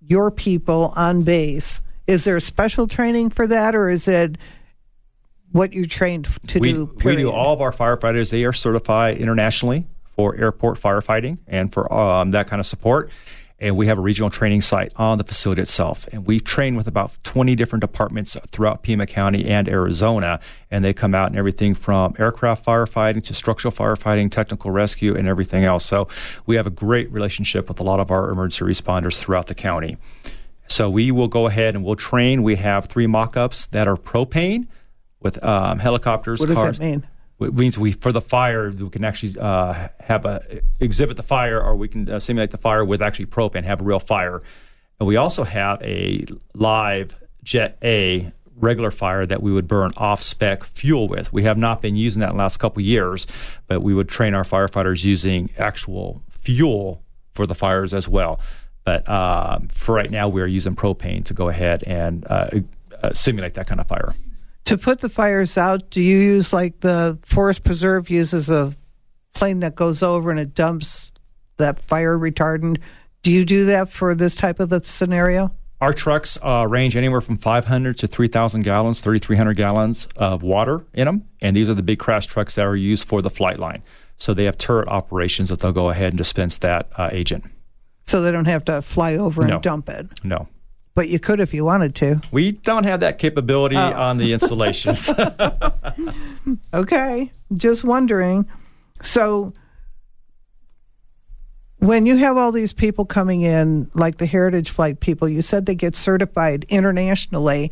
your 0.00 0.30
people 0.30 0.94
on 0.96 1.22
base? 1.22 1.83
Is 2.07 2.24
there 2.24 2.40
special 2.40 2.88
training 2.88 3.30
for 3.30 3.46
that, 3.46 3.74
or 3.74 3.90
is 3.90 4.09
it 4.09 4.38
what 5.55 5.73
you 5.73 5.87
trained 5.87 6.29
to 6.49 6.59
we, 6.59 6.73
do? 6.73 6.93
we 7.05 7.14
do 7.14 7.31
all 7.31 7.55
of 7.55 7.61
our 7.61 7.73
firefighters. 7.73 8.31
They 8.31 8.45
are 8.45 8.53
certified 8.53 9.19
internationally 9.19 9.87
for 10.17 10.35
airport 10.35 10.81
firefighting 10.81 11.38
and 11.47 11.73
for 11.73 11.90
um, 11.93 12.33
that 12.33 12.49
kind 12.49 12.59
of 12.59 12.67
support. 12.67 13.09
And 13.61 13.77
we 13.77 13.87
have 13.87 13.97
a 13.97 14.01
regional 14.01 14.31
training 14.31 14.62
site 14.62 14.93
on 14.97 15.17
the 15.17 15.23
facility 15.23 15.62
itself. 15.62 16.09
And 16.12 16.27
we 16.27 16.40
train 16.40 16.75
with 16.75 16.88
about 16.88 17.17
20 17.23 17.55
different 17.55 17.83
departments 17.83 18.37
throughout 18.51 18.83
Pima 18.83 19.07
County 19.07 19.47
and 19.47 19.69
Arizona. 19.69 20.40
And 20.73 20.85
they 20.85 20.93
come 20.93 21.14
out 21.14 21.31
in 21.31 21.38
everything 21.38 21.73
from 21.73 22.17
aircraft 22.19 22.67
firefighting 22.67 23.23
to 23.23 23.33
structural 23.33 23.71
firefighting, 23.71 24.33
technical 24.33 24.73
rescue, 24.73 25.14
and 25.14 25.29
everything 25.29 25.62
else. 25.62 25.85
So 25.85 26.09
we 26.47 26.57
have 26.57 26.67
a 26.67 26.71
great 26.71 27.12
relationship 27.12 27.69
with 27.69 27.79
a 27.79 27.85
lot 27.85 28.01
of 28.01 28.11
our 28.11 28.29
emergency 28.29 28.64
responders 28.64 29.17
throughout 29.17 29.47
the 29.47 29.55
county. 29.55 29.99
So 30.67 30.90
we 30.90 31.12
will 31.12 31.29
go 31.29 31.47
ahead 31.47 31.77
and 31.77 31.85
we'll 31.85 31.95
train. 31.95 32.43
We 32.43 32.57
have 32.57 32.87
three 32.87 33.07
mock 33.07 33.37
ups 33.37 33.67
that 33.67 33.87
are 33.87 33.97
propane 33.97 34.67
with 35.25 35.43
um, 35.43 35.81
helicopters. 35.81 36.39
What 36.39 36.51
does 36.51 36.59
cars. 36.59 36.79
that 36.79 36.85
mean? 36.85 37.07
It 37.41 37.55
means 37.55 37.77
we 37.77 37.93
for 37.93 38.13
the 38.13 38.21
fire 38.21 38.71
we 38.71 38.89
can 38.91 39.05
actually 39.05 39.37
uh, 39.41 39.89
have 39.99 40.25
a 40.25 40.61
exhibit 40.79 41.17
the 41.17 41.25
fire 41.25 41.61
or 41.61 41.75
we 41.75 41.89
can 41.89 42.09
uh, 42.09 42.21
simulate 42.21 42.53
the 42.53 42.59
fire 42.59 42.85
with 42.85 43.03
actually 43.03 43.27
propane 43.27 43.65
have 43.65 43.81
a 43.81 43.85
real 43.85 43.99
fire 43.99 44.41
and 45.01 45.09
we 45.09 45.17
also 45.17 45.43
have 45.43 45.83
a 45.83 46.25
live 46.55 47.17
jet 47.43 47.77
a 47.83 48.33
regular 48.57 48.93
fire 48.93 49.27
that 49.27 49.43
we 49.43 49.51
would 49.51 49.67
burn 49.67 49.93
off 49.97 50.23
spec 50.23 50.63
fuel 50.63 51.09
with 51.09 51.33
we 51.33 51.43
have 51.43 51.59
not 51.59 51.83
been 51.83 51.97
using 51.97 52.21
that 52.21 52.31
in 52.31 52.37
the 52.37 52.43
last 52.43 52.59
couple 52.59 52.81
of 52.81 52.87
years 52.87 53.27
but 53.67 53.83
we 53.83 53.93
would 53.93 54.09
train 54.09 54.33
our 54.33 54.45
firefighters 54.45 55.05
using 55.05 55.51
actual 55.59 56.23
fuel 56.31 57.03
for 57.35 57.49
the 57.49 57.55
fires 57.55 57.93
as 57.93 58.09
well 58.09 58.39
but 58.85 59.07
uh, 59.09 59.59
for 59.71 59.97
right 59.97 60.13
now 60.13 60.29
we 60.29 60.41
are 60.41 60.47
using 60.47 60.77
propane 60.77 61.25
to 61.25 61.35
go 61.35 61.49
ahead 61.49 61.83
and 61.83 62.25
uh, 62.31 62.49
uh, 63.03 63.13
simulate 63.13 63.55
that 63.55 63.67
kind 63.67 63.81
of 63.81 63.89
fire 63.89 64.15
To 64.66 64.79
put 64.79 65.00
the 65.00 65.09
fires 65.09 65.59
out, 65.59 65.90
do 65.90 66.00
you 66.03 66.18
use 66.18 66.53
like 66.53 66.81
the 66.81 67.18
Forest 67.22 67.64
Preserve 67.64 68.09
uses 68.09 68.48
a 68.48 68.74
plane 69.35 69.61
that 69.61 69.74
goes 69.74 70.03
over 70.03 70.31
and 70.31 70.40
it 70.40 70.55
dumps 70.55 71.12
that 71.59 71.79
fire 71.81 72.16
retardant? 72.18 72.79
Do 73.22 73.31
you 73.31 73.44
do 73.44 73.66
that 73.66 73.90
for 73.90 74.14
this 74.14 74.37
type 74.37 74.61
of 74.61 74.72
a 74.72 74.83
scenario? 74.83 75.55
Our 75.81 75.92
trucks 75.92 76.38
uh, 76.42 76.66
range 76.68 76.96
anywhere 76.96 77.20
from 77.20 77.37
500 77.37 77.98
to 77.98 78.07
3,000 78.07 78.62
gallons, 78.62 79.00
3,300 79.03 79.55
gallons 79.55 80.09
of 80.16 80.42
water 80.42 80.85
in 80.94 81.05
them. 81.05 81.24
And 81.42 81.55
these 81.55 81.68
are 81.68 81.74
the 81.74 81.83
big 81.83 81.98
crash 81.98 82.27
trucks 82.27 82.55
that 82.55 82.64
are 82.64 82.77
used 82.77 83.07
for 83.07 83.20
the 83.20 83.29
flight 83.31 83.59
line. 83.59 83.83
So 84.16 84.33
they 84.33 84.44
have 84.44 84.57
turret 84.57 84.88
operations 84.88 85.50
that 85.50 85.61
they'll 85.61 85.72
go 85.72 85.90
ahead 85.90 86.09
and 86.11 86.16
dispense 86.16 86.59
that 86.59 86.88
uh, 86.96 87.11
agent. 87.12 87.44
So 88.07 88.22
they 88.22 88.31
don't 88.31 88.44
have 88.46 88.64
to 88.66 88.81
fly 88.81 89.16
over 89.16 89.44
No. 89.46 89.55
and 89.55 89.62
dump 89.62 89.88
it. 89.90 90.07
No. 90.24 90.48
But 90.94 91.09
you 91.09 91.18
could 91.18 91.40
if 91.40 91.52
you 91.52 91.64
wanted 91.64 91.94
to. 91.96 92.20
We 92.30 92.52
don't 92.52 92.85
have 92.85 93.00
that 93.00 93.18
capability 93.18 93.76
Oh. 93.76 93.92
on 94.00 94.16
the 94.18 94.33
installations. 94.33 95.11
Okay, 96.74 97.33
just 97.54 97.85
wondering. 97.85 98.46
So, 99.02 99.52
when 101.78 102.04
you 102.07 102.16
have 102.16 102.37
all 102.37 102.52
these 102.52 102.72
people 102.72 103.04
coming 103.07 103.42
in, 103.42 103.90
like 103.94 104.18
the 104.18 104.26
Heritage 104.26 104.70
Flight 104.70 105.00
people, 105.00 105.28
you 105.28 105.40
said 105.42 105.64
they 105.66 105.74
get 105.74 105.94
certified 105.96 106.64
internationally. 106.68 107.70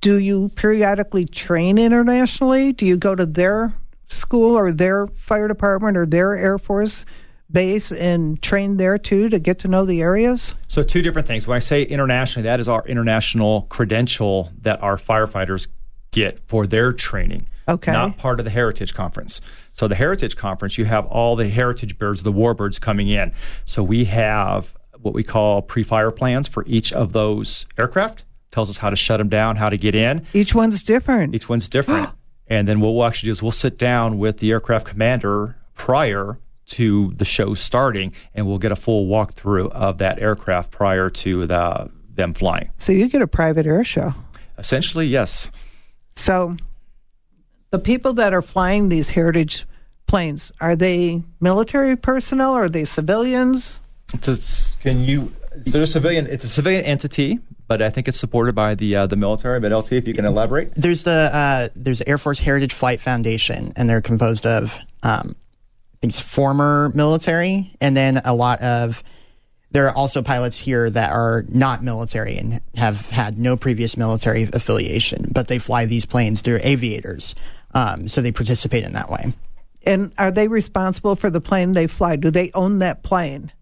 Do 0.00 0.18
you 0.18 0.48
periodically 0.54 1.24
train 1.24 1.76
internationally? 1.78 2.72
Do 2.72 2.86
you 2.86 2.96
go 2.96 3.14
to 3.16 3.26
their 3.26 3.72
school 4.08 4.56
or 4.56 4.70
their 4.72 5.06
fire 5.08 5.48
department 5.48 5.96
or 5.96 6.06
their 6.06 6.36
Air 6.36 6.58
Force 6.58 7.04
base 7.50 7.92
and 7.92 8.40
train 8.42 8.76
there 8.76 8.98
too 8.98 9.28
to 9.28 9.38
get 9.38 9.58
to 9.60 9.68
know 9.68 9.84
the 9.84 10.02
areas? 10.02 10.54
So, 10.66 10.82
two 10.82 11.02
different 11.02 11.26
things. 11.26 11.46
When 11.46 11.56
I 11.56 11.60
say 11.60 11.82
internationally, 11.82 12.44
that 12.44 12.60
is 12.60 12.68
our 12.68 12.86
international 12.86 13.62
credential 13.62 14.52
that 14.62 14.82
our 14.82 14.96
firefighters 14.96 15.68
get 16.10 16.40
for 16.46 16.66
their 16.66 16.92
training. 16.92 17.46
Okay. 17.68 17.92
Not 17.92 18.16
part 18.16 18.38
of 18.38 18.44
the 18.44 18.50
Heritage 18.50 18.94
Conference. 18.94 19.40
So, 19.72 19.88
the 19.88 19.94
Heritage 19.94 20.36
Conference, 20.36 20.78
you 20.78 20.84
have 20.84 21.06
all 21.06 21.36
the 21.36 21.48
heritage 21.48 21.98
birds, 21.98 22.22
the 22.22 22.32
warbirds 22.32 22.80
coming 22.80 23.08
in. 23.08 23.32
So, 23.64 23.82
we 23.82 24.04
have 24.06 24.74
what 25.00 25.14
we 25.14 25.22
call 25.22 25.62
pre 25.62 25.82
fire 25.82 26.10
plans 26.10 26.48
for 26.48 26.64
each 26.66 26.92
of 26.92 27.12
those 27.12 27.66
aircraft. 27.78 28.24
Tells 28.50 28.70
us 28.70 28.78
how 28.78 28.90
to 28.90 28.96
shut 28.96 29.18
them 29.18 29.28
down, 29.28 29.56
how 29.56 29.68
to 29.68 29.76
get 29.76 29.94
in. 29.94 30.26
Each 30.32 30.54
one's 30.54 30.82
different. 30.82 31.34
Each 31.34 31.48
one's 31.48 31.68
different. 31.68 32.10
and 32.48 32.66
then 32.66 32.80
what 32.80 32.94
we'll 32.94 33.04
actually 33.04 33.28
do 33.28 33.32
is 33.32 33.42
we'll 33.42 33.52
sit 33.52 33.78
down 33.78 34.18
with 34.18 34.38
the 34.38 34.50
aircraft 34.50 34.86
commander 34.86 35.56
prior 35.74 36.38
to 36.68 37.12
the 37.16 37.24
show 37.24 37.54
starting, 37.54 38.12
and 38.34 38.46
we'll 38.46 38.58
get 38.58 38.72
a 38.72 38.76
full 38.76 39.06
walkthrough 39.06 39.70
of 39.70 39.98
that 39.98 40.20
aircraft 40.20 40.70
prior 40.70 41.10
to 41.10 41.46
the, 41.46 41.90
them 42.14 42.34
flying. 42.34 42.70
So 42.78 42.92
you 42.92 43.08
get 43.08 43.22
a 43.22 43.26
private 43.26 43.66
air 43.66 43.84
show. 43.84 44.14
Essentially, 44.58 45.06
yes. 45.06 45.48
So, 46.16 46.56
the 47.70 47.78
people 47.78 48.14
that 48.14 48.32
are 48.32 48.42
flying 48.42 48.88
these 48.88 49.08
heritage 49.10 49.66
planes 50.06 50.50
are 50.60 50.74
they 50.74 51.22
military 51.40 51.94
personnel? 51.94 52.56
Or 52.56 52.64
are 52.64 52.68
they 52.68 52.84
civilians? 52.84 53.80
It's 54.12 54.28
a, 54.28 54.82
can 54.82 55.04
you? 55.04 55.32
So, 55.66 55.82
a 55.82 55.86
civilian. 55.86 56.26
It's 56.26 56.44
a 56.44 56.48
civilian 56.48 56.84
entity, 56.84 57.38
but 57.68 57.82
I 57.82 57.90
think 57.90 58.08
it's 58.08 58.18
supported 58.18 58.54
by 58.54 58.74
the 58.74 58.96
uh, 58.96 59.06
the 59.06 59.16
military. 59.16 59.60
But 59.60 59.70
LT, 59.72 59.92
if 59.92 60.08
you 60.08 60.14
can 60.14 60.24
elaborate. 60.24 60.74
There's 60.74 61.04
the 61.04 61.30
uh, 61.32 61.68
there's 61.76 62.02
Air 62.02 62.18
Force 62.18 62.40
Heritage 62.40 62.72
Flight 62.72 63.00
Foundation, 63.00 63.72
and 63.76 63.88
they're 63.88 64.00
composed 64.00 64.44
of 64.44 64.76
um, 65.04 65.36
I 65.47 65.47
think 66.00 66.12
it's 66.12 66.20
former 66.20 66.90
military, 66.94 67.72
and 67.80 67.96
then 67.96 68.18
a 68.24 68.34
lot 68.34 68.60
of. 68.60 69.02
There 69.70 69.86
are 69.86 69.94
also 69.94 70.22
pilots 70.22 70.58
here 70.58 70.88
that 70.88 71.10
are 71.12 71.44
not 71.46 71.82
military 71.82 72.38
and 72.38 72.62
have 72.74 73.10
had 73.10 73.38
no 73.38 73.54
previous 73.54 73.98
military 73.98 74.48
affiliation, 74.50 75.30
but 75.30 75.48
they 75.48 75.58
fly 75.58 75.84
these 75.84 76.06
planes. 76.06 76.40
They're 76.40 76.58
aviators, 76.62 77.34
um, 77.74 78.08
so 78.08 78.22
they 78.22 78.32
participate 78.32 78.84
in 78.84 78.94
that 78.94 79.10
way. 79.10 79.34
And 79.82 80.12
are 80.16 80.30
they 80.30 80.48
responsible 80.48 81.16
for 81.16 81.28
the 81.28 81.42
plane 81.42 81.72
they 81.72 81.86
fly? 81.86 82.16
Do 82.16 82.30
they 82.30 82.50
own 82.54 82.78
that 82.78 83.02
plane? 83.02 83.52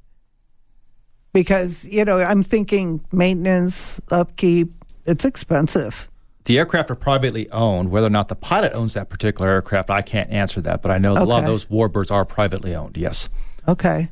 Because, 1.32 1.84
you 1.84 2.04
know, 2.04 2.20
I'm 2.20 2.44
thinking 2.44 3.04
maintenance, 3.10 4.00
upkeep, 4.10 4.72
it's 5.06 5.24
expensive. 5.24 6.08
The 6.46 6.58
aircraft 6.58 6.92
are 6.92 6.96
privately 6.96 7.50
owned. 7.50 7.90
Whether 7.90 8.06
or 8.06 8.10
not 8.10 8.28
the 8.28 8.36
pilot 8.36 8.72
owns 8.72 8.94
that 8.94 9.08
particular 9.08 9.50
aircraft, 9.50 9.90
I 9.90 10.00
can't 10.00 10.30
answer 10.30 10.60
that. 10.62 10.80
But 10.80 10.92
I 10.92 10.98
know 10.98 11.14
that 11.14 11.22
a 11.22 11.26
lot 11.26 11.40
of 11.40 11.46
those 11.46 11.66
warbirds 11.66 12.10
are 12.12 12.24
privately 12.24 12.74
owned. 12.74 12.96
Yes. 12.96 13.28
Okay. 13.66 14.08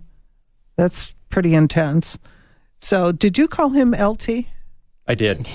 That's 0.76 1.12
pretty 1.30 1.54
intense. 1.54 2.18
So, 2.80 3.12
did 3.12 3.38
you 3.38 3.46
call 3.46 3.70
him 3.70 3.92
LT? 3.92 4.46
I 5.06 5.14
did. 5.14 5.48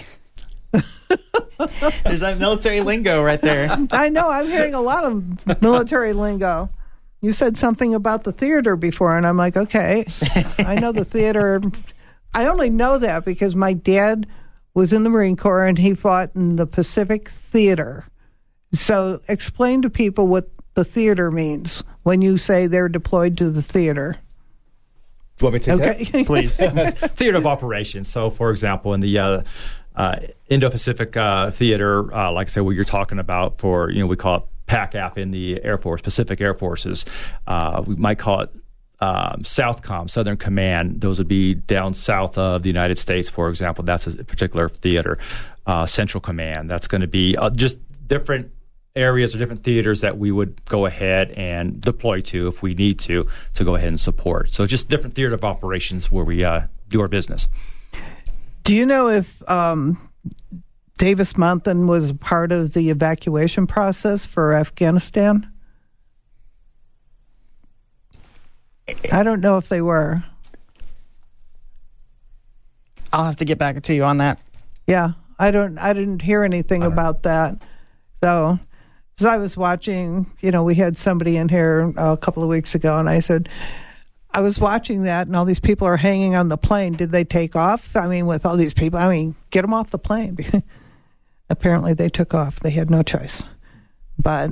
There's 0.71 2.21
that 2.21 2.37
military 2.39 2.79
lingo 2.79 3.21
right 3.21 3.41
there. 3.41 3.69
I 3.91 4.07
know. 4.07 4.29
I'm 4.29 4.47
hearing 4.47 4.73
a 4.73 4.81
lot 4.81 5.03
of 5.03 5.61
military 5.61 6.13
lingo. 6.13 6.69
You 7.21 7.33
said 7.33 7.57
something 7.57 7.93
about 7.93 8.23
the 8.23 8.31
theater 8.31 8.77
before, 8.77 9.17
and 9.17 9.27
I'm 9.27 9.35
like, 9.35 9.57
okay, 9.57 10.05
I 10.59 10.75
know 10.79 10.93
the 10.93 11.03
theater. 11.03 11.61
I 12.33 12.45
only 12.45 12.69
know 12.69 12.97
that 12.99 13.25
because 13.25 13.53
my 13.55 13.73
dad 13.73 14.25
was 14.73 14.93
in 14.93 15.03
the 15.03 15.09
Marine 15.09 15.35
Corps 15.35 15.65
and 15.65 15.77
he 15.77 15.93
fought 15.93 16.31
in 16.35 16.55
the 16.55 16.67
Pacific 16.67 17.29
Theater. 17.29 18.05
So, 18.71 19.21
explain 19.27 19.81
to 19.81 19.89
people 19.89 20.27
what 20.27 20.49
the 20.75 20.85
theater 20.85 21.31
means 21.31 21.83
when 22.03 22.21
you 22.21 22.37
say 22.37 22.67
they're 22.67 22.87
deployed 22.87 23.37
to 23.39 23.49
the 23.49 23.63
theater. 23.63 24.15
Do 25.37 25.45
you 25.45 25.51
want 25.51 25.53
me 25.53 25.59
to 25.59 25.77
take 25.77 26.11
Okay. 26.11 26.23
Please. 26.23 26.55
Theater 27.15 27.37
of 27.37 27.45
operations. 27.45 28.09
So, 28.09 28.29
for 28.29 28.51
example, 28.51 28.93
in 28.93 28.99
the 28.99 29.17
uh, 29.17 29.41
uh, 29.95 30.17
Indo-Pacific 30.49 31.15
uh, 31.17 31.51
theater, 31.51 32.13
uh, 32.13 32.31
like 32.31 32.47
I 32.47 32.51
said, 32.51 32.61
what 32.61 32.75
you're 32.75 32.83
talking 32.83 33.19
about 33.19 33.57
for, 33.57 33.89
you 33.89 33.99
know, 33.99 34.05
we 34.05 34.17
call 34.17 34.35
it 34.37 34.43
PACAF 34.67 35.17
in 35.17 35.31
the 35.31 35.63
Air 35.63 35.77
Force, 35.77 36.01
Pacific 36.01 36.41
Air 36.41 36.53
Forces. 36.53 37.05
Uh, 37.47 37.83
we 37.85 37.95
might 37.95 38.19
call 38.19 38.41
it 38.41 38.51
um, 39.01 39.43
Southcom, 39.43 40.09
Southern 40.09 40.37
Command. 40.37 41.01
Those 41.01 41.17
would 41.19 41.27
be 41.27 41.53
down 41.55 41.93
south 41.93 42.37
of 42.37 42.63
the 42.63 42.69
United 42.69 42.97
States, 42.97 43.29
for 43.29 43.49
example. 43.49 43.83
That's 43.83 44.07
a 44.07 44.23
particular 44.23 44.69
theater. 44.69 45.17
Uh, 45.65 45.85
Central 45.85 46.19
Command. 46.19 46.69
That's 46.69 46.87
going 46.87 47.01
to 47.01 47.07
be 47.07 47.37
uh, 47.37 47.51
just 47.51 47.77
different 48.07 48.51
areas 48.95 49.35
or 49.35 49.37
different 49.37 49.63
theaters 49.63 50.01
that 50.01 50.17
we 50.17 50.31
would 50.31 50.63
go 50.65 50.85
ahead 50.85 51.31
and 51.31 51.79
deploy 51.79 52.21
to 52.21 52.47
if 52.47 52.61
we 52.61 52.73
need 52.73 52.99
to 52.99 53.25
to 53.53 53.63
go 53.63 53.75
ahead 53.75 53.89
and 53.89 53.99
support. 53.99 54.51
So 54.51 54.65
just 54.65 54.89
different 54.89 55.15
theater 55.15 55.33
of 55.33 55.43
operations 55.43 56.11
where 56.11 56.25
we 56.25 56.43
uh, 56.43 56.61
do 56.89 57.01
our 57.01 57.07
business. 57.07 57.47
Do 58.63 58.75
you 58.75 58.85
know 58.85 59.09
if 59.09 59.47
um, 59.49 60.09
Davis 60.97 61.33
Monthan 61.33 61.87
was 61.87 62.11
part 62.13 62.51
of 62.51 62.73
the 62.73 62.89
evacuation 62.89 63.67
process 63.67 64.25
for 64.25 64.53
Afghanistan? 64.53 65.47
I 69.11 69.23
don't 69.23 69.41
know 69.41 69.57
if 69.57 69.69
they 69.69 69.81
were. 69.81 70.23
I'll 73.11 73.25
have 73.25 73.37
to 73.37 73.45
get 73.45 73.57
back 73.57 73.81
to 73.81 73.93
you 73.93 74.03
on 74.03 74.17
that. 74.17 74.39
Yeah, 74.87 75.11
I 75.37 75.51
don't. 75.51 75.77
I 75.77 75.93
didn't 75.93 76.21
hear 76.21 76.43
anything 76.43 76.83
about 76.83 77.23
that. 77.23 77.57
So, 78.23 78.59
as 79.19 79.25
I 79.25 79.37
was 79.37 79.57
watching, 79.57 80.25
you 80.41 80.51
know, 80.51 80.63
we 80.63 80.75
had 80.75 80.97
somebody 80.97 81.37
in 81.37 81.49
here 81.49 81.93
uh, 81.97 82.13
a 82.13 82.17
couple 82.17 82.43
of 82.43 82.49
weeks 82.49 82.75
ago, 82.75 82.97
and 82.97 83.09
I 83.09 83.19
said, 83.19 83.49
I 84.31 84.41
was 84.41 84.59
watching 84.59 85.03
that, 85.03 85.27
and 85.27 85.35
all 85.35 85.45
these 85.45 85.59
people 85.59 85.87
are 85.87 85.97
hanging 85.97 86.35
on 86.35 86.49
the 86.49 86.57
plane. 86.57 86.93
Did 86.93 87.11
they 87.11 87.23
take 87.23 87.55
off? 87.55 87.95
I 87.95 88.07
mean, 88.07 88.27
with 88.27 88.45
all 88.45 88.57
these 88.57 88.73
people, 88.73 88.99
I 88.99 89.09
mean, 89.09 89.35
get 89.49 89.61
them 89.61 89.73
off 89.73 89.89
the 89.89 89.97
plane. 89.97 90.37
Apparently, 91.49 91.93
they 91.93 92.09
took 92.09 92.33
off. 92.33 92.59
They 92.59 92.69
had 92.69 92.91
no 92.91 93.01
choice. 93.01 93.41
But 94.19 94.51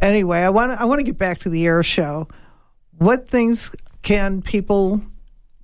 anyway, 0.00 0.40
I 0.40 0.50
want 0.50 0.80
I 0.80 0.84
want 0.84 1.00
to 1.00 1.04
get 1.04 1.18
back 1.18 1.40
to 1.40 1.50
the 1.50 1.66
air 1.66 1.82
show. 1.82 2.28
What 2.98 3.28
things 3.28 3.70
can 4.02 4.42
people 4.42 5.02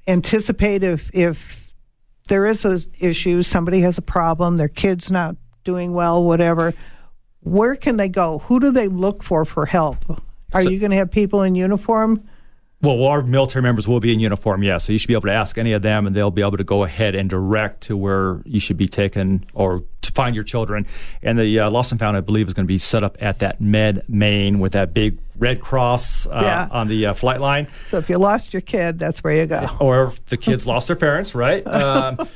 anticipate 0.08 0.82
if 0.82 1.10
if 1.14 1.72
there 2.28 2.46
is 2.46 2.64
an 2.64 2.78
issue, 3.00 3.42
somebody 3.42 3.80
has 3.80 3.98
a 3.98 4.02
problem, 4.02 4.56
their 4.56 4.68
kid's 4.68 5.10
not 5.10 5.36
doing 5.64 5.92
well, 5.92 6.22
whatever? 6.24 6.74
Where 7.40 7.74
can 7.76 7.96
they 7.96 8.08
go? 8.08 8.38
Who 8.40 8.60
do 8.60 8.70
they 8.70 8.88
look 8.88 9.22
for 9.22 9.44
for 9.44 9.66
help? 9.66 10.04
Are 10.52 10.62
So- 10.62 10.68
you 10.68 10.78
going 10.78 10.90
to 10.90 10.96
have 10.96 11.10
people 11.10 11.42
in 11.42 11.54
uniform? 11.54 12.22
Well, 12.82 13.04
our 13.04 13.20
military 13.22 13.62
members 13.62 13.86
will 13.86 14.00
be 14.00 14.10
in 14.10 14.20
uniform, 14.20 14.62
yes. 14.62 14.84
So 14.84 14.92
you 14.92 14.98
should 14.98 15.08
be 15.08 15.12
able 15.14 15.26
to 15.28 15.34
ask 15.34 15.58
any 15.58 15.72
of 15.72 15.82
them, 15.82 16.06
and 16.06 16.16
they'll 16.16 16.30
be 16.30 16.40
able 16.40 16.56
to 16.56 16.64
go 16.64 16.84
ahead 16.84 17.14
and 17.14 17.28
direct 17.28 17.82
to 17.82 17.96
where 17.96 18.40
you 18.46 18.58
should 18.58 18.78
be 18.78 18.88
taken 18.88 19.44
or 19.52 19.82
to 20.00 20.12
find 20.12 20.34
your 20.34 20.44
children. 20.44 20.86
And 21.22 21.38
the 21.38 21.58
uh, 21.60 21.70
Lost 21.70 21.92
and 21.92 21.98
Found, 22.00 22.16
I 22.16 22.20
believe, 22.20 22.48
is 22.48 22.54
going 22.54 22.64
to 22.64 22.68
be 22.72 22.78
set 22.78 23.02
up 23.02 23.18
at 23.20 23.40
that 23.40 23.60
Med 23.60 24.02
Main 24.08 24.60
with 24.60 24.72
that 24.72 24.94
big 24.94 25.18
red 25.38 25.60
cross 25.60 26.26
uh, 26.26 26.40
Yeah. 26.42 26.68
on 26.70 26.88
the 26.88 27.04
uh, 27.06 27.12
flight 27.14 27.40
line. 27.40 27.66
So 27.90 27.98
if 27.98 28.08
you 28.08 28.16
lost 28.16 28.54
your 28.54 28.62
kid, 28.62 28.98
that's 28.98 29.22
where 29.22 29.34
you 29.34 29.46
go. 29.46 29.68
or 29.78 30.04
if 30.04 30.24
the 30.26 30.38
kids 30.38 30.66
lost 30.66 30.86
their 30.86 30.96
parents, 30.96 31.34
right? 31.34 31.62
Um, 31.66 32.26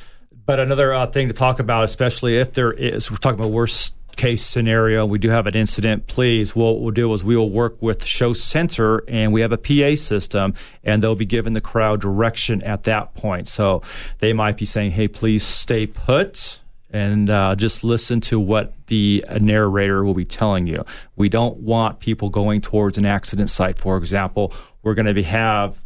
but 0.47 0.61
another 0.61 0.93
uh, 0.93 1.07
thing 1.07 1.29
to 1.29 1.35
talk 1.35 1.59
about, 1.59 1.85
especially 1.85 2.37
if 2.37 2.53
there 2.53 2.71
is, 2.71 3.11
we're 3.11 3.17
talking 3.17 3.41
about 3.41 3.51
worst 3.51 3.95
case 4.17 4.45
scenario, 4.45 5.05
we 5.07 5.19
do 5.19 5.31
have 5.31 5.47
an 5.47 5.57
incident. 5.57 6.07
Please, 6.07 6.55
what 6.55 6.81
we'll 6.81 6.91
do 6.91 7.13
is 7.13 7.25
we 7.25 7.37
will 7.37 7.51
work 7.51 7.81
with 7.81 8.05
Show 8.05 8.33
Center, 8.33 9.05
and 9.09 9.33
we 9.33 9.41
have 9.41 9.53
a 9.53 9.59
PA 9.59 9.97
system, 9.97 10.55
and 10.83 11.03
they'll 11.03 11.15
be 11.15 11.27
giving 11.27 11.55
the 11.55 11.61
crowd 11.61 12.01
direction 12.01 12.63
at 12.63 12.85
that 12.85 13.15
point. 13.15 13.49
So 13.49 13.83
they 14.19 14.33
might 14.33 14.57
be 14.57 14.65
saying, 14.65 14.93
"Hey, 14.93 15.09
please 15.09 15.43
stay 15.43 15.87
put." 15.87 16.61
and 16.91 17.29
uh, 17.29 17.57
just 17.57 17.83
listen 17.83 18.21
to 18.21 18.39
what 18.39 18.73
the 18.87 19.25
narrator 19.41 20.05
will 20.05 20.15
be 20.15 20.25
telling 20.25 20.69
you. 20.69 20.85
We 21.17 21.29
don't 21.29 21.57
want 21.57 21.99
people 21.99 22.31
going 22.31 22.61
towards 22.61 22.97
an 22.97 23.05
accident 23.05 23.51
site, 23.51 23.79
for 23.81 23.97
example. 23.97 24.53
We're 24.85 24.95
going 24.95 25.13
to 25.13 25.23
have 25.25 25.77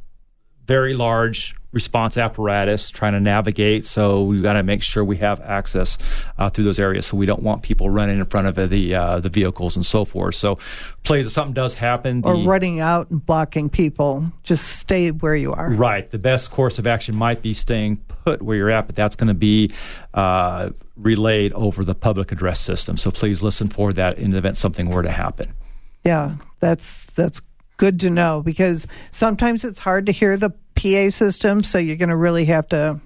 very 0.69 0.93
large 0.95 1.57
response 1.73 2.17
apparatus 2.17 2.89
trying 2.91 3.13
to 3.15 3.21
navigate, 3.21 3.85
so 3.85 4.23
we've 4.23 4.43
got 4.43 4.53
to 4.55 4.63
make 4.63 4.83
sure 4.83 5.05
we 5.05 5.17
have 5.17 5.41
access 5.41 5.99
uh, 6.39 6.49
through 6.49 6.65
those 6.65 6.79
areas. 6.79 7.07
So 7.07 7.17
we 7.17 7.27
don't 7.27 7.43
want 7.43 7.63
people 7.63 7.91
running 7.91 8.19
in 8.19 8.25
front 8.27 8.47
of 8.47 8.71
the 8.71 8.95
uh, 8.95 9.19
the 9.21 9.29
vehicles 9.29 9.77
and 9.77 9.85
so 9.85 10.05
forth. 10.05 10.35
So, 10.37 10.59
please, 11.03 11.27
if 11.27 11.33
something 11.33 11.55
does 11.55 11.75
happen, 11.75 12.23
Or 12.25 12.37
the- 12.39 12.47
running 12.47 12.81
out 12.81 13.11
and 13.11 13.25
blocking 13.25 13.69
people, 13.69 14.31
just 14.45 14.79
stay 14.79 15.11
where 15.11 15.35
you 15.35 15.53
are. 15.53 15.71
Right. 15.71 16.09
The 16.11 16.19
best 16.19 16.51
course 16.51 16.79
of 16.79 16.87
action 16.87 17.17
might 17.17 17.43
be 17.43 17.55
staying 17.55 17.97
put 18.25 18.43
where 18.43 18.57
you're 18.57 18.71
at, 18.71 18.87
but 18.87 18.95
that's 18.97 19.17
going 19.17 19.29
to 19.29 19.35
be 19.35 19.71
uh, 20.15 20.71
relayed 20.97 21.53
over 21.55 21.85
the 21.85 21.95
public 21.95 22.31
address 22.33 22.61
system. 22.61 22.97
So 22.97 23.11
please 23.11 23.43
listen 23.43 23.69
for 23.69 23.93
that 23.95 24.19
in 24.19 24.31
the 24.33 24.39
event 24.39 24.57
something 24.57 24.89
were 24.91 25.03
to 25.03 25.11
happen. 25.11 25.53
Yeah, 26.05 26.37
that's 26.61 27.07
that's 27.17 27.41
good 27.79 28.01
to 28.01 28.11
know 28.11 28.43
because 28.45 28.87
sometimes 29.11 29.65
it's 29.65 29.79
hard 29.79 30.07
to 30.07 30.13
hear 30.13 30.37
the 30.37 30.51
PA 30.75 31.11
system, 31.11 31.63
so 31.63 31.79
you're 31.79 31.97
going 31.97 32.11
to 32.11 32.17
really 32.17 32.45
have 32.45 32.69
to 32.69 33.01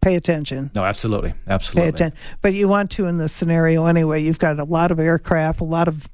pay 0.00 0.16
attention. 0.16 0.70
No, 0.74 0.82
absolutely, 0.82 1.34
absolutely. 1.46 1.82
Pay 1.82 1.94
attention, 1.94 2.18
but 2.40 2.54
you 2.54 2.66
want 2.66 2.90
to 2.92 3.06
in 3.06 3.18
this 3.18 3.32
scenario 3.32 3.84
anyway. 3.84 4.22
You've 4.22 4.38
got 4.38 4.58
a 4.58 4.64
lot 4.64 4.90
of 4.90 4.98
aircraft, 4.98 5.60
a 5.60 5.64
lot 5.64 5.88
of 5.88 6.08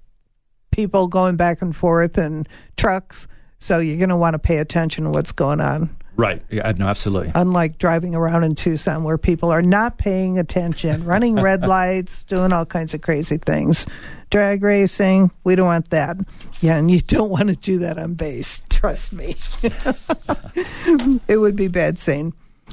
people 0.73 1.07
going 1.07 1.37
back 1.37 1.63
and 1.63 1.75
forth, 1.75 2.19
and 2.19 2.49
trucks. 2.77 3.29
So 3.59 3.79
you're 3.79 3.97
going 3.97 4.11
to 4.11 4.17
want 4.17 4.35
to 4.35 4.39
pay 4.39 4.59
attention 4.59 5.05
to 5.05 5.11
what's 5.11 5.33
going 5.33 5.61
on. 5.61 5.97
Right. 6.17 6.43
Yeah, 6.51 6.73
no, 6.77 6.87
absolutely. 6.87 7.33
Unlike 7.35 7.79
driving 7.79 8.15
around 8.15 8.45
in 8.45 8.55
Tucson, 8.55 9.05
where 9.05 9.19
people 9.19 9.51
are 9.51 9.63
not 9.63 9.99
paying 9.99 10.39
attention, 10.39 11.05
running 11.05 11.35
red 11.43 11.67
lights, 11.67 12.25
doing 12.25 12.53
all 12.53 12.65
kinds 12.65 12.95
of 12.95 13.03
crazy 13.03 13.37
things, 13.37 13.87
drag 14.31 14.63
racing. 14.63 15.31
We 15.45 15.57
don't 15.57 15.67
want 15.67 15.91
that. 15.91 16.17
Yeah, 16.61 16.77
and 16.79 16.91
you 16.91 17.01
don't 17.01 17.31
want 17.31 17.49
to 17.51 17.57
do 17.57 17.79
that 17.79 17.99
on 17.99 18.15
base. 18.15 18.63
Trust 18.71 19.13
me, 19.13 19.37
it 21.29 21.37
would 21.39 21.57
be 21.57 21.69
bad 21.69 21.99
scene. 21.99 22.33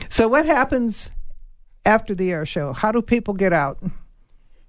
So, 0.09 0.27
what 0.27 0.45
happens 0.45 1.11
after 1.85 2.15
the 2.15 2.31
air 2.31 2.45
show? 2.45 2.73
How 2.73 2.91
do 2.91 3.01
people 3.01 3.33
get 3.33 3.53
out 3.53 3.79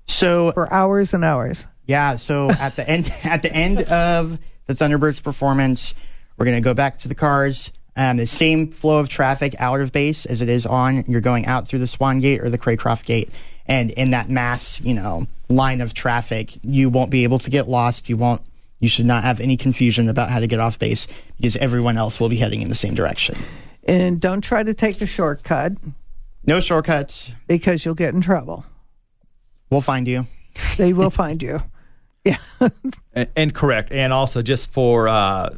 So 0.07 0.53
for 0.53 0.73
hours 0.73 1.15
and 1.15 1.25
hours? 1.25 1.67
Yeah, 1.87 2.17
so 2.17 2.51
at 2.51 2.77
the 2.77 2.89
end 2.89 3.13
at 3.25 3.43
the 3.43 3.53
end 3.53 3.83
of 3.83 4.39
the 4.67 4.75
Thunderbirds 4.75 5.23
performance, 5.23 5.95
we're 6.37 6.47
gonna 6.47 6.61
go 6.61 6.75
back 6.75 6.99
to 7.01 7.09
the 7.09 7.15
cars. 7.15 7.71
Um, 7.97 8.17
the 8.17 8.27
same 8.27 8.71
flow 8.73 8.99
of 8.99 9.09
traffic 9.09 9.55
out 9.61 9.81
of 9.81 9.93
base 9.93 10.27
as 10.27 10.41
it 10.43 10.49
is 10.49 10.67
on. 10.67 11.05
You're 11.07 11.21
going 11.21 11.47
out 11.47 11.69
through 11.69 11.79
the 11.79 11.87
Swan 11.87 12.19
Gate 12.21 12.41
or 12.43 12.51
the 12.51 12.59
Craycroft 12.59 13.05
Gate, 13.05 13.31
and 13.67 13.91
in 13.93 14.11
that 14.11 14.29
mass, 14.29 14.81
you 14.81 14.95
know, 14.95 15.27
line 15.49 15.81
of 15.81 15.95
traffic, 15.95 16.53
you 16.63 16.89
won't 16.91 17.11
be 17.11 17.23
able 17.25 17.39
to 17.39 17.51
get 17.51 17.69
lost. 17.69 18.09
You 18.09 18.17
won't. 18.17 18.41
You 18.81 18.89
should 18.89 19.07
not 19.07 19.23
have 19.25 19.41
any 19.41 19.57
confusion 19.57 20.09
about 20.09 20.29
how 20.29 20.41
to 20.41 20.47
get 20.47 20.59
off 20.61 20.79
base 20.79 21.07
because 21.37 21.57
everyone 21.57 21.97
else 21.97 22.19
will 22.21 22.29
be 22.29 22.37
heading 22.37 22.61
in 22.63 22.69
the 22.69 22.75
same 22.75 22.95
direction. 22.95 23.39
And 23.85 24.21
don't 24.21 24.41
try 24.43 24.63
to 24.63 24.75
take 24.75 25.01
a 25.01 25.07
shortcut 25.07 25.73
No 26.45 26.61
shortcuts. 26.61 27.31
because 27.47 27.85
you'll 27.85 27.95
get 27.95 28.13
in 28.13 28.21
trouble. 28.21 28.67
We'll 29.71 29.81
find 29.81 30.07
you. 30.09 30.27
They 30.77 30.93
will 30.93 31.11
find 31.11 31.43
you. 31.43 31.63
Yeah. 32.27 32.39
And, 33.13 33.29
and 33.37 33.55
correct. 33.55 33.93
And 33.93 34.11
also, 34.11 34.41
just 34.41 34.73
for 34.73 35.09
uh, 35.09 35.51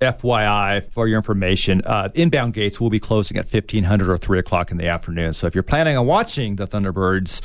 FYI, 0.00 0.90
for 0.92 1.08
your 1.08 1.16
information, 1.16 1.82
uh, 1.84 2.10
inbound 2.14 2.54
gates 2.54 2.80
will 2.80 2.90
be 2.90 3.00
closing 3.00 3.36
at 3.36 3.50
1500 3.50 4.10
or 4.10 4.18
3 4.18 4.38
o'clock 4.38 4.70
in 4.70 4.76
the 4.76 4.86
afternoon. 4.86 5.32
So 5.32 5.46
if 5.46 5.54
you're 5.54 5.62
planning 5.62 5.96
on 5.96 6.06
watching 6.06 6.56
the 6.56 6.66
Thunderbirds 6.66 7.40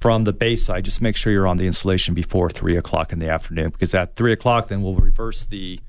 from 0.00 0.24
the 0.24 0.32
base 0.32 0.64
side, 0.64 0.84
just 0.84 1.00
make 1.00 1.16
sure 1.16 1.32
you're 1.32 1.46
on 1.46 1.56
the 1.56 1.66
installation 1.66 2.14
before 2.14 2.50
3 2.50 2.76
o'clock 2.76 3.12
in 3.12 3.18
the 3.18 3.28
afternoon 3.28 3.70
because 3.70 3.94
at 3.94 4.16
3 4.16 4.32
o'clock, 4.32 4.68
then 4.68 4.82
we'll 4.82 4.96
reverse 4.96 5.46
the 5.46 5.80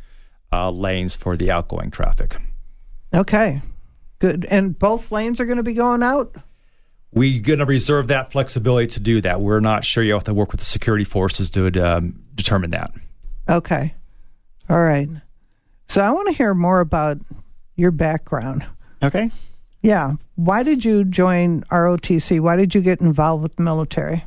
uh, 0.52 0.72
lanes 0.72 1.16
for 1.16 1.36
the 1.36 1.52
outgoing 1.52 1.92
traffic. 1.92 2.38
Okay. 3.14 3.62
Good. 4.20 4.46
And 4.46 4.78
both 4.78 5.12
lanes 5.12 5.40
are 5.40 5.46
going 5.46 5.58
to 5.58 5.64
be 5.64 5.74
going 5.74 6.04
out? 6.04 6.36
We're 7.12 7.42
going 7.42 7.60
to 7.60 7.66
reserve 7.66 8.08
that 8.08 8.32
flexibility 8.32 8.88
to 8.88 9.00
do 9.00 9.20
that. 9.22 9.42
We're 9.42 9.62
not 9.62 9.84
sure 9.84 10.04
yet. 10.04 10.14
We'll 10.14 10.20
have 10.20 10.26
to 10.26 10.34
work 10.34 10.52
with 10.52 10.60
the 10.60 10.66
security 10.66 11.06
forces 11.06 11.50
to 11.52 11.68
um, 11.84 12.24
determine 12.36 12.72
that. 12.72 12.92
Okay. 13.50 13.96
All 14.70 14.80
right. 14.80 15.10
So 15.90 16.02
I 16.02 16.12
want 16.12 16.28
to 16.28 16.34
hear 16.34 16.54
more 16.54 16.80
about 16.80 17.18
your 17.76 17.92
background. 17.92 18.66
Okay. 19.04 19.32
Yeah. 19.82 20.14
Why 20.36 20.64
did 20.64 20.86
you 20.86 21.04
join 21.04 21.64
ROTC? 21.72 22.40
Why 22.40 22.56
did 22.56 22.76
you 22.76 22.82
get 22.82 23.02
involved 23.02 23.42
with 23.44 23.56
the 23.56 23.64
military? 23.64 24.24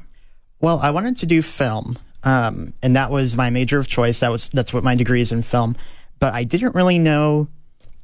Well, 0.60 0.80
I 0.80 0.90
wanted 0.90 1.16
to 1.18 1.26
do 1.26 1.40
film, 1.42 1.98
um, 2.24 2.72
and 2.82 2.96
that 2.96 3.10
was 3.10 3.36
my 3.36 3.50
major 3.50 3.78
of 3.78 3.86
choice. 3.88 4.20
That 4.20 4.30
was 4.30 4.48
that's 4.52 4.72
what 4.72 4.84
my 4.84 4.94
degree 4.94 5.20
is 5.20 5.32
in 5.32 5.42
film. 5.42 5.76
But 6.18 6.34
I 6.34 6.44
didn't 6.44 6.74
really 6.74 6.98
know 6.98 7.48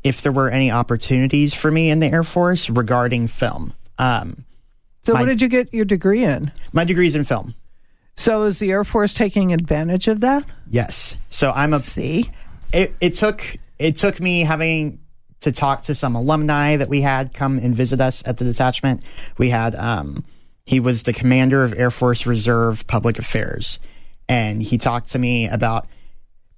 if 0.05 0.23
there 0.23 0.33
were 0.33 0.51
any 0.51 0.71
opportunities 0.71 1.53
for 1.55 1.71
me 1.71 1.91
in 1.91 1.99
the 2.01 2.07
Air 2.07 2.25
Force 2.25 2.71
regarding 2.71 3.27
film. 3.29 3.75
Um, 3.99 4.45
So 5.05 5.15
My- 5.15 5.21
what 5.21 5.27
did 5.27 5.41
you 5.41 5.49
get 5.49 5.73
your 5.73 5.85
degree 5.85 6.23
in? 6.25 6.53
my 6.73 6.85
degree 6.85 7.07
is 7.07 7.17
in 7.17 7.25
film. 7.25 7.55
So 8.17 8.43
is 8.43 8.59
the 8.59 8.71
Air 8.73 8.85
Force 8.85 9.15
taking 9.15 9.53
advantage 9.53 10.07
of 10.09 10.21
that? 10.21 10.45
Yes. 10.69 11.15
So 11.31 11.51
I'm 11.53 11.73
a. 11.73 11.79
See? 11.79 12.31
It, 12.73 12.95
it 13.01 13.15
took 13.15 13.57
it 13.79 13.97
took 13.97 14.21
me 14.21 14.41
having 14.41 15.01
to 15.41 15.53
talk 15.53 15.85
to 15.85 15.95
some 15.95 16.15
alumni 16.17 16.77
that 16.77 16.89
we 16.89 17.01
had 17.01 17.33
come 17.33 17.59
and 17.59 17.75
visit 17.75 18.01
us 18.01 18.23
at 18.27 18.39
the 18.39 18.45
detachment. 18.45 19.05
We 19.39 19.51
had 19.51 19.75
um, 19.77 20.25
he 20.67 20.81
was 20.81 21.05
the 21.05 21.13
commander 21.13 21.65
of 21.65 21.73
Air 21.79 21.91
Force 21.91 22.27
Reserve 22.27 22.87
Public 22.87 23.19
Affairs, 23.19 23.79
and 24.29 24.63
he 24.63 24.79
talked 24.79 25.11
to 25.11 25.19
me 25.19 25.49
about 25.49 25.87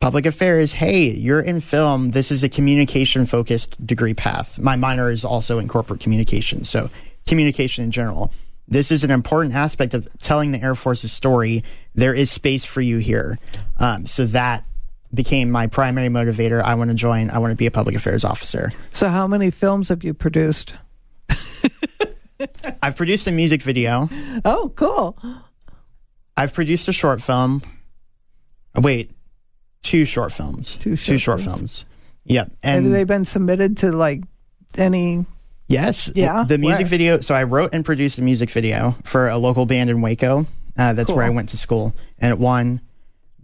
public 0.00 0.24
affairs. 0.26 0.72
Hey, 0.72 1.10
you're 1.10 1.40
in 1.40 1.60
film. 1.60 2.10
This 2.10 2.32
is 2.32 2.42
a 2.42 2.48
communication 2.48 3.26
focused 3.26 3.86
degree 3.86 4.14
path. 4.14 4.58
My 4.58 4.76
minor 4.76 5.10
is 5.10 5.24
also 5.24 5.58
in 5.58 5.68
corporate 5.68 6.00
communication, 6.00 6.64
so 6.64 6.90
communication 7.26 7.84
in 7.84 7.90
general. 7.90 8.32
This 8.66 8.92
is 8.92 9.02
an 9.04 9.10
important 9.10 9.54
aspect 9.54 9.94
of 9.94 10.08
telling 10.20 10.52
the 10.52 10.62
Air 10.62 10.76
Force's 10.76 11.12
story. 11.12 11.64
There 11.94 12.14
is 12.14 12.30
space 12.30 12.64
for 12.64 12.80
you 12.80 12.98
here. 12.98 13.38
Um, 13.78 14.06
so 14.06 14.26
that 14.26 14.64
became 15.12 15.50
my 15.50 15.66
primary 15.66 16.08
motivator. 16.08 16.62
I 16.62 16.74
want 16.74 16.90
to 16.90 16.94
join. 16.94 17.30
I 17.30 17.38
want 17.38 17.50
to 17.52 17.56
be 17.56 17.66
a 17.66 17.70
public 17.70 17.94
affairs 17.96 18.24
officer. 18.24 18.70
So, 18.92 19.08
how 19.08 19.26
many 19.26 19.50
films 19.50 19.88
have 19.88 20.04
you 20.04 20.14
produced? 20.14 20.74
I've 22.82 22.96
produced 22.96 23.26
a 23.26 23.32
music 23.32 23.60
video. 23.62 24.08
Oh, 24.44 24.72
cool. 24.74 25.18
I've 26.36 26.54
produced 26.54 26.88
a 26.88 26.92
short 26.92 27.20
film. 27.20 27.62
Oh, 28.74 28.80
Wait, 28.80 29.10
two 29.82 30.06
short 30.06 30.32
films. 30.32 30.76
Two 30.80 30.96
short 30.96 31.20
short 31.20 31.40
films. 31.42 31.56
films. 31.56 31.84
Yep. 32.24 32.46
Have 32.48 32.56
And 32.84 32.94
they 32.94 33.04
been 33.04 33.24
submitted 33.26 33.76
to 33.78 33.92
like 33.92 34.22
any? 34.78 35.26
yes, 35.68 36.10
Yeah? 36.14 36.44
the 36.48 36.56
music 36.56 36.84
Where? 36.84 36.88
video. 36.88 37.20
So 37.20 37.34
I 37.34 37.42
wrote 37.42 37.74
and 37.74 37.84
produced 37.84 38.18
a 38.18 38.22
music 38.22 38.50
video 38.50 38.94
for 39.04 39.28
a 39.28 39.36
local 39.36 39.66
band 39.66 39.90
in 39.90 40.00
Waco. 40.00 40.46
Uh, 40.78 40.94
that's 40.94 41.10
where 41.10 41.24
I 41.24 41.30
went 41.30 41.50
to 41.50 41.58
school, 41.58 41.94
and 42.18 42.32
it 42.32 42.38
won 42.38 42.80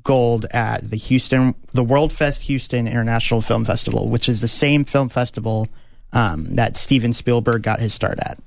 gold 0.06 0.46
at 0.52 0.88
the 0.88 0.96
Houston, 0.96 1.54
the 1.72 1.84
World 1.84 2.12
Fest 2.12 2.42
Houston 2.42 2.86
International 2.86 3.40
Film 3.42 3.64
Festival, 3.64 4.08
which 4.08 4.28
is 4.28 4.40
the 4.40 4.48
same 4.48 4.84
film 4.84 5.08
festival 5.10 5.68
um, 6.12 6.54
that 6.54 6.76
Steven 6.76 7.12
Spielberg 7.12 7.62
got 7.62 7.80
his 7.80 7.92
start 7.92 8.18
at. 8.20 8.38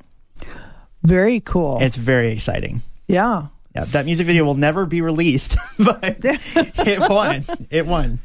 Very 1.03 1.39
cool. 1.41 1.77
It's 1.81 1.95
very 1.95 2.31
exciting. 2.31 2.81
yeah. 3.07 3.47
Yeah, 3.75 3.85
that 3.85 4.05
music 4.05 4.25
video 4.25 4.45
will 4.45 4.55
never 4.55 4.87
be 4.87 4.99
released, 5.01 5.55
but 5.77 6.17
it 6.25 6.99
won. 7.09 7.45
It 7.69 7.85
won. 7.85 8.19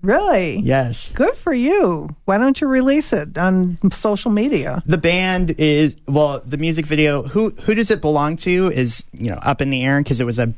Really? 0.00 0.60
Yes. 0.60 1.12
Good 1.12 1.36
for 1.36 1.52
you. 1.52 2.08
Why 2.24 2.38
don't 2.38 2.58
you 2.58 2.66
release 2.66 3.12
it 3.12 3.36
on 3.36 3.76
social 3.92 4.30
media? 4.30 4.82
The 4.86 4.96
band 4.96 5.54
is 5.58 5.96
well, 6.08 6.40
the 6.46 6.56
music 6.56 6.86
video. 6.86 7.22
Who 7.24 7.50
who 7.50 7.74
does 7.74 7.90
it 7.90 8.00
belong 8.00 8.36
to? 8.38 8.68
Is 8.68 9.04
you 9.12 9.30
know 9.30 9.38
up 9.42 9.60
in 9.60 9.68
the 9.68 9.84
air 9.84 10.00
because 10.00 10.18
it 10.18 10.24
was 10.24 10.38
a 10.38 10.54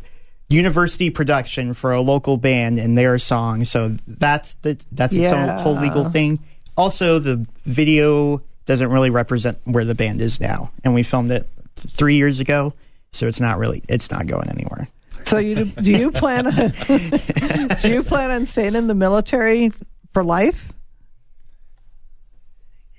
university 0.49 1.11
production 1.11 1.75
for 1.75 1.93
a 1.93 2.01
local 2.01 2.37
band 2.37 2.79
and 2.79 2.97
their 2.97 3.19
song. 3.19 3.65
So 3.65 3.97
that's 4.07 4.55
the 4.57 4.79
that's 4.93 5.15
its 5.15 5.23
Yeah. 5.25 5.55
own 5.57 5.63
whole 5.63 5.75
legal 5.81 6.09
thing. 6.09 6.39
Also, 6.77 7.19
the 7.19 7.45
video 7.67 8.43
doesn't 8.67 8.91
really 8.91 9.11
represent 9.11 9.59
where 9.65 9.85
the 9.85 9.95
band 9.95 10.21
is 10.21 10.41
now, 10.41 10.71
and 10.85 10.95
we 10.95 11.03
filmed 11.03 11.33
it 11.33 11.49
three 11.77 12.17
years 12.17 12.41
ago. 12.41 12.73
So 13.13 13.27
it's 13.27 13.41
not 13.41 13.59
really 13.59 13.83
it's 13.89 14.11
not 14.11 14.27
going 14.27 14.49
anywhere. 14.51 14.89
So 15.25 15.39
you 15.39 15.67
do 15.67 15.91
you 15.91 16.11
plan 16.11 16.47
on 16.47 16.55
do 17.81 17.93
you 17.93 18.03
plan 18.03 18.31
on 18.31 18.45
staying 18.47 18.75
in 18.75 18.87
the 18.87 18.95
military 18.95 19.73
for 20.15 20.25
life? 20.25 20.73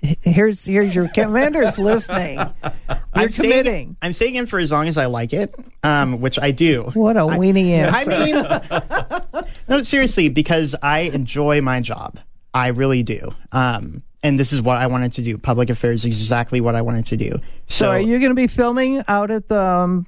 Here's 0.02 0.64
here's 0.64 0.94
your 0.94 1.08
commander's 1.08 1.78
listening. 1.78 2.38
You're 2.62 3.00
I'm 3.12 3.30
staying- 3.30 3.50
committing. 3.50 3.96
I'm 4.00 4.12
staying 4.12 4.36
in 4.36 4.46
for 4.46 4.58
as 4.58 4.70
long 4.72 4.88
as 4.88 4.96
I 4.96 5.06
like 5.06 5.32
it, 5.32 5.54
um, 5.82 6.20
which 6.20 6.38
I 6.38 6.52
do. 6.52 6.84
What 6.94 7.16
a 7.16 7.20
weenie 7.20 7.72
I 7.92 8.04
answer. 8.04 9.30
mean, 9.30 9.44
no, 9.68 9.82
seriously, 9.82 10.28
because 10.28 10.74
I 10.82 11.00
enjoy 11.00 11.60
my 11.60 11.80
job. 11.80 12.18
I 12.54 12.68
really 12.68 13.02
do. 13.02 13.32
Um, 13.52 14.02
and 14.22 14.38
this 14.38 14.52
is 14.52 14.62
what 14.62 14.76
I 14.78 14.86
wanted 14.86 15.12
to 15.14 15.22
do. 15.22 15.36
Public 15.38 15.70
affairs 15.70 16.04
is 16.04 16.18
exactly 16.20 16.60
what 16.60 16.74
I 16.74 16.82
wanted 16.82 17.06
to 17.06 17.16
do. 17.16 17.32
So, 17.68 17.84
so 17.84 17.90
are 17.90 18.00
you 18.00 18.18
going 18.18 18.30
to 18.30 18.34
be 18.34 18.46
filming 18.46 19.02
out 19.08 19.30
at 19.30 19.48
the 19.48 19.60
um, 19.60 20.06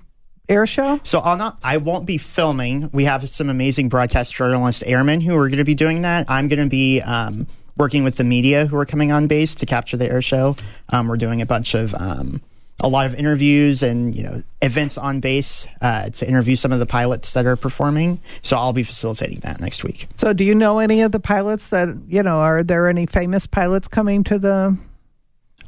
air 0.49 0.67
show? 0.67 1.01
so 1.03 1.21
I'll 1.21 1.37
not. 1.37 1.59
I 1.63 1.77
won't 1.79 2.07
be 2.07 2.19
filming. 2.19 2.89
We 2.93 3.05
have 3.05 3.29
some 3.31 3.49
amazing 3.51 3.89
broadcast 3.89 4.35
journalist 4.35 4.83
airmen 4.87 5.21
who 5.21 5.37
are 5.37 5.49
going 5.49 5.59
to 5.59 5.65
be 5.65 5.75
doing 5.75 6.03
that. 6.03 6.27
I'm 6.31 6.49
going 6.49 6.63
to 6.63 6.69
be 6.71 7.01
um, 7.01 7.47
working 7.77 8.05
with 8.05 8.17
the 8.17 8.25
media 8.25 8.67
who 8.67 8.77
are 8.77 8.87
coming 8.87 9.13
on 9.13 9.27
base 9.27 9.55
to 9.57 9.67
capture 9.67 9.97
the 9.97 10.11
air 10.11 10.23
show. 10.23 10.57
Um, 10.91 11.09
we're 11.09 11.17
doing 11.17 11.41
a 11.43 11.47
bunch 11.47 11.75
of 11.75 11.95
um, 11.95 12.43
a 12.81 12.89
lot 12.89 13.07
of 13.07 13.15
interviews 13.15 13.83
and 13.83 14.15
you 14.15 14.23
know 14.23 14.43
events 14.61 14.99
on 14.99 15.21
base 15.21 15.67
uh, 15.81 16.11
to 16.11 16.29
interview 16.29 16.57
some 16.57 16.73
of 16.73 16.79
the 16.81 16.87
pilots 16.87 17.33
that 17.35 17.47
are 17.47 17.57
performing. 17.57 18.21
So 18.43 18.57
I'll 18.57 18.73
be 18.73 18.83
facilitating 18.83 19.41
that 19.41 19.61
next 19.61 19.85
week. 19.85 20.09
So 20.17 20.33
do 20.33 20.45
you 20.45 20.55
know 20.55 20.79
any 20.81 21.03
of 21.03 21.13
the 21.13 21.21
pilots 21.21 21.69
that 21.71 21.89
you 22.09 22.23
know? 22.23 22.39
Are 22.39 22.63
there 22.63 22.89
any 22.89 23.07
famous 23.07 23.47
pilots 23.47 23.89
coming 23.89 24.25
to 24.25 24.39
the 24.39 24.77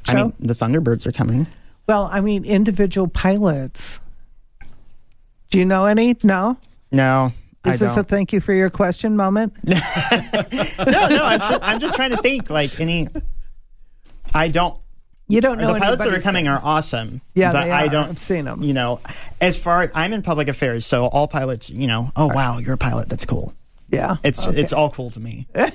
show? 0.06 0.12
I 0.12 0.22
mean, 0.22 0.34
the 0.40 0.54
Thunderbirds 0.54 1.06
are 1.06 1.12
coming. 1.12 1.46
well, 1.86 2.08
I 2.12 2.20
mean 2.20 2.44
individual 2.44 3.08
pilots. 3.08 4.00
Do 5.50 5.58
you 5.60 5.64
know 5.64 5.84
any? 5.86 6.16
No. 6.24 6.56
No, 6.90 7.32
I 7.64 7.74
Is 7.74 7.80
this 7.80 7.94
don't. 7.94 8.04
a 8.04 8.08
thank 8.08 8.32
you 8.32 8.40
for 8.40 8.52
your 8.52 8.70
question 8.70 9.16
moment? 9.16 9.54
no, 9.64 9.74
no. 9.76 11.24
I'm 11.24 11.40
just, 11.40 11.62
I'm 11.62 11.80
just 11.80 11.94
trying 11.94 12.10
to 12.10 12.16
think. 12.18 12.50
Like 12.50 12.78
any, 12.80 13.08
I 14.34 14.48
don't. 14.48 14.78
You 15.26 15.40
don't 15.40 15.56
know 15.56 15.72
the 15.72 15.80
pilots 15.80 16.04
that 16.04 16.12
are 16.12 16.20
coming 16.20 16.48
are 16.48 16.60
awesome. 16.62 17.22
Yeah, 17.34 17.52
but 17.52 17.64
they 17.64 17.70
I 17.70 17.88
don't. 17.88 18.10
I've 18.10 18.18
seen 18.18 18.44
them. 18.44 18.62
You 18.62 18.74
know, 18.74 19.00
as 19.40 19.56
far 19.56 19.90
I'm 19.94 20.12
in 20.12 20.22
public 20.22 20.48
affairs, 20.48 20.84
so 20.84 21.06
all 21.06 21.26
pilots. 21.26 21.70
You 21.70 21.86
know, 21.86 22.10
oh 22.16 22.28
wow, 22.28 22.58
you're 22.58 22.74
a 22.74 22.78
pilot. 22.78 23.08
That's 23.08 23.24
cool. 23.24 23.54
Yeah, 23.88 24.16
It's 24.24 24.44
Okay. 24.44 24.60
it's 24.60 24.72
all 24.72 24.90
cool 24.90 25.10
to 25.12 25.20
me. 25.20 25.46
I 25.54 25.70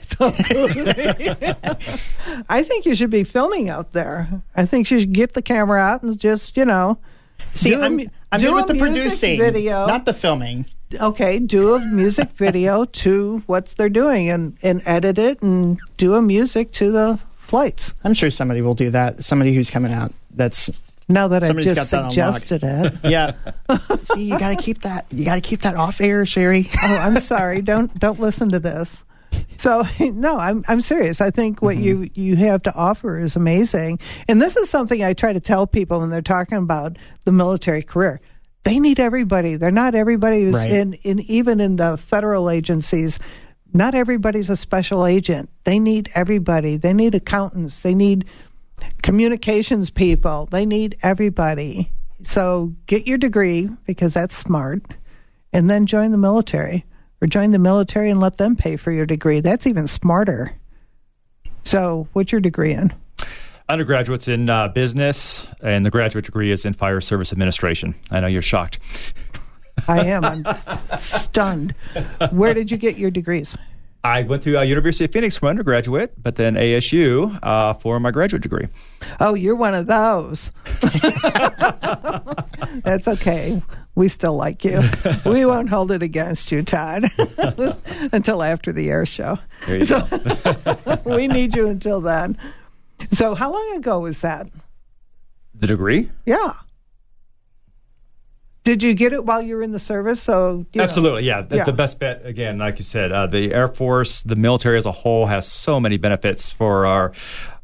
think 2.64 2.86
you 2.86 2.96
should 2.96 3.10
be 3.12 3.24
filming 3.24 3.70
out 3.70 3.94
there. 3.94 4.28
I 4.56 4.66
think 4.66 4.92
you 4.92 5.00
should 5.00 5.14
get 5.14 5.34
the 5.34 5.42
camera 5.42 5.80
out 5.80 6.04
and 6.04 6.20
just 6.20 6.58
you 6.58 6.66
know. 6.66 6.98
See, 7.54 7.70
do 7.72 7.82
a 7.82 7.86
I'm 7.86 7.96
mu- 7.98 8.06
I'm 8.32 8.40
do 8.40 8.52
a 8.52 8.56
with 8.56 8.68
the 8.68 8.74
music 8.74 9.04
producing, 9.04 9.40
video. 9.40 9.88
not 9.88 10.06
the 10.06 10.14
filming. 10.14 10.66
Okay, 10.96 11.40
do 11.40 11.76
a 11.76 11.80
music 11.80 12.30
video 12.32 12.86
to 12.86 13.44
what 13.46 13.68
they're 13.78 13.90
doing 13.90 14.30
and, 14.30 14.58
and 14.62 14.82
edit 14.86 15.18
it 15.18 15.42
and 15.42 15.80
do 15.98 16.16
a 16.16 16.22
music 16.22 16.72
to 16.74 16.92
the 16.92 17.20
flights. 17.38 17.94
I'm 18.04 18.14
sure 18.14 18.32
somebody 18.32 18.62
will 18.62 18.76
do 18.76 18.90
that. 18.92 19.24
Somebody 19.24 19.54
who's 19.54 19.70
coming 19.70 19.92
out. 19.92 20.12
That's 20.32 20.70
Now 21.08 21.28
that 21.30 21.44
I've 21.44 21.58
just 21.58 21.76
got 21.76 21.88
that 21.88 22.18
unlocked. 22.18 22.48
suggested 22.48 22.64
it. 22.64 22.94
yeah. 23.10 23.34
See, 24.14 24.26
you 24.26 24.40
got 24.40 24.58
to 24.58 24.64
keep 24.64 24.82
that. 24.84 25.06
You 25.12 25.26
got 25.26 25.36
to 25.36 25.42
keep 25.42 25.62
that 25.62 25.76
off 25.76 26.00
air, 26.00 26.26
Sherry. 26.26 26.70
oh, 26.84 26.96
I'm 26.96 27.20
sorry. 27.20 27.62
Don't 27.62 27.98
don't 28.00 28.20
listen 28.20 28.50
to 28.50 28.60
this. 28.60 29.04
So 29.58 29.84
no, 30.00 30.38
I'm 30.38 30.64
I'm 30.68 30.82
serious. 30.82 31.22
I 31.22 31.32
think 31.32 31.62
what 31.62 31.76
mm-hmm. 31.76 32.04
you 32.04 32.10
you 32.14 32.36
have 32.38 32.64
to 32.64 32.74
offer 32.76 33.20
is 33.20 33.36
amazing, 33.36 34.00
and 34.28 34.42
this 34.42 34.56
is 34.56 34.70
something 34.70 35.04
I 35.04 35.14
try 35.14 35.34
to 35.34 35.40
tell 35.40 35.68
people 35.68 36.00
when 36.00 36.10
they're 36.10 36.22
talking 36.22 36.58
about 36.58 36.98
the 37.26 37.32
military 37.32 37.84
career. 37.84 38.22
They 38.64 38.80
need 38.80 39.00
everybody. 39.00 39.56
They're 39.56 39.72
not 39.72 39.96
everybody 39.96 40.44
who's 40.44 40.54
Right. 40.56 40.72
in 40.72 40.94
in 40.94 41.20
even 41.22 41.60
in 41.60 41.78
the 41.78 41.98
federal 41.98 42.50
agencies. 42.50 43.20
Not 43.74 43.96
everybody's 43.96 44.50
a 44.50 44.56
special 44.58 45.06
agent. 45.06 45.50
They 45.64 45.80
need 45.80 46.10
everybody. 46.16 46.78
They 46.78 46.94
need 46.94 47.16
accountants. 47.16 47.82
They 47.82 47.94
need 47.96 48.26
communications 49.04 49.90
people. 49.90 50.48
They 50.52 50.66
need 50.66 50.98
everybody. 51.04 51.92
So 52.24 52.74
get 52.86 53.08
your 53.08 53.18
degree 53.18 53.70
because 53.86 54.14
that's 54.14 54.36
smart, 54.36 54.82
and 55.54 55.70
then 55.70 55.86
join 55.86 56.12
the 56.12 56.18
military 56.18 56.86
or 57.22 57.28
join 57.28 57.52
the 57.52 57.60
military 57.60 58.10
and 58.10 58.20
let 58.20 58.38
them 58.38 58.56
pay 58.56 58.76
for 58.76 58.92
your 58.92 59.06
degree. 59.06 59.40
That's 59.42 59.68
even 59.68 59.88
smarter. 59.88 60.54
So, 61.64 62.08
what's 62.14 62.32
your 62.32 62.42
degree 62.42 62.72
in? 62.74 62.92
Undergraduate's 63.70 64.28
in 64.28 64.50
uh, 64.50 64.68
business, 64.70 65.46
and 65.62 65.86
the 65.86 65.92
graduate 65.92 66.26
degree 66.26 66.52
is 66.52 66.66
in 66.66 66.74
fire 66.74 67.00
service 67.02 67.32
administration. 67.32 67.94
I 68.10 68.20
know 68.20 68.26
you're 68.28 68.42
shocked. 68.42 68.80
I 69.88 70.04
am. 70.06 70.26
I'm 70.26 70.44
stunned. 70.98 71.76
Where 72.32 72.54
did 72.56 72.72
you 72.72 72.78
get 72.78 72.98
your 72.98 73.12
degrees? 73.12 73.56
I 74.04 74.24
went 74.24 74.44
to 74.44 74.58
uh, 74.58 74.62
University 74.62 75.06
of 75.06 75.12
Phoenix 75.12 75.38
for 75.38 75.50
undergraduate, 75.50 76.14
but 76.24 76.36
then 76.36 76.56
ASU 76.56 77.38
uh, 77.44 77.74
for 77.76 78.00
my 78.00 78.10
graduate 78.12 78.42
degree. 78.42 78.68
Oh, 79.20 79.34
you're 79.36 79.56
one 79.56 79.74
of 79.76 79.88
those. 79.88 80.52
That's 82.84 83.08
okay. 83.08 83.62
We 83.96 84.08
still 84.08 84.36
like 84.36 84.64
you. 84.66 84.82
We 85.26 85.46
won't 85.46 85.70
hold 85.70 85.92
it 85.92 86.02
against 86.02 86.52
you, 86.52 86.64
Todd, 86.64 87.04
until 88.14 88.42
after 88.42 88.72
the 88.72 88.90
air 88.90 89.06
show. 89.06 89.38
There 89.68 89.78
you 89.78 89.86
So- 89.86 90.08
go. 90.08 90.98
we 91.06 91.28
need 91.28 91.56
you 91.56 91.68
until 91.68 92.00
then. 92.02 92.38
So, 93.12 93.36
how 93.36 93.52
long 93.52 93.76
ago 93.78 94.00
was 94.00 94.20
that? 94.22 94.50
The 95.56 95.68
degree? 95.68 96.10
Yeah. 96.26 96.54
Did 98.64 98.84
you 98.84 98.94
get 98.94 99.14
it 99.14 99.26
while 99.26 99.42
you 99.42 99.56
were 99.56 99.64
in 99.64 99.72
the 99.72 99.80
service? 99.80 100.22
So 100.22 100.66
you 100.74 100.78
know- 100.78 100.84
Absolutely, 100.84 101.24
yeah. 101.24 101.42
That's 101.42 101.60
Yeah. 101.60 101.64
the 101.64 101.74
best 101.74 101.98
bet. 102.00 102.22
Again, 102.26 102.60
like 102.60 102.78
you 102.78 102.84
said, 102.84 103.12
uh, 103.12 103.26
the 103.26 103.54
Air 103.54 103.68
Force, 103.68 104.22
the 104.22 104.36
military 104.36 104.78
as 104.78 104.86
a 104.86 104.92
whole, 104.92 105.26
has 105.26 105.48
so 105.48 105.80
many 105.80 105.98
benefits 105.98 106.52
for 106.52 106.86
our 106.86 107.12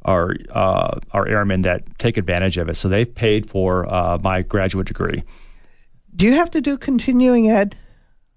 our 0.04 0.36
uh, 0.52 1.00
our 1.12 1.28
airmen 1.28 1.62
that 1.64 1.84
take 2.00 2.18
advantage 2.18 2.58
of 2.58 2.70
it. 2.70 2.76
So 2.76 2.88
they've 2.90 3.14
paid 3.14 3.50
for 3.50 3.92
uh, 3.94 4.18
my 4.24 4.42
graduate 4.42 4.88
degree. 4.88 5.24
Do 6.16 6.26
you 6.26 6.34
have 6.34 6.50
to 6.52 6.62
do 6.62 6.78
continuing 6.78 7.50
ed? 7.50 7.76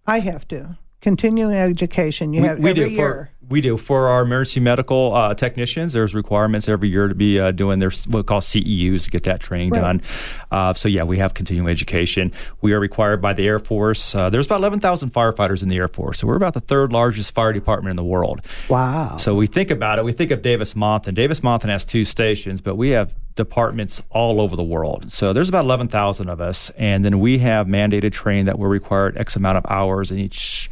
I 0.07 0.19
have 0.21 0.47
to. 0.49 0.77
continuing 1.01 1.55
education 1.55 2.33
you 2.33 2.43
We- 2.43 2.49
have 2.49 2.59
we 2.59 2.71
every 2.71 2.85
do 2.87 2.91
year. 2.91 3.31
We 3.49 3.61
do 3.61 3.77
for 3.77 4.09
our 4.09 4.23
emergency 4.23 4.61
medical 4.61 5.15
uh, 5.15 5.35
technicians. 5.35 5.93
There's 5.93 6.15
requirements 6.15 6.69
every 6.69 6.89
year 6.89 7.09
to 7.09 7.15
be 7.15 7.41
uh, 7.41 7.51
doing 7.51 7.79
their 7.79 7.91
what 8.09 8.19
we 8.19 8.23
call 8.25 8.41
CEUs 8.41 9.05
to 9.05 9.11
get 9.11 9.25
that 9.25 9.41
training 9.41 9.71
Right. 9.71 9.81
done. 9.81 10.03
Uh, 10.51 10.75
so 10.75 10.89
yeah, 10.89 11.03
we 11.05 11.19
have 11.19 11.35
continuing 11.35 11.71
education. 11.71 12.33
We 12.61 12.73
are 12.73 12.81
required 12.81 13.23
by 13.23 13.33
the 13.33 13.47
Air 13.47 13.59
Force. 13.59 14.15
Uh, 14.15 14.29
there's 14.31 14.47
about 14.47 14.59
11,000 14.61 15.13
firefighters 15.13 15.63
in 15.63 15.69
the 15.69 15.77
Air 15.77 15.89
Force, 15.89 16.19
so 16.19 16.27
we're 16.27 16.37
about 16.37 16.55
the 16.55 16.61
third 16.61 16.93
largest 16.93 17.35
fire 17.35 17.53
department 17.53 17.91
in 17.91 17.97
the 17.97 18.05
world. 18.05 18.41
wow. 18.69 19.17
So 19.17 19.35
we 19.35 19.47
think 19.47 19.71
about 19.71 19.99
it. 19.99 20.05
We 20.05 20.13
think 20.13 20.31
of 20.31 20.43
Davis 20.43 20.75
Monthan. 20.75 21.15
Davis 21.15 21.41
Monthan 21.41 21.69
has 21.71 21.85
two 21.85 22.05
stations, 22.05 22.61
but 22.61 22.77
we 22.77 22.91
have 22.91 23.13
departments 23.35 24.03
all 24.11 24.41
over 24.41 24.57
the 24.57 24.63
world. 24.65 25.13
So 25.13 25.33
there's 25.33 25.49
about 25.49 25.65
11,000 25.65 26.29
of 26.29 26.41
us, 26.41 26.71
and 26.71 27.05
then 27.05 27.21
we 27.21 27.39
have 27.39 27.67
mandated 27.67 28.13
training 28.13 28.47
that 28.47 28.59
we're 28.59 28.69
required 28.69 29.17
X 29.17 29.37
amount 29.37 29.57
of 29.59 29.65
hours 29.69 30.11
in 30.11 30.19
each 30.19 30.69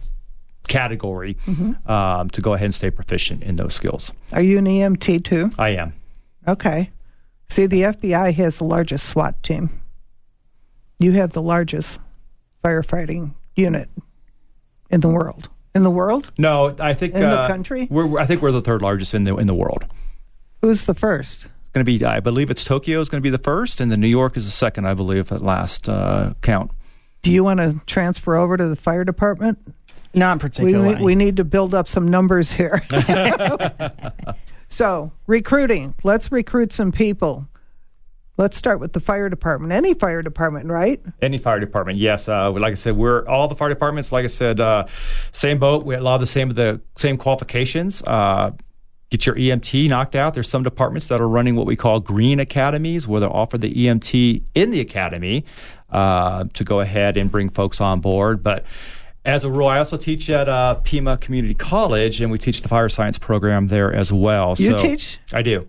category 0.69 1.37
um, 1.87 2.31
to 2.31 2.41
go 2.41 2.55
ahead 2.55 2.67
and 2.67 2.75
stay 2.75 2.91
proficient 2.91 3.43
in 3.43 3.57
those 3.57 3.75
skills. 3.75 4.13
Are 4.33 4.43
you 4.43 4.59
an 4.59 4.65
EMT 4.67 5.25
too? 5.25 5.51
I 5.59 5.71
am. 5.71 5.93
Okay. 6.49 6.91
See, 7.49 7.67
the 7.67 7.83
FBI 7.83 8.35
has 8.35 8.59
the 8.59 8.65
largest 8.65 9.07
SWAT 9.07 9.41
team. 9.43 9.71
You 10.99 11.13
have 11.13 11.33
the 11.33 11.43
largest 11.43 11.99
firefighting 12.65 13.35
unit 13.55 13.89
in 14.91 15.01
the 15.01 15.09
world. 15.09 15.49
In 15.75 15.83
the 15.83 15.91
world? 15.91 16.33
No, 16.39 16.75
I 16.81 16.95
think 16.95 17.15
In 17.15 17.21
the 17.21 17.41
uh, 17.41 17.47
country? 17.49 17.87
We're, 17.91 18.07
we're- 18.07 18.23
I 18.23 18.27
think 18.27 18.41
we're 18.43 18.51
the 18.53 18.63
third 18.63 18.81
largest 18.83 19.15
in 19.15 19.25
the 19.25 19.37
in 19.37 19.47
the 19.47 19.55
world. 19.55 19.85
Who's 20.63 20.87
the 20.87 20.95
first? 20.95 21.45
It's 21.45 21.71
going 21.73 21.85
to 21.85 21.99
be, 21.99 22.03
I 22.05 22.21
believe, 22.21 22.51
it's 22.51 22.65
Tokyo 22.65 22.99
is 23.01 23.11
going 23.11 23.21
to 23.21 23.23
be 23.23 23.29
the 23.31 23.37
first, 23.43 23.81
and 23.81 23.93
then 23.93 24.01
New 24.01 24.07
York 24.09 24.37
is 24.39 24.47
the 24.47 24.51
second, 24.51 24.87
I 24.87 24.95
believe, 24.95 25.31
at 25.31 25.43
last 25.43 25.89
uh, 25.89 26.33
count. 26.41 26.71
Do 27.21 27.31
you 27.31 27.45
want 27.45 27.61
to 27.61 27.79
transfer 27.87 28.37
over 28.37 28.57
to 28.57 28.69
the 28.69 28.77
fire 28.77 29.05
department? 29.05 29.59
Not 30.17 30.41
particularly. 30.41 30.97
we, 30.97 31.05
we 31.05 31.15
need 31.15 31.37
to 31.37 31.45
build 31.45 31.75
up 31.75 31.87
some 31.87 32.09
numbers 32.09 32.51
here. 32.51 32.83
so, 34.69 35.13
recruiting. 35.27 35.95
Let's 36.03 36.33
recruit 36.33 36.73
some 36.73 36.91
people. 36.91 37.47
Let's 38.39 38.57
start 38.57 38.81
with 38.81 38.93
the 38.93 39.01
fire 39.01 39.29
department. 39.29 39.73
Any 39.73 39.95
fire 39.95 40.23
department, 40.23 40.67
right? 40.71 41.03
Any 41.23 41.39
fire 41.39 41.61
department, 41.61 41.99
yes. 41.99 42.29
Uh, 42.29 42.51
like 42.51 42.73
I 42.73 42.75
said, 42.75 42.97
we're 42.97 43.27
all 43.27 43.49
the 43.49 43.55
fire 43.55 43.69
departments. 43.69 44.11
Like 44.11 44.25
I 44.25 44.29
said, 44.29 44.59
uh, 44.61 44.87
same 45.33 45.59
boat. 45.59 45.87
We 45.87 45.95
have 45.95 46.03
a 46.03 46.05
lot 46.05 46.15
of 46.15 46.21
the 46.21 46.27
same 46.27 46.51
the 46.51 46.81
same 46.97 47.17
qualifications. 47.17 48.03
Uh, 48.03 48.53
get 49.11 49.25
your 49.25 49.37
EMT 49.37 49.89
knocked 49.89 50.15
out. 50.15 50.35
There's 50.35 50.49
some 50.49 50.63
departments 50.63 51.09
that 51.09 51.21
are 51.21 51.29
running 51.29 51.57
what 51.57 51.67
we 51.67 51.77
call 51.77 52.01
green 52.01 52.41
academies, 52.41 53.07
where 53.07 53.21
they 53.21 53.27
offer 53.27 53.57
the 53.57 53.73
EMT 53.73 54.45
in 54.55 54.71
the 54.71 54.81
academy 54.81 55.45
uh, 55.91 56.45
to 56.55 56.65
go 56.65 56.81
ahead 56.81 57.17
and 57.17 57.31
bring 57.31 57.49
folks 57.49 57.81
on 57.81 58.01
board. 58.01 58.43
But 58.43 58.65
as 59.27 59.45
a 59.45 59.51
rule, 59.51 59.67
I 59.67 59.79
also 59.79 59.97
teach 59.97 60.31
at 60.31 60.49
uh, 60.49 60.77
Pima 60.77 61.19
Community 61.19 61.53
College, 61.53 62.21
and 62.21 62.31
we 62.31 62.39
teach 62.39 62.63
the 62.63 62.69
fire 62.69 62.89
science 62.89 63.19
program 63.19 63.67
there 63.67 63.93
as 63.93 64.13
well. 64.13 64.55
You 64.57 64.71
so 64.71 64.79
teach? 64.79 65.19
I 65.35 65.43
do. 65.43 65.69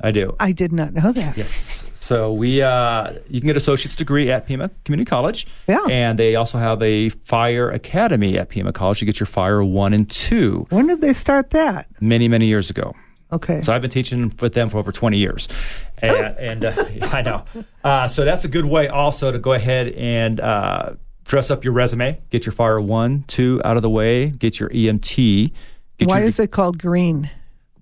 I 0.00 0.10
do. 0.10 0.34
I 0.40 0.52
did 0.52 0.72
not 0.72 0.94
know 0.94 1.12
that. 1.12 1.36
Yes. 1.36 1.84
So 1.94 2.32
we, 2.32 2.60
uh, 2.60 3.12
you 3.28 3.40
can 3.40 3.46
get 3.46 3.56
associate's 3.56 3.94
degree 3.94 4.30
at 4.30 4.46
Pima 4.46 4.70
Community 4.84 5.08
College. 5.08 5.46
Yeah. 5.68 5.84
And 5.90 6.18
they 6.18 6.34
also 6.34 6.58
have 6.58 6.82
a 6.82 7.10
fire 7.10 7.70
academy 7.70 8.38
at 8.38 8.48
Pima 8.48 8.72
College. 8.72 9.00
You 9.00 9.06
get 9.06 9.20
your 9.20 9.26
fire 9.26 9.62
one 9.62 9.92
and 9.94 10.10
two 10.10 10.66
When 10.70 10.86
did 10.86 11.00
they 11.00 11.12
start 11.12 11.50
that? 11.50 11.86
many, 12.00 12.26
many 12.28 12.46
years 12.46 12.68
ago. 12.68 12.94
Okay. 13.32 13.60
So 13.62 13.72
I've 13.72 13.80
been 13.80 13.90
teaching 13.90 14.34
with 14.40 14.52
them 14.54 14.68
for 14.68 14.78
over 14.78 14.92
20 14.92 15.16
years. 15.18 15.48
And, 15.98 16.36
and 16.38 16.64
uh, 16.66 16.84
I 17.02 17.22
know. 17.22 17.44
Uh, 17.82 18.06
so 18.08 18.24
that's 18.24 18.44
a 18.44 18.48
good 18.48 18.66
way 18.66 18.88
also 18.88 19.32
to 19.32 19.38
go 19.38 19.52
ahead 19.52 19.88
and 19.88 20.40
uh, 20.40 20.92
dress 21.24 21.50
up 21.50 21.64
your 21.64 21.72
resume, 21.72 22.20
get 22.30 22.46
your 22.46 22.52
fire 22.52 22.80
one, 22.80 23.24
two 23.26 23.60
out 23.64 23.76
of 23.76 23.82
the 23.82 23.90
way, 23.90 24.28
get 24.30 24.60
your 24.60 24.68
EMT. 24.70 25.52
Get 25.98 26.08
Why 26.08 26.20
your, 26.20 26.28
is 26.28 26.38
it 26.38 26.50
called 26.50 26.78
green? 26.78 27.30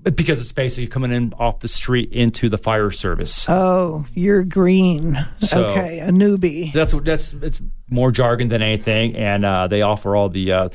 Because 0.03 0.41
it's 0.41 0.53
basically 0.53 0.89
coming 0.89 1.13
in 1.13 1.33
off 1.39 1.61
the 1.61 1.69
street 1.69 2.13
into 2.13 2.49
the 2.49 2.59
fire 2.59 2.91
service. 2.91 3.47
Oh, 3.49 4.05
you're 4.15 4.43
green. 4.43 5.17
So- 5.39 5.67
okay, 5.67 6.01
a 6.01 6.09
newbie. 6.09 6.73
That's 6.73 6.93
that's 6.93 7.33
it's 7.35 7.61
more 7.89 8.11
jargon 8.11 8.49
than 8.49 8.63
anything, 8.63 9.15
and 9.17 9.45
uh, 9.45 9.69
they 9.69 9.83
offer 9.83 10.17
all 10.17 10.29
the 10.29 10.53
uh, 10.53 10.69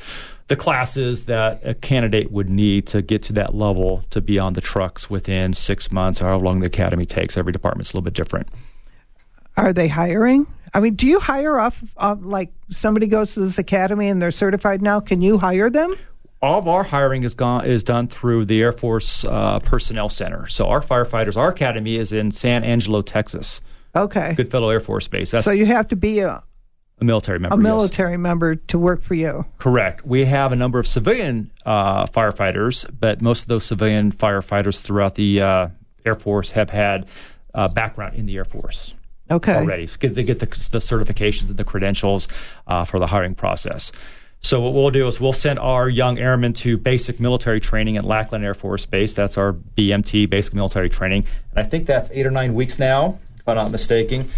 the 0.48 0.56
classes 0.56 1.26
that 1.26 1.60
a 1.62 1.74
candidate 1.74 2.32
would 2.32 2.48
need 2.48 2.86
to 2.88 3.02
get 3.02 3.22
to 3.24 3.34
that 3.34 3.54
level 3.54 4.02
to 4.10 4.22
be 4.22 4.38
on 4.38 4.54
the 4.54 4.62
trucks 4.62 5.10
within 5.10 5.52
six 5.52 5.92
months, 5.92 6.22
or 6.22 6.26
how 6.26 6.38
long 6.38 6.60
the 6.60 6.66
academy 6.66 7.04
takes. 7.04 7.36
Every 7.36 7.52
department's 7.52 7.92
a 7.92 7.96
little 7.96 8.04
bit 8.04 8.14
different. 8.14 8.48
Are 9.58 9.74
they 9.74 9.88
hiring? 9.88 10.46
I 10.74 10.80
mean, 10.80 10.94
do 10.94 11.06
you 11.06 11.20
hire 11.20 11.58
off, 11.58 11.82
off 11.96 12.18
like 12.22 12.50
somebody 12.70 13.06
goes 13.06 13.34
to 13.34 13.40
this 13.40 13.58
academy 13.58 14.08
and 14.08 14.20
they're 14.20 14.30
certified 14.30 14.82
now? 14.82 15.00
Can 15.00 15.22
you 15.22 15.38
hire 15.38 15.70
them? 15.70 15.94
All 16.40 16.58
of 16.58 16.68
our 16.68 16.84
hiring 16.84 17.24
is 17.24 17.34
gone 17.34 17.64
is 17.66 17.82
done 17.82 18.06
through 18.06 18.44
the 18.44 18.60
Air 18.62 18.70
Force 18.72 19.24
uh, 19.24 19.58
Personnel 19.60 20.08
Center. 20.08 20.46
So 20.46 20.66
our 20.68 20.80
firefighters, 20.80 21.36
our 21.36 21.48
academy 21.48 21.96
is 21.96 22.12
in 22.12 22.30
San 22.30 22.62
Angelo, 22.62 23.02
Texas, 23.02 23.60
Okay. 23.96 24.34
Goodfellow 24.34 24.70
Air 24.70 24.80
Force 24.80 25.08
Base. 25.08 25.30
That's 25.30 25.44
So 25.44 25.50
you 25.50 25.66
have 25.66 25.88
to 25.88 25.96
be 25.96 26.20
a, 26.20 26.42
a 27.00 27.04
military 27.04 27.38
member. 27.38 27.54
a 27.54 27.58
yes. 27.58 27.64
military 27.64 28.16
member 28.16 28.54
to 28.54 28.78
work 28.78 29.02
for 29.02 29.14
you. 29.14 29.44
Correct. 29.58 30.06
We 30.06 30.24
have 30.26 30.52
a 30.52 30.56
number 30.56 30.78
of 30.78 30.86
civilian 30.86 31.50
uh, 31.66 32.06
firefighters, 32.06 32.88
but 33.00 33.20
most 33.20 33.42
of 33.42 33.48
those 33.48 33.64
civilian 33.64 34.12
firefighters 34.12 34.80
throughout 34.80 35.14
the 35.16 35.40
uh, 35.40 35.68
Air 36.06 36.14
Force 36.14 36.52
have 36.52 36.70
had 36.70 37.08
uh, 37.54 37.68
background 37.68 38.14
in 38.16 38.26
the 38.26 38.36
Air 38.36 38.44
Force 38.44 38.94
Okay. 39.30 39.54
already. 39.54 39.86
So 39.86 40.08
They 40.08 40.22
get 40.22 40.40
the, 40.40 40.46
the 40.46 40.78
certifications 40.78 41.48
and 41.48 41.56
the 41.56 41.64
credentials 41.64 42.28
uh, 42.66 42.84
for 42.84 42.98
the 42.98 43.06
hiring 43.06 43.34
process. 43.34 43.92
So 44.40 44.60
what 44.60 44.72
we'll 44.72 44.90
do 44.90 45.06
is 45.08 45.20
we'll 45.20 45.32
send 45.32 45.58
our 45.58 45.88
young 45.88 46.18
airmen 46.18 46.52
to 46.54 46.76
basic 46.76 47.18
military 47.18 47.60
training 47.60 47.96
at 47.96 48.04
Lackland 48.04 48.44
Air 48.44 48.54
Force 48.54 48.86
Base. 48.86 49.12
That's 49.12 49.36
our 49.36 49.52
BMT, 49.52 50.30
basic 50.30 50.54
military 50.54 50.88
training, 50.88 51.26
and 51.50 51.58
I 51.58 51.68
think 51.68 51.86
that's 51.86 52.10
eight 52.12 52.24
or 52.24 52.30
nine 52.30 52.54
weeks 52.54 52.78
now, 52.78 53.18
if 53.38 53.48
I'm 53.48 53.56
not 53.56 53.72
mistaken. 53.72 54.30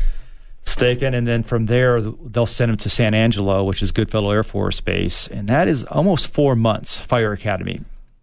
Mistaken, 0.64 1.14
and 1.14 1.26
then 1.26 1.42
from 1.42 1.66
there 1.66 2.00
they'll 2.00 2.46
send 2.46 2.70
them 2.70 2.76
to 2.78 2.90
San 2.90 3.14
Angelo, 3.14 3.64
which 3.64 3.82
is 3.82 3.92
Goodfellow 3.92 4.30
Air 4.30 4.42
Force 4.42 4.80
Base, 4.80 5.26
and 5.28 5.48
that 5.48 5.68
is 5.68 5.84
almost 5.84 6.28
four 6.28 6.56
months 6.56 7.00
fire 7.00 7.32
academy. 7.32 7.80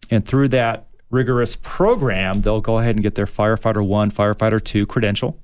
And 0.09 0.26
through 0.26 0.49
that 0.49 0.88
rigorous 1.09 1.57
program, 1.61 2.41
they'll 2.41 2.61
go 2.61 2.80
ahead 2.80 2.95
and 2.95 3.03
get 3.03 3.15
their 3.15 3.26
firefighter 3.26 3.86
one, 3.86 4.11
firefighter 4.11 4.63
two 4.63 4.86
credential, 4.86 5.38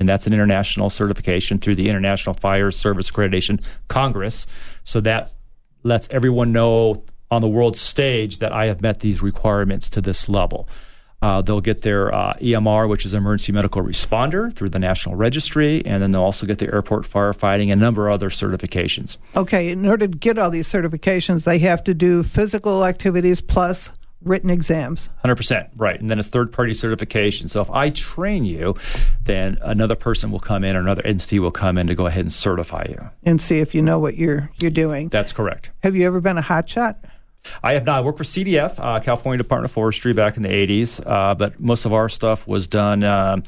and 0.00 0.08
that's 0.08 0.26
an 0.26 0.32
international 0.32 0.90
certification 0.90 1.58
through 1.58 1.76
the 1.76 1.88
International 1.88 2.34
Fire 2.34 2.70
Service 2.70 3.10
Accreditation 3.10 3.62
Congress. 3.88 4.46
So 4.84 5.00
that 5.02 5.34
lets 5.82 6.08
everyone 6.10 6.52
know 6.52 7.04
on 7.30 7.42
the 7.42 7.48
world 7.48 7.76
stage 7.76 8.38
that 8.38 8.52
I 8.52 8.66
have 8.66 8.80
met 8.80 9.00
these 9.00 9.22
requirements 9.22 9.88
to 9.90 10.00
this 10.00 10.28
level. 10.28 10.68
Uh, 11.22 11.42
they'll 11.42 11.60
get 11.60 11.82
their 11.82 12.12
uh, 12.14 12.32
EMR, 12.40 12.88
which 12.88 13.04
is 13.04 13.12
Emergency 13.12 13.52
Medical 13.52 13.82
Responder, 13.82 14.52
through 14.52 14.70
the 14.70 14.78
National 14.78 15.16
Registry, 15.16 15.84
and 15.84 16.02
then 16.02 16.12
they'll 16.12 16.22
also 16.22 16.46
get 16.46 16.58
the 16.58 16.72
airport 16.72 17.06
firefighting 17.06 17.70
and 17.70 17.72
a 17.72 17.84
number 17.84 18.08
of 18.08 18.14
other 18.14 18.30
certifications. 18.30 19.18
Okay. 19.36 19.68
In 19.68 19.86
order 19.86 20.08
to 20.08 20.16
get 20.16 20.38
all 20.38 20.48
these 20.48 20.66
certifications, 20.66 21.44
they 21.44 21.58
have 21.58 21.84
to 21.84 21.92
do 21.92 22.22
physical 22.22 22.86
activities 22.86 23.42
plus 23.42 23.92
written 24.22 24.50
exams. 24.50 25.08
100%, 25.24 25.68
right. 25.76 25.98
And 26.00 26.10
then 26.10 26.18
it's 26.18 26.28
third 26.28 26.52
party 26.52 26.74
certification. 26.74 27.48
So 27.48 27.60
if 27.60 27.70
I 27.70 27.90
train 27.90 28.44
you, 28.44 28.74
then 29.24 29.58
another 29.62 29.94
person 29.94 30.30
will 30.30 30.40
come 30.40 30.64
in 30.64 30.76
or 30.76 30.80
another 30.80 31.02
entity 31.06 31.38
will 31.38 31.50
come 31.50 31.78
in 31.78 31.86
to 31.86 31.94
go 31.94 32.06
ahead 32.06 32.24
and 32.24 32.32
certify 32.32 32.86
you. 32.88 33.10
and 33.24 33.40
see 33.40 33.58
if 33.58 33.74
you 33.74 33.82
know 33.82 33.98
what 33.98 34.16
you're 34.16 34.50
you're 34.60 34.70
doing. 34.70 35.08
That's 35.08 35.32
correct. 35.32 35.70
Have 35.82 35.96
you 35.96 36.06
ever 36.06 36.20
been 36.20 36.38
a 36.38 36.42
hotshot? 36.42 36.96
I 37.62 37.72
have 37.72 37.86
not. 37.86 37.98
I 37.98 38.00
worked 38.02 38.18
for 38.18 38.24
CDF, 38.24 38.74
uh, 38.78 39.00
California 39.00 39.38
Department 39.38 39.70
of 39.70 39.72
Forestry, 39.72 40.12
back 40.12 40.36
in 40.36 40.42
the 40.42 40.50
80s, 40.50 41.02
uh, 41.06 41.34
but 41.34 41.58
most 41.58 41.86
of 41.86 41.92
our 41.94 42.10
stuff 42.10 42.46
was 42.46 42.66
done. 42.66 43.02
Um, 43.02 43.44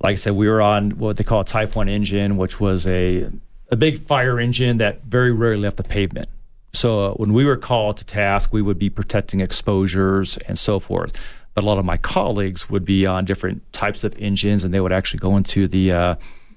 like 0.00 0.12
I 0.12 0.16
said, 0.16 0.32
we 0.34 0.48
were 0.48 0.60
on 0.60 0.92
what 0.98 1.16
they 1.16 1.22
call 1.24 1.40
a 1.40 1.44
Type 1.44 1.76
1 1.76 1.88
engine, 1.88 2.36
which 2.36 2.58
was 2.58 2.86
a, 2.88 3.30
a 3.70 3.76
big 3.76 4.04
fire 4.06 4.40
engine 4.40 4.78
that 4.78 5.04
very 5.04 5.30
rarely 5.30 5.60
left 5.60 5.76
the 5.76 5.84
pavement. 5.84 6.28
So 6.74 7.00
uh, 7.00 7.14
when 7.14 7.32
we 7.32 7.44
were 7.44 7.56
called 7.56 7.98
to 7.98 8.04
task, 8.04 8.52
we 8.52 8.60
would 8.60 8.78
be 8.78 8.90
protecting 8.90 9.40
exposures 9.40 10.36
and 10.48 10.58
so 10.58 10.80
forth. 10.80 11.12
But 11.54 11.62
a 11.62 11.66
lot 11.66 11.78
of 11.78 11.84
my 11.84 11.96
colleagues 11.96 12.68
would 12.68 12.84
be 12.84 13.06
on 13.06 13.24
different 13.24 13.72
types 13.72 14.02
of 14.02 14.14
engines, 14.18 14.64
and 14.64 14.74
they 14.74 14.80
would 14.80 14.92
actually 14.92 15.20
go 15.20 15.36
into 15.36 15.68
the 15.68 15.92
uh, 15.92 16.14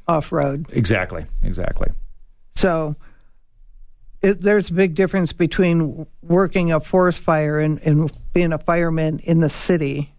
Off 0.07 0.31
road. 0.31 0.65
exactly, 0.71 1.25
exactly. 1.43 1.89
So 2.55 2.95
it, 4.23 4.41
there's 4.41 4.71
a 4.71 4.73
big 4.73 4.95
difference 4.95 5.33
between 5.33 6.07
working 6.23 6.71
a 6.71 6.79
forest 6.79 7.19
fire 7.19 7.59
and, 7.59 7.79
and 7.83 8.11
being 8.33 8.53
a 8.53 8.57
fireman 8.57 9.19
in 9.19 9.39
the 9.39 9.49
city. 9.49 10.13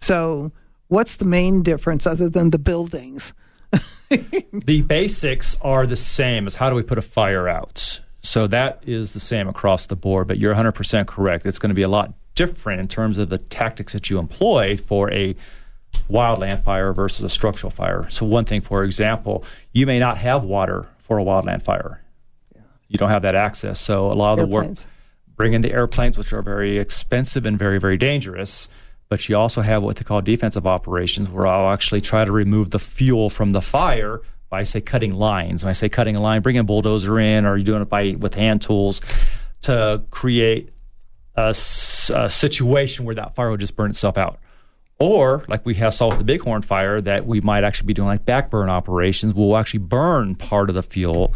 So 0.00 0.52
what's 0.88 1.16
the 1.16 1.24
main 1.24 1.62
difference 1.62 2.06
other 2.06 2.28
than 2.28 2.50
the 2.50 2.58
buildings? 2.58 3.32
the 4.10 4.82
basics 4.82 5.56
are 5.62 5.86
the 5.86 5.96
same 5.96 6.46
as 6.46 6.56
how 6.56 6.68
do 6.68 6.76
we 6.76 6.82
put 6.82 6.98
a 6.98 7.02
fire 7.02 7.48
out. 7.48 8.00
So 8.22 8.46
that 8.48 8.82
is 8.86 9.12
the 9.12 9.20
same 9.20 9.48
across 9.48 9.86
the 9.86 9.96
board, 9.96 10.28
but 10.28 10.38
you're 10.38 10.54
100% 10.54 11.06
correct. 11.06 11.46
It's 11.46 11.58
going 11.58 11.70
to 11.70 11.74
be 11.74 11.82
a 11.82 11.88
lot 11.88 12.12
different 12.34 12.80
in 12.80 12.88
terms 12.88 13.18
of 13.18 13.28
the 13.28 13.38
tactics 13.38 13.92
that 13.92 14.10
you 14.10 14.18
employ 14.18 14.76
for 14.76 15.12
a 15.12 15.34
wildland 16.10 16.62
fire 16.62 16.92
versus 16.92 17.24
a 17.24 17.28
structural 17.28 17.70
fire. 17.70 18.08
So, 18.10 18.26
one 18.26 18.44
thing, 18.44 18.60
for 18.60 18.84
example, 18.84 19.44
you 19.72 19.86
may 19.86 19.98
not 19.98 20.18
have 20.18 20.44
water 20.44 20.86
for 20.98 21.18
a 21.18 21.24
wildland 21.24 21.62
fire. 21.62 22.00
Yeah. 22.54 22.62
You 22.88 22.98
don't 22.98 23.10
have 23.10 23.22
that 23.22 23.34
access. 23.34 23.80
So, 23.80 24.10
a 24.10 24.14
lot 24.14 24.38
of 24.38 24.48
the 24.48 24.52
work 24.52 24.64
Airplanes. 24.64 24.86
bring 25.36 25.52
in 25.54 25.62
the 25.62 25.72
airplanes, 25.72 26.18
which 26.18 26.32
are 26.32 26.42
very 26.42 26.78
expensive 26.78 27.46
and 27.46 27.58
very, 27.58 27.78
very 27.78 27.96
dangerous. 27.96 28.68
But 29.08 29.28
you 29.28 29.36
also 29.36 29.60
have 29.60 29.82
what 29.82 29.96
they 29.96 30.04
call 30.04 30.20
defensive 30.20 30.66
operations, 30.66 31.28
where 31.28 31.46
I'll 31.46 31.72
actually 31.72 32.00
try 32.00 32.24
to 32.24 32.30
remove 32.30 32.70
the 32.70 32.78
fuel 32.78 33.28
from 33.28 33.52
the 33.52 33.60
fire 33.60 34.20
by, 34.50 34.64
say, 34.64 34.80
cutting 34.80 35.14
lines. 35.14 35.64
When 35.64 35.70
I 35.70 35.72
say 35.72 35.88
cutting 35.88 36.16
a 36.16 36.20
line, 36.20 36.42
bringing 36.42 36.60
a 36.60 36.64
bulldozer 36.64 37.18
in, 37.18 37.46
or 37.46 37.56
you're 37.56 37.64
doing 37.64 37.82
it 37.82 37.88
by 37.88 38.16
with 38.18 38.34
hand 38.34 38.60
tools 38.60 39.00
to 39.62 40.02
create 40.10 40.70
a, 41.36 41.50
a 41.50 42.30
situation 42.30 43.04
where 43.04 43.14
that 43.14 43.34
fire 43.34 43.48
will 43.50 43.56
just 43.56 43.76
burn 43.76 43.90
itself 43.90 44.18
out. 44.18 44.38
Or, 44.98 45.44
like 45.48 45.64
we 45.64 45.76
have 45.76 45.94
saw 45.94 46.08
with 46.08 46.18
the 46.18 46.24
Bighorn 46.24 46.60
fire, 46.60 47.00
that 47.00 47.26
we 47.26 47.40
might 47.40 47.64
actually 47.64 47.86
be 47.86 47.94
doing 47.94 48.08
like 48.08 48.26
backburn 48.26 48.68
operations. 48.68 49.34
We'll 49.34 49.56
actually 49.56 49.78
burn 49.80 50.34
part 50.34 50.68
of 50.68 50.74
the 50.74 50.82
fuel 50.82 51.32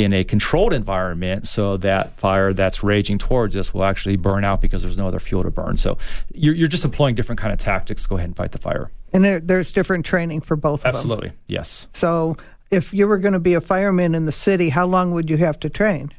in 0.00 0.14
a 0.14 0.24
controlled 0.24 0.72
environment 0.72 1.46
so 1.46 1.76
that 1.76 2.18
fire 2.18 2.54
that's 2.54 2.82
raging 2.82 3.18
towards 3.18 3.54
us 3.54 3.74
will 3.74 3.84
actually 3.84 4.16
burn 4.16 4.44
out 4.44 4.60
because 4.60 4.82
there's 4.82 4.96
no 4.96 5.06
other 5.06 5.18
fuel 5.18 5.42
to 5.42 5.50
burn. 5.50 5.76
So 5.76 5.98
you're, 6.32 6.54
you're 6.54 6.68
just 6.68 6.84
employing 6.84 7.14
different 7.14 7.38
kind 7.38 7.52
of 7.52 7.58
tactics 7.58 8.06
go 8.06 8.16
ahead 8.16 8.28
and 8.28 8.36
fight 8.36 8.52
the 8.52 8.58
fire. 8.58 8.90
And 9.12 9.22
there, 9.22 9.40
there's 9.40 9.72
different 9.72 10.06
training 10.06 10.40
for 10.40 10.56
both 10.56 10.80
of 10.80 10.84
them. 10.84 10.94
Absolutely, 10.94 11.32
yes. 11.48 11.86
So 11.92 12.36
if 12.70 12.94
you 12.94 13.06
were 13.06 13.18
going 13.18 13.34
to 13.34 13.40
be 13.40 13.54
a 13.54 13.60
fireman 13.60 14.14
in 14.14 14.24
the 14.24 14.32
city, 14.32 14.70
how 14.70 14.86
long 14.86 15.12
would 15.12 15.28
you 15.28 15.36
have 15.36 15.60
to 15.60 15.68
train? 15.68 16.12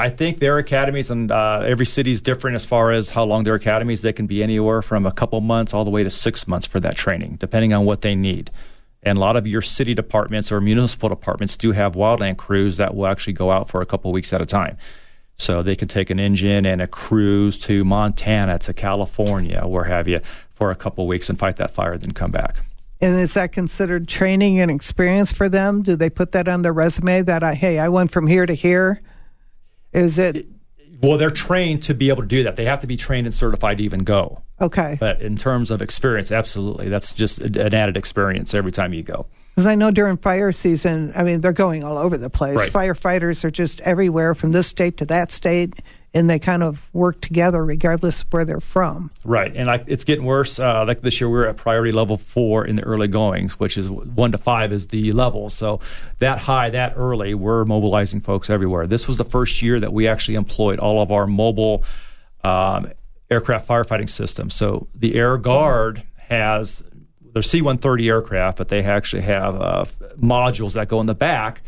I 0.00 0.10
think 0.10 0.38
their 0.38 0.58
academies, 0.58 1.10
and 1.10 1.32
uh, 1.32 1.62
every 1.66 1.84
city 1.84 2.12
is 2.12 2.20
different 2.20 2.54
as 2.54 2.64
far 2.64 2.92
as 2.92 3.10
how 3.10 3.24
long 3.24 3.42
their 3.42 3.56
academies. 3.56 4.02
They 4.02 4.12
can 4.12 4.28
be 4.28 4.44
anywhere 4.44 4.80
from 4.80 5.04
a 5.04 5.10
couple 5.10 5.40
months 5.40 5.74
all 5.74 5.84
the 5.84 5.90
way 5.90 6.04
to 6.04 6.10
six 6.10 6.46
months 6.46 6.66
for 6.66 6.78
that 6.80 6.96
training, 6.96 7.36
depending 7.40 7.72
on 7.72 7.84
what 7.84 8.02
they 8.02 8.14
need. 8.14 8.52
And 9.02 9.16
a 9.16 9.20
lot 9.20 9.36
of 9.36 9.46
your 9.46 9.62
city 9.62 9.94
departments 9.94 10.50
or 10.50 10.60
municipal 10.60 11.08
departments 11.08 11.56
do 11.56 11.72
have 11.72 11.94
wildland 11.94 12.36
crews 12.36 12.76
that 12.78 12.94
will 12.94 13.06
actually 13.06 13.32
go 13.32 13.50
out 13.50 13.70
for 13.70 13.80
a 13.80 13.86
couple 13.86 14.12
weeks 14.12 14.32
at 14.32 14.40
a 14.40 14.46
time. 14.46 14.76
So 15.36 15.62
they 15.62 15.76
can 15.76 15.86
take 15.86 16.10
an 16.10 16.18
engine 16.18 16.66
and 16.66 16.82
a 16.82 16.88
cruise 16.88 17.56
to 17.58 17.84
Montana, 17.84 18.58
to 18.58 18.74
California, 18.74 19.64
where 19.64 19.84
have 19.84 20.08
you, 20.08 20.20
for 20.54 20.72
a 20.72 20.74
couple 20.74 21.06
weeks 21.06 21.30
and 21.30 21.38
fight 21.38 21.56
that 21.58 21.70
fire, 21.70 21.96
then 21.96 22.10
come 22.10 22.32
back. 22.32 22.56
And 23.00 23.20
is 23.20 23.34
that 23.34 23.52
considered 23.52 24.08
training 24.08 24.58
and 24.58 24.68
experience 24.70 25.30
for 25.30 25.48
them? 25.48 25.82
Do 25.82 25.94
they 25.94 26.10
put 26.10 26.32
that 26.32 26.48
on 26.48 26.62
their 26.62 26.72
resume 26.72 27.22
that 27.22 27.44
I, 27.44 27.54
hey, 27.54 27.78
I 27.78 27.88
went 27.88 28.10
from 28.10 28.26
here 28.26 28.44
to 28.44 28.54
here? 28.54 29.00
Is 29.92 30.18
it? 30.18 30.48
Well, 31.00 31.16
they're 31.16 31.30
trained 31.30 31.84
to 31.84 31.94
be 31.94 32.08
able 32.08 32.22
to 32.22 32.28
do 32.28 32.42
that. 32.42 32.56
They 32.56 32.64
have 32.64 32.80
to 32.80 32.88
be 32.88 32.96
trained 32.96 33.28
and 33.28 33.34
certified 33.34 33.78
to 33.78 33.84
even 33.84 34.02
go. 34.02 34.42
Okay. 34.60 34.96
But 34.98 35.22
in 35.22 35.36
terms 35.36 35.70
of 35.70 35.82
experience, 35.82 36.32
absolutely. 36.32 36.88
That's 36.88 37.12
just 37.12 37.38
an 37.38 37.74
added 37.74 37.96
experience 37.96 38.54
every 38.54 38.72
time 38.72 38.92
you 38.92 39.02
go. 39.02 39.26
Because 39.54 39.66
I 39.66 39.74
know 39.74 39.90
during 39.90 40.16
fire 40.16 40.52
season, 40.52 41.12
I 41.16 41.24
mean, 41.24 41.40
they're 41.40 41.52
going 41.52 41.82
all 41.82 41.98
over 41.98 42.16
the 42.16 42.30
place. 42.30 42.56
Right. 42.56 42.72
Firefighters 42.72 43.44
are 43.44 43.50
just 43.50 43.80
everywhere 43.80 44.34
from 44.34 44.52
this 44.52 44.68
state 44.68 44.96
to 44.98 45.06
that 45.06 45.32
state, 45.32 45.74
and 46.14 46.30
they 46.30 46.38
kind 46.38 46.62
of 46.62 46.88
work 46.92 47.20
together 47.20 47.64
regardless 47.64 48.22
of 48.22 48.32
where 48.32 48.44
they're 48.44 48.60
from. 48.60 49.10
Right, 49.24 49.54
and 49.54 49.66
like 49.66 49.84
it's 49.86 50.04
getting 50.04 50.24
worse. 50.24 50.58
Uh, 50.58 50.84
like 50.86 51.00
this 51.02 51.20
year, 51.20 51.28
we 51.28 51.38
are 51.40 51.48
at 51.48 51.56
priority 51.56 51.92
level 51.92 52.16
four 52.16 52.64
in 52.64 52.76
the 52.76 52.84
early 52.84 53.08
goings, 53.08 53.58
which 53.58 53.76
is 53.76 53.90
one 53.90 54.32
to 54.32 54.38
five 54.38 54.72
is 54.72 54.88
the 54.88 55.12
level. 55.12 55.50
So 55.50 55.80
that 56.20 56.38
high, 56.38 56.70
that 56.70 56.94
early, 56.96 57.34
we're 57.34 57.64
mobilizing 57.64 58.20
folks 58.20 58.50
everywhere. 58.50 58.86
This 58.86 59.08
was 59.08 59.18
the 59.18 59.24
first 59.24 59.60
year 59.60 59.80
that 59.80 59.92
we 59.92 60.08
actually 60.08 60.36
employed 60.36 60.78
all 60.78 61.02
of 61.02 61.10
our 61.10 61.26
mobile 61.26 61.84
um, 62.44 62.92
aircraft 63.30 63.68
firefighting 63.68 64.08
systems. 64.08 64.54
So 64.54 64.88
the 64.94 65.16
Air 65.16 65.36
Guard 65.36 66.02
has 66.28 66.82
they're 67.32 67.42
C-130 67.42 68.06
aircraft, 68.08 68.58
but 68.58 68.68
they 68.68 68.82
actually 68.82 69.22
have 69.22 69.60
uh, 69.60 69.84
modules 70.20 70.72
that 70.72 70.88
go 70.88 71.00
in 71.00 71.06
the 71.06 71.14
back, 71.14 71.62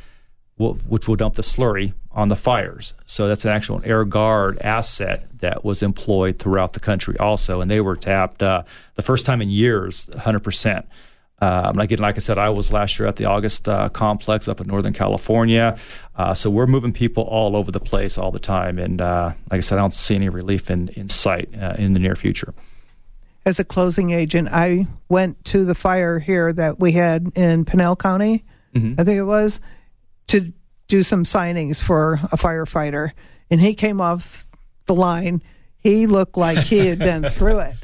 which 0.57 1.07
will 1.07 1.17
dump 1.17 1.35
the 1.35 1.43
slurry 1.43 1.95
on 2.11 2.29
the 2.29 2.37
fires. 2.37 2.95
So 3.07 3.29
that's 3.29 3.45
an 3.45 3.53
actual 3.53 3.81
Air 3.85 4.05
Guard 4.05 4.59
asset 4.61 5.27
that 5.39 5.65
was 5.65 5.83
employed 5.83 6.39
throughout 6.39 6.73
the 6.73 6.81
country 6.81 7.17
also, 7.19 7.61
and 7.61 7.71
they 7.71 7.81
were 7.81 7.97
tapped 7.97 8.43
uh, 8.43 8.65
the 8.97 9.03
first 9.03 9.27
time 9.27 9.41
in 9.41 9.49
years, 9.49 10.09
100 10.13 10.41
Um, 11.41 11.79
again, 11.79 11.99
like 11.99 12.17
I 12.17 12.19
said, 12.19 12.37
I 12.37 12.51
was 12.51 12.73
last 12.73 12.99
year 12.99 13.09
at 13.09 13.17
the 13.17 13.25
August 13.25 13.69
uh, 13.69 13.89
complex 13.89 14.47
up 14.47 14.61
in 14.61 14.67
Northern 14.67 14.93
California. 14.93 15.79
Uh, 16.17 16.35
so 16.35 16.51
we're 16.51 16.67
moving 16.67 16.93
people 16.93 17.23
all 17.25 17.57
over 17.57 17.73
the 17.73 17.81
place 17.81 18.19
all 18.19 18.31
the 18.31 18.39
time. 18.39 18.79
And 18.79 19.01
uh, 19.01 19.33
like 19.51 19.59
I 19.59 19.61
said, 19.61 19.79
I 19.79 19.81
don't 19.81 19.95
see 19.95 20.15
any 20.15 20.29
relief 20.29 20.71
in, 20.71 20.89
in 20.89 21.09
sight 21.09 21.49
uh, 21.59 21.77
in 21.79 21.95
the 21.95 22.01
near 22.01 22.15
future 22.15 22.53
as 23.47 23.59
a 23.59 23.65
closing 23.65 24.11
agent, 24.11 24.49
I 24.51 24.87
went 25.09 25.45
to 25.47 25.65
the 25.65 25.75
fire 25.75 26.19
here 26.19 26.53
that 26.53 26.79
we 26.79 26.93
had 26.93 27.33
in 27.35 27.65
Pinal 27.65 27.97
County, 27.97 28.45
mm-hmm. 28.75 29.01
I 29.01 29.05
think 29.05 29.19
it 29.19 29.25
was, 29.25 29.61
to 30.29 30.53
do 30.89 31.03
some 31.03 31.25
signings 31.25 31.81
for 31.81 32.15
a 32.33 32.37
firefighter. 32.37 33.13
And 33.51 33.61
he 33.61 33.75
came 33.75 34.01
off 34.01 34.47
the 34.87 34.95
line. 34.95 35.43
He 35.79 36.07
looked 36.07 36.37
like 36.37 36.59
he 36.59 36.87
had 36.87 36.99
been 36.99 37.29
through 37.31 37.61
it. 37.61 37.75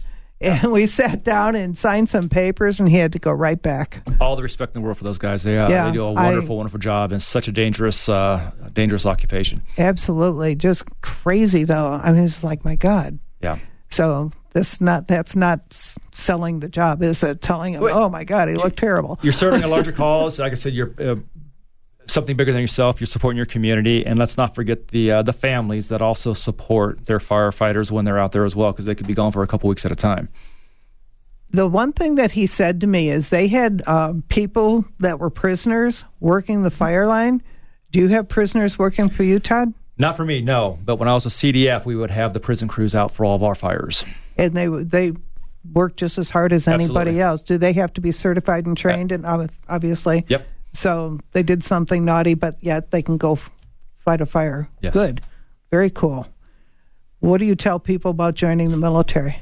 And 0.41 0.71
we 0.71 0.87
sat 0.87 1.25
down 1.25 1.57
and 1.57 1.77
signed 1.79 2.09
some 2.09 2.29
papers, 2.29 2.79
and 2.79 2.89
he 2.89 2.97
had 2.97 3.13
to 3.15 3.19
go 3.19 3.33
right 3.33 3.61
back. 3.61 4.07
All 4.21 4.37
the 4.37 4.43
respect 4.43 4.77
in 4.77 4.83
the 4.83 4.85
world 4.85 4.99
for 4.99 5.05
those 5.05 5.19
guys. 5.19 5.43
They, 5.43 5.59
uh, 5.59 5.71
yeah, 5.71 5.87
they 5.87 5.93
do 5.93 6.05
a 6.05 6.13
wonderful, 6.13 6.57
I, 6.57 6.59
wonderful 6.59 6.79
job 6.79 7.13
and 7.13 7.23
such 7.23 7.49
a 7.49 7.53
dangerous, 7.53 8.09
uh, 8.09 8.51
dangerous 8.75 9.07
occupation. 9.07 9.63
Absolutely, 9.79 10.55
just 10.55 10.85
crazy 11.01 11.65
though. 11.65 12.01
I 12.03 12.13
mean, 12.13 12.25
it's 12.25 12.45
like 12.45 12.65
my 12.65 12.77
God. 12.77 13.19
Yeah. 13.41 13.59
So 13.89 14.31
that's 14.53 14.81
not 14.81 15.09
that's 15.09 15.37
not 15.37 15.61
selling 16.13 16.61
the 16.61 16.69
job, 16.69 17.03
is 17.03 17.23
it? 17.23 17.41
Telling 17.41 17.75
him, 17.75 17.83
oh 17.83 18.11
my 18.11 18.25
God, 18.25 18.49
he 18.49 18.57
looked 18.57 18.79
terrible. 18.79 19.19
You're 19.23 19.33
serving 19.33 19.63
a 19.63 19.69
larger 19.69 19.93
cause. 19.93 20.39
Like 20.39 20.53
I 20.53 20.57
said, 20.57 20.75
you're 20.75 20.93
uh, 20.99 21.17
something 22.07 22.37
bigger 22.37 22.53
than 22.53 22.61
yourself. 22.61 23.01
You're 23.01 23.07
supporting 23.07 23.37
your 23.37 23.47
community, 23.47 24.05
and 24.05 24.19
let's 24.19 24.37
not 24.37 24.55
forget 24.55 24.89
the 24.89 25.11
uh, 25.11 25.23
the 25.23 25.33
families 25.33 25.89
that 25.89 26.03
also 26.03 26.33
support 26.33 27.07
their 27.07 27.19
firefighters 27.19 27.91
when 27.91 28.05
they're 28.05 28.19
out 28.19 28.33
there 28.33 28.45
as 28.45 28.57
well, 28.57 28.73
because 28.73 28.85
they 28.85 28.95
could 28.95 29.07
be 29.07 29.15
gone 29.15 29.33
for 29.33 29.43
a 29.43 29.47
couple 29.47 29.69
weeks 29.69 29.85
at 29.85 29.93
a 29.93 29.97
time. 29.97 30.29
The 31.51 31.69
one 31.69 31.93
thing 31.93 32.17
that 32.17 32.33
he 32.33 32.47
said 32.47 32.81
to 32.81 32.87
me 32.87 33.09
is 33.09 33.31
they 33.31 33.47
had 33.47 33.83
uh, 33.87 34.15
people 34.29 34.85
that 34.99 35.21
were 35.21 35.31
prisoners 35.31 36.05
working 36.21 36.63
the 36.63 36.71
fire 36.71 37.07
line. 37.07 37.43
Do 37.93 38.01
you 38.01 38.09
have 38.09 38.29
prisoners 38.29 38.79
working 38.79 39.09
for 39.09 39.23
you, 39.23 39.39
Todd? 39.39 39.73
Not 39.99 40.17
for 40.17 40.25
me, 40.25 40.43
no. 40.43 40.79
But 40.85 40.97
when 40.97 41.09
I 41.09 41.15
was 41.15 41.25
a 41.25 41.31
CDF, 41.31 41.87
we 41.87 41.97
would 41.97 42.11
have 42.11 42.35
the 42.35 42.41
prison 42.41 42.69
crews 42.69 42.95
out 42.95 43.13
for 43.13 43.25
all 43.25 43.37
of 43.37 43.43
our 43.43 43.55
fires. 43.55 44.05
And 44.37 44.55
they 44.55 44.67
they 44.67 45.13
work 45.73 45.97
just 45.97 46.19
as 46.19 46.31
hard 46.31 46.53
as 46.53 46.69
anybody 46.69 47.11
Absolutely. 47.11 47.21
else. 47.21 47.41
Do 47.41 47.59
they 47.59 47.73
have 47.73 47.93
to 47.95 48.01
be 48.01 48.13
certified 48.13 48.67
and 48.67 48.77
trained? 48.77 49.13
And 49.13 49.25
obviously, 49.69 50.25
Yep. 50.29 50.47
So 50.77 51.19
they 51.33 51.43
did 51.43 51.65
something 51.65 52.05
naughty, 52.05 52.35
but 52.35 52.57
yet 52.61 52.91
they 52.91 53.03
can 53.03 53.17
go 53.17 53.39
fight 54.05 54.21
a 54.21 54.27
fire. 54.27 54.69
Yes. 54.83 54.93
Good, 54.93 55.23
very 55.71 55.91
cool. 55.91 56.27
What 57.21 57.39
do 57.41 57.47
you 57.47 57.57
tell 57.57 57.79
people 57.81 58.11
about 58.11 58.35
joining 58.35 58.71
the 58.71 58.77
military? 58.77 59.41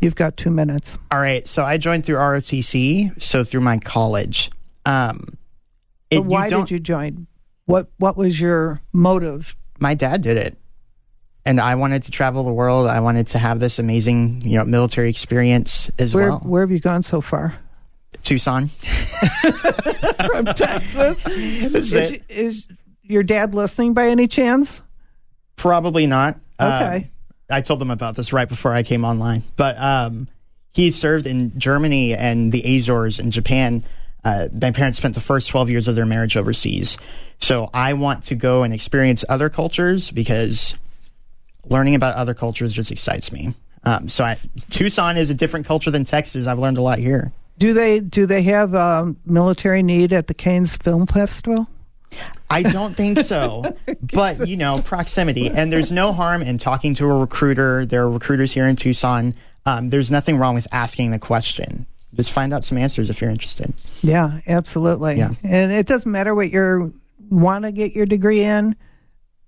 You've 0.00 0.16
got 0.16 0.36
two 0.36 0.50
minutes. 0.50 0.98
All 1.12 1.20
right. 1.20 1.46
So 1.46 1.62
I 1.64 1.76
joined 1.78 2.04
through 2.04 2.16
ROTC, 2.16 3.22
so 3.22 3.44
through 3.44 3.60
my 3.60 3.78
college. 3.78 4.50
Um, 4.84 5.34
it, 6.10 6.16
But 6.16 6.26
why 6.26 6.48
don't- 6.48 6.62
did 6.68 6.72
you 6.72 6.80
join? 6.80 7.26
What 7.66 7.90
What 7.98 8.16
was 8.16 8.40
your 8.40 8.80
motive? 8.92 9.54
my 9.78 9.94
dad 9.94 10.20
did 10.20 10.36
it 10.36 10.56
and 11.44 11.58
i 11.58 11.74
wanted 11.74 12.04
to 12.04 12.12
travel 12.12 12.44
the 12.44 12.52
world 12.52 12.86
i 12.86 13.00
wanted 13.00 13.26
to 13.26 13.36
have 13.36 13.58
this 13.58 13.80
amazing 13.80 14.40
you 14.44 14.56
know 14.56 14.64
military 14.64 15.10
experience 15.10 15.90
as 15.98 16.14
Where 16.14 16.28
well 16.28 16.38
Where 16.44 16.60
have 16.62 16.70
you 16.70 16.78
gone 16.78 17.02
so 17.02 17.20
far? 17.20 17.56
Tucson. 18.22 18.68
From 20.26 20.46
Texas. 20.46 21.18
Is 21.26 21.92
is, 21.92 22.18
is 22.28 22.68
your 23.02 23.22
dad 23.22 23.54
listening 23.54 23.94
by 23.94 24.08
any 24.08 24.26
chance? 24.26 24.82
probably 25.62 26.06
not. 26.06 26.38
Okay. 26.60 26.96
Um, 26.96 27.04
i 27.50 27.60
told 27.60 27.80
them 27.80 27.90
about 27.90 28.16
this 28.16 28.32
right 28.32 28.48
before 28.48 28.72
i 28.72 28.82
came 28.82 29.04
online. 29.04 29.44
But 29.56 29.78
um, 29.78 30.26
he 30.72 30.90
served 30.90 31.26
in 31.26 31.56
germany 31.58 32.14
and 32.14 32.50
the 32.50 32.62
azores 32.76 33.18
and 33.18 33.32
japan. 33.32 33.84
Uh, 34.24 34.48
my 34.52 34.70
parents 34.70 34.98
spent 34.98 35.14
the 35.14 35.20
first 35.20 35.48
12 35.50 35.70
years 35.70 35.88
of 35.88 35.94
their 35.96 36.06
marriage 36.06 36.36
overseas. 36.36 36.98
So 37.38 37.70
i 37.72 37.92
want 37.92 38.24
to 38.24 38.34
go 38.34 38.64
and 38.64 38.74
experience 38.74 39.24
other 39.28 39.48
cultures 39.48 40.10
because 40.10 40.74
learning 41.68 41.94
about 41.94 42.16
other 42.16 42.34
cultures 42.34 42.72
just 42.72 42.90
excites 42.90 43.30
me. 43.30 43.54
Um, 43.84 44.08
so 44.08 44.24
I, 44.24 44.36
tucson 44.70 45.16
is 45.16 45.30
a 45.30 45.34
different 45.34 45.66
culture 45.66 45.90
than 45.92 46.04
texas. 46.04 46.48
I've 46.48 46.58
learned 46.58 46.78
a 46.78 46.82
lot 46.82 46.98
here 46.98 47.32
Do 47.62 47.74
they 47.74 48.00
Do 48.00 48.26
they 48.26 48.42
have 48.42 48.74
um, 48.74 49.16
military 49.24 49.84
need 49.84 50.12
at 50.12 50.26
the 50.26 50.34
Cannes 50.34 50.76
Film 50.78 51.06
Festival? 51.06 51.68
I 52.50 52.64
don't 52.64 52.92
think 52.92 53.20
so. 53.20 53.76
but, 54.12 54.48
you 54.48 54.56
know, 54.56 54.82
proximity. 54.82 55.48
And 55.48 55.72
there's 55.72 55.92
no 55.92 56.12
harm 56.12 56.42
in 56.42 56.58
talking 56.58 56.92
to 56.96 57.08
a 57.08 57.16
recruiter. 57.16 57.86
There 57.86 58.02
are 58.02 58.10
recruiters 58.10 58.52
here 58.52 58.66
in 58.66 58.74
Tucson. 58.74 59.36
Um, 59.64 59.90
there's 59.90 60.10
nothing 60.10 60.38
wrong 60.38 60.56
with 60.56 60.66
asking 60.72 61.12
the 61.12 61.20
question. 61.20 61.86
Just 62.16 62.32
find 62.32 62.52
out 62.52 62.64
some 62.64 62.78
answers 62.78 63.10
if 63.10 63.20
you're 63.20 63.30
interested. 63.30 63.72
Yeah, 64.02 64.40
absolutely. 64.48 65.18
Yeah. 65.18 65.30
And 65.44 65.70
it 65.70 65.86
doesn't 65.86 66.10
matter 66.10 66.34
what 66.34 66.50
you 66.50 66.92
want 67.30 67.64
to 67.64 67.70
get 67.70 67.92
your 67.92 68.06
degree 68.06 68.42
in. 68.42 68.74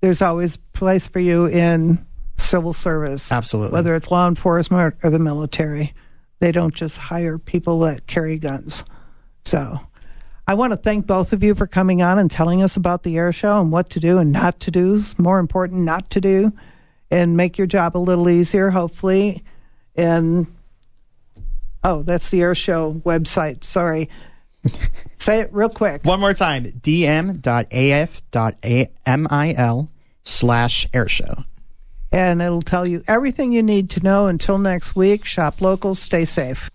There's 0.02 0.22
always 0.22 0.56
place 0.72 1.08
for 1.08 1.18
you 1.18 1.46
in 1.46 2.06
civil 2.36 2.74
service. 2.74 3.32
Absolutely. 3.32 3.74
Whether 3.74 3.92
it's 3.96 4.08
law 4.12 4.28
enforcement 4.28 4.94
or 5.02 5.10
the 5.10 5.18
military. 5.18 5.92
They 6.40 6.52
don't 6.52 6.74
just 6.74 6.96
hire 6.96 7.38
people 7.38 7.80
that 7.80 8.06
carry 8.06 8.38
guns. 8.38 8.84
So, 9.44 9.78
I 10.46 10.54
want 10.54 10.72
to 10.72 10.76
thank 10.76 11.06
both 11.06 11.32
of 11.32 11.42
you 11.42 11.54
for 11.54 11.66
coming 11.66 12.02
on 12.02 12.18
and 12.18 12.30
telling 12.30 12.62
us 12.62 12.76
about 12.76 13.02
the 13.02 13.16
air 13.16 13.32
show 13.32 13.60
and 13.60 13.72
what 13.72 13.88
to 13.90 14.00
do 14.00 14.18
and 14.18 14.30
not 14.30 14.60
to 14.60 14.70
do. 14.70 14.96
It's 14.96 15.18
more 15.18 15.38
important 15.38 15.82
not 15.82 16.10
to 16.10 16.20
do 16.20 16.52
and 17.10 17.36
make 17.36 17.56
your 17.56 17.66
job 17.66 17.96
a 17.96 17.98
little 17.98 18.28
easier, 18.28 18.70
hopefully. 18.70 19.42
And 19.96 20.46
oh, 21.82 22.02
that's 22.02 22.28
the 22.28 22.42
air 22.42 22.54
show 22.54 22.94
website. 23.06 23.64
Sorry. 23.64 24.10
Say 25.18 25.40
it 25.40 25.50
real 25.52 25.70
quick. 25.70 26.04
One 26.04 26.20
more 26.20 26.34
time 26.34 26.64
dm.af.mil 26.64 27.40
slash 30.24 30.86
airshow. 30.88 31.44
And 32.14 32.40
it'll 32.40 32.62
tell 32.62 32.86
you 32.86 33.02
everything 33.08 33.50
you 33.50 33.60
need 33.64 33.90
to 33.90 34.00
know. 34.00 34.28
Until 34.28 34.56
next 34.56 34.94
week, 34.94 35.24
shop 35.24 35.60
local, 35.60 35.96
stay 35.96 36.24
safe. 36.24 36.70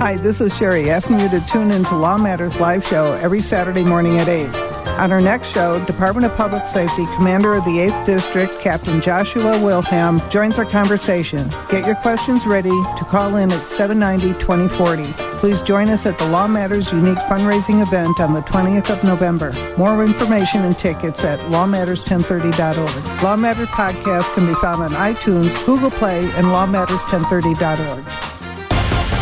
Hi, 0.00 0.16
this 0.16 0.40
is 0.40 0.56
Sherry 0.56 0.90
asking 0.90 1.20
you 1.20 1.28
to 1.28 1.40
tune 1.46 1.70
in 1.70 1.84
to 1.84 1.94
Law 1.94 2.18
Matters 2.18 2.58
live 2.58 2.84
show 2.84 3.12
every 3.12 3.40
Saturday 3.40 3.84
morning 3.84 4.18
at 4.18 4.28
8. 4.28 4.75
On 4.86 5.12
our 5.12 5.20
next 5.20 5.48
show, 5.48 5.84
Department 5.84 6.24
of 6.24 6.34
Public 6.36 6.66
Safety 6.68 7.04
Commander 7.16 7.52
of 7.54 7.64
the 7.66 7.78
8th 7.78 8.06
District, 8.06 8.58
Captain 8.60 9.00
Joshua 9.02 9.62
Wilhelm, 9.62 10.22
joins 10.30 10.58
our 10.58 10.64
conversation. 10.64 11.48
Get 11.68 11.84
your 11.84 11.96
questions 11.96 12.46
ready 12.46 12.70
to 12.70 13.04
call 13.04 13.36
in 13.36 13.52
at 13.52 13.62
790-2040. 13.64 15.36
Please 15.36 15.60
join 15.60 15.90
us 15.90 16.06
at 16.06 16.18
the 16.18 16.26
Law 16.28 16.48
Matters 16.48 16.90
unique 16.92 17.18
fundraising 17.18 17.86
event 17.86 18.18
on 18.20 18.32
the 18.32 18.40
20th 18.42 18.88
of 18.88 19.04
November. 19.04 19.52
More 19.76 20.02
information 20.02 20.62
and 20.62 20.78
tickets 20.78 21.22
at 21.24 21.38
lawmatters1030.org. 21.50 23.22
Law 23.22 23.36
Matters 23.36 23.68
podcast 23.68 24.32
can 24.34 24.46
be 24.46 24.54
found 24.54 24.82
on 24.82 24.92
iTunes, 24.92 25.52
Google 25.66 25.90
Play, 25.90 26.20
and 26.32 26.46
lawmatters1030.org. 26.46 28.04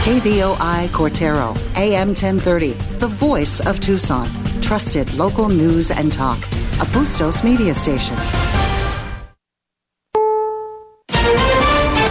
KVOI 0.04 0.88
Cortero, 0.88 1.56
AM 1.76 2.08
1030, 2.08 2.72
the 2.98 3.08
voice 3.08 3.58
of 3.66 3.80
Tucson. 3.80 4.28
Trusted 4.64 5.12
local 5.12 5.50
news 5.50 5.90
and 5.90 6.10
talk. 6.10 6.38
A 6.80 6.86
Bustos 6.86 7.44
media 7.44 7.74
station. 7.74 8.16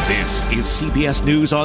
This 0.08 0.41
is 0.51 0.66
CBS 0.68 1.26
News 1.26 1.51
on 1.51 1.62